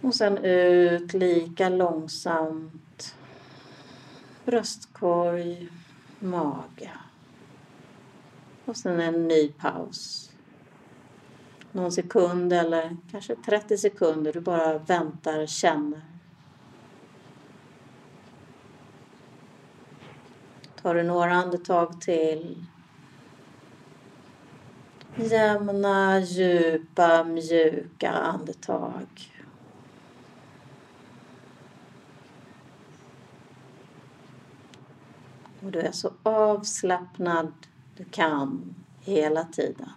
Och 0.00 0.14
sen 0.14 0.38
ut 0.38 1.14
lika 1.14 1.68
långsamt. 1.68 3.14
Bröstkorg, 4.44 5.68
mage. 6.18 6.90
Och 8.64 8.76
sen 8.76 9.00
en 9.00 9.28
ny 9.28 9.48
paus 9.48 10.30
någon 11.76 11.92
sekund 11.92 12.52
eller 12.52 12.96
kanske 13.10 13.36
30 13.36 13.78
sekunder. 13.78 14.32
Du 14.32 14.40
bara 14.40 14.78
väntar, 14.78 15.46
känner. 15.46 16.00
Tar 20.82 20.94
du 20.94 21.02
några 21.02 21.32
andetag 21.32 22.00
till. 22.00 22.64
Jämna, 25.16 26.20
djupa, 26.20 27.24
mjuka 27.24 28.10
andetag. 28.10 29.06
Och 35.60 35.72
du 35.72 35.80
är 35.80 35.92
så 35.92 36.12
avslappnad 36.22 37.52
du 37.96 38.04
kan 38.04 38.74
hela 39.00 39.44
tiden. 39.44 39.90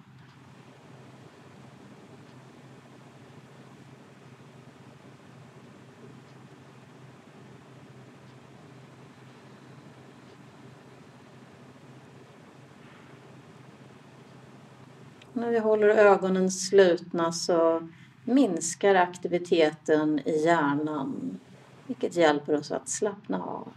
När 15.40 15.50
vi 15.52 15.60
håller 15.60 15.88
ögonen 15.88 16.52
slutna 16.52 17.32
så 17.32 17.88
minskar 18.24 18.96
aktiviteten 18.96 20.20
i 20.26 20.44
hjärnan 20.46 21.40
vilket 21.88 22.16
hjälper 22.16 22.56
oss 22.56 22.72
att 22.72 22.90
slappna 22.90 23.44
av. 23.44 23.68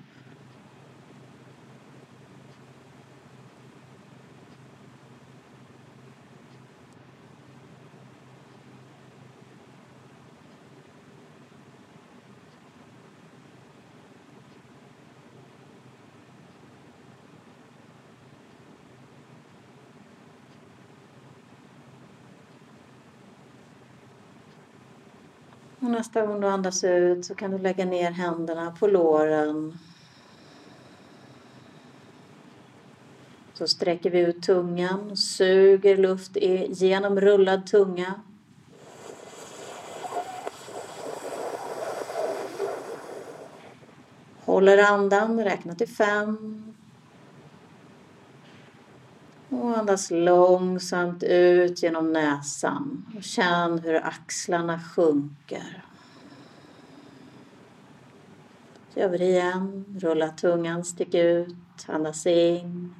Och 25.82 25.90
nästa 25.90 26.26
gång 26.26 26.40
du 26.40 26.46
andas 26.46 26.84
ut 26.84 27.24
så 27.24 27.34
kan 27.34 27.50
du 27.50 27.58
lägga 27.58 27.84
ner 27.84 28.10
händerna 28.10 28.76
på 28.80 28.86
låren. 28.86 29.78
Så 33.54 33.66
sträcker 33.68 34.10
vi 34.10 34.20
ut 34.20 34.42
tungan 34.42 35.10
och 35.10 35.18
suger 35.18 35.96
luft 35.96 36.36
genom 36.68 37.20
rullad 37.20 37.66
tunga. 37.66 38.14
Håller 44.44 44.78
andan, 44.78 45.44
räknar 45.44 45.74
till 45.74 45.88
fem. 45.88 46.71
Och 49.62 49.78
andas 49.78 50.10
långsamt 50.10 51.22
ut 51.22 51.82
genom 51.82 52.12
näsan 52.12 53.06
och 53.16 53.22
känn 53.22 53.78
hur 53.78 53.94
axlarna 53.94 54.80
sjunker. 54.80 55.84
Så 58.88 59.00
gör 59.00 59.08
vi 59.08 59.18
det 59.18 59.24
igen. 59.24 59.84
Rulla 60.00 60.28
tungan, 60.28 60.84
stick 60.84 61.14
ut, 61.14 61.56
andas 61.86 62.26
in. 62.26 62.94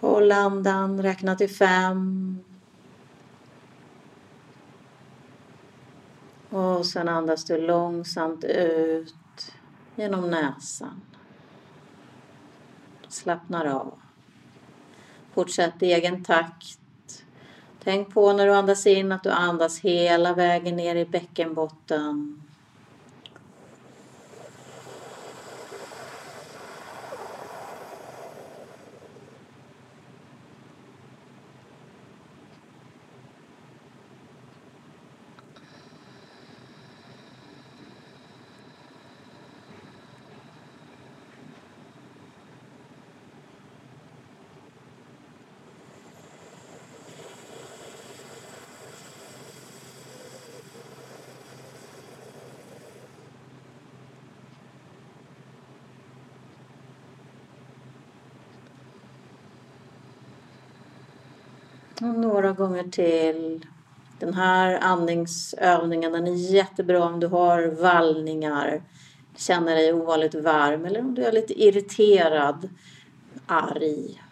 Håll 0.00 0.32
andan, 0.32 1.02
räkna 1.02 1.34
till 1.34 1.50
fem. 1.50 2.38
Och 6.50 6.86
sen 6.86 7.08
andas 7.08 7.44
du 7.44 7.66
långsamt 7.66 8.44
ut 8.44 9.14
genom 9.96 10.30
näsan. 10.30 11.00
Slappnar 13.08 13.64
av. 13.64 13.94
Fortsätt 15.34 15.82
i 15.82 15.92
egen 15.92 16.24
takt. 16.24 16.78
Tänk 17.84 18.14
på 18.14 18.32
när 18.32 18.46
du 18.46 18.54
andas 18.54 18.86
in 18.86 19.12
att 19.12 19.22
du 19.22 19.30
andas 19.30 19.80
hela 19.80 20.34
vägen 20.34 20.76
ner 20.76 20.96
i 20.96 21.06
bäckenbotten. 21.06 22.43
Och 62.00 62.14
några 62.14 62.52
gånger 62.52 62.84
till. 62.84 63.66
Den 64.18 64.34
här 64.34 64.78
andningsövningen 64.80 66.12
den 66.12 66.26
är 66.26 66.52
jättebra 66.52 67.04
om 67.04 67.20
du 67.20 67.26
har 67.26 67.66
vallningar, 67.66 68.82
känner 69.36 69.74
dig 69.74 69.92
ovanligt 69.92 70.34
varm 70.34 70.84
eller 70.84 71.00
om 71.00 71.14
du 71.14 71.24
är 71.24 71.32
lite 71.32 71.62
irriterad, 71.62 72.68
arg. 73.46 74.22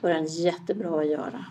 Då 0.00 0.08
är 0.08 0.14
den 0.14 0.26
jättebra 0.26 1.00
att 1.00 1.06
göra. 1.06 1.44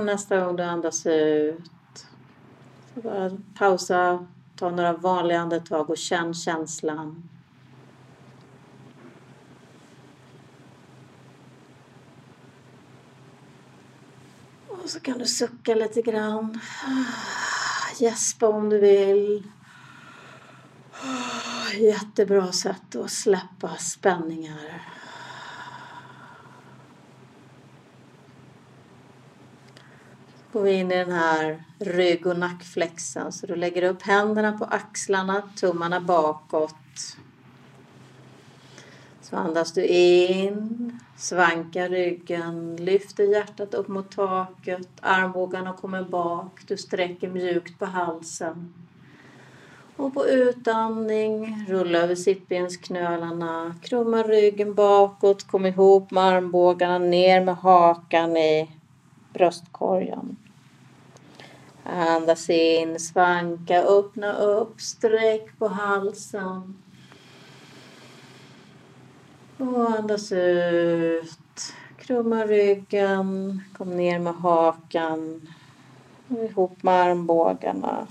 Och 0.00 0.06
nästa 0.06 0.40
gång 0.40 0.56
du 0.56 0.62
andas 0.62 1.06
ut, 1.06 2.06
så 2.94 3.00
bara 3.00 3.30
pausa, 3.54 4.26
ta 4.56 4.70
några 4.70 4.92
vanliga 4.92 5.40
andetag 5.40 5.90
och 5.90 5.98
känn 5.98 6.34
känslan. 6.34 7.28
Och 14.68 14.90
så 14.90 15.00
kan 15.00 15.18
du 15.18 15.26
sucka 15.26 15.74
lite 15.74 16.02
grann. 16.02 16.60
Gäspa 17.98 18.48
om 18.48 18.68
du 18.68 18.78
vill. 18.78 19.50
Jättebra 21.78 22.52
sätt 22.52 22.96
att 22.96 23.10
släppa 23.10 23.76
spänningar. 23.76 24.99
Går 30.52 30.62
vi 30.62 30.72
in 30.72 30.92
i 30.92 30.96
den 30.96 31.12
här 31.12 31.64
rygg 31.78 32.26
och 32.26 32.38
nackflexen. 32.38 33.32
Så 33.32 33.46
du 33.46 33.56
lägger 33.56 33.82
upp 33.82 34.02
händerna 34.02 34.52
på 34.52 34.64
axlarna, 34.64 35.42
tummarna 35.56 36.00
bakåt. 36.00 36.74
Så 39.20 39.36
andas 39.36 39.72
du 39.72 39.86
in, 39.86 40.98
svankar 41.16 41.88
ryggen, 41.88 42.76
lyfter 42.76 43.24
hjärtat 43.24 43.74
upp 43.74 43.88
mot 43.88 44.10
taket, 44.16 44.88
armbågarna 45.00 45.72
kommer 45.72 46.02
bak, 46.02 46.60
du 46.66 46.76
sträcker 46.76 47.28
mjukt 47.28 47.78
på 47.78 47.86
halsen. 47.86 48.74
Och 49.96 50.14
på 50.14 50.26
utandning, 50.26 51.64
rulla 51.68 51.98
över 51.98 52.14
sittbensknölarna, 52.14 53.74
krumma 53.82 54.22
ryggen 54.22 54.74
bakåt, 54.74 55.46
kom 55.46 55.66
ihop 55.66 56.10
med 56.10 56.24
armbågarna, 56.24 56.98
ner 56.98 57.44
med 57.44 57.56
hakan 57.56 58.36
i 58.36 58.79
bröstkorgen. 59.32 60.36
Andas 61.84 62.50
in, 62.50 63.00
svanka, 63.00 63.82
öppna 63.82 64.32
upp, 64.32 64.80
sträck 64.80 65.58
på 65.58 65.68
halsen. 65.68 66.82
Och 69.58 69.90
andas 69.90 70.32
ut. 70.32 71.72
Krumma 71.98 72.46
ryggen, 72.46 73.60
kom 73.76 73.96
ner 73.96 74.18
med 74.18 74.34
hakan. 74.34 75.48
Ihop 76.28 76.82
med 76.82 76.94
armbågarna. 76.94 78.06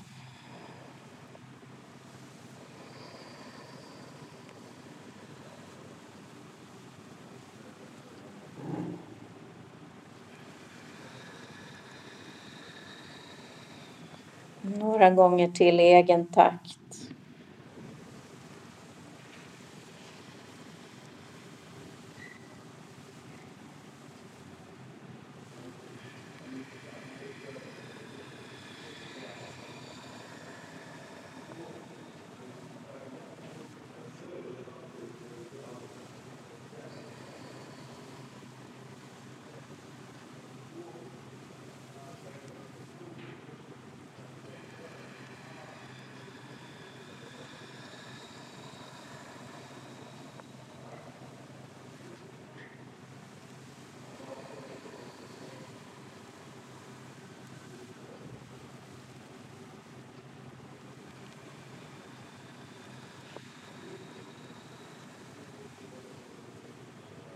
Några 14.77 15.09
gånger 15.09 15.47
till 15.47 15.79
i 15.79 15.83
egen 15.83 16.25
takt. 16.25 17.08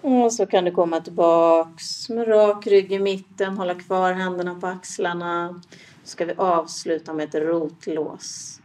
Och 0.04 0.34
så 0.34 0.46
kan 0.46 0.66
du 0.66 0.72
komma 0.72 1.00
tillbaks 1.00 2.10
med 2.10 2.28
rak 2.28 2.68
rygg 2.68 2.92
i 2.92 3.00
mitten, 3.00 3.58
hålla 3.58 3.76
kvar 3.76 4.14
händerna 4.14 4.56
på 4.56 4.68
axlarna. 4.68 5.62
Så 6.04 6.10
ska 6.10 6.26
vi 6.26 6.34
avsluta 6.38 7.14
med 7.14 7.30
ett 7.30 7.36
rotlås. 7.36 8.60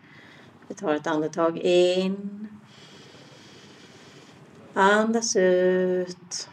Vi 0.68 0.74
tar 0.74 0.94
ett 0.94 1.06
andetag 1.06 1.58
in. 1.58 2.48
Andas 4.74 5.36
ut. 5.36 6.48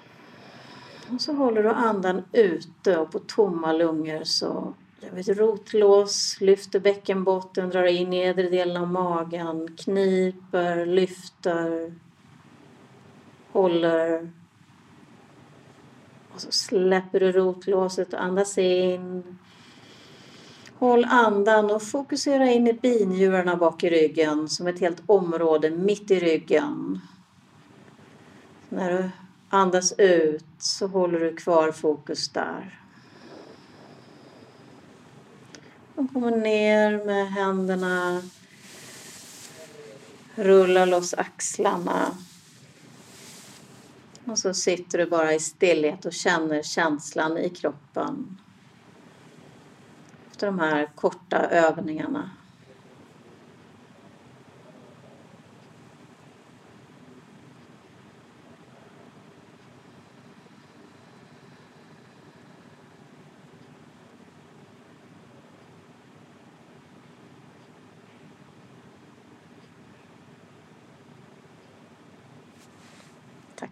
Och 1.13 1.21
så 1.21 1.33
håller 1.33 1.63
du 1.63 1.69
andan 1.69 2.23
ute 2.31 2.97
och 2.97 3.11
på 3.11 3.19
tomma 3.19 3.73
lungor 3.73 4.23
så 4.23 4.73
gör 4.99 5.11
vi 5.11 5.21
ett 5.21 5.38
rotlås, 5.38 6.38
lyfter 6.41 6.79
bäckenbotten, 6.79 7.69
drar 7.69 7.83
in 7.83 8.09
nedre 8.09 8.49
delen 8.49 8.77
av 8.77 8.88
magen, 8.88 9.77
kniper, 9.77 10.86
lyfter, 10.86 11.93
håller. 13.51 14.31
Och 16.36 16.41
så 16.41 16.51
släpper 16.51 17.19
du 17.19 17.31
rotlåset 17.31 18.13
och 18.13 18.23
andas 18.23 18.57
in. 18.57 19.38
Håll 20.77 21.05
andan 21.05 21.71
och 21.71 21.83
fokusera 21.83 22.51
in 22.51 22.67
i 22.67 22.73
binjurarna 22.73 23.55
bak 23.55 23.83
i 23.83 23.89
ryggen 23.89 24.49
som 24.49 24.67
ett 24.67 24.79
helt 24.79 25.01
område 25.05 25.69
mitt 25.69 26.11
i 26.11 26.19
ryggen. 26.19 26.99
När 28.69 28.91
du 28.91 29.09
andas 29.49 29.93
ut 29.97 30.45
så 30.59 30.88
håller 30.88 31.19
du 31.19 31.36
kvar 31.36 31.71
fokus 31.71 32.29
där. 32.29 32.79
Och 35.95 36.13
kommer 36.13 36.31
ner 36.31 37.05
med 37.05 37.31
händerna. 37.31 38.21
Rullar 40.36 40.86
loss 40.86 41.13
axlarna. 41.13 42.11
Och 44.26 44.39
så 44.39 44.53
sitter 44.53 44.97
du 44.97 45.05
bara 45.05 45.34
i 45.34 45.39
stillhet 45.39 46.05
och 46.05 46.13
känner 46.13 46.63
känslan 46.63 47.38
i 47.38 47.49
kroppen. 47.49 48.38
Efter 50.32 50.47
de 50.47 50.59
här 50.59 50.91
korta 50.95 51.38
övningarna. 51.38 52.30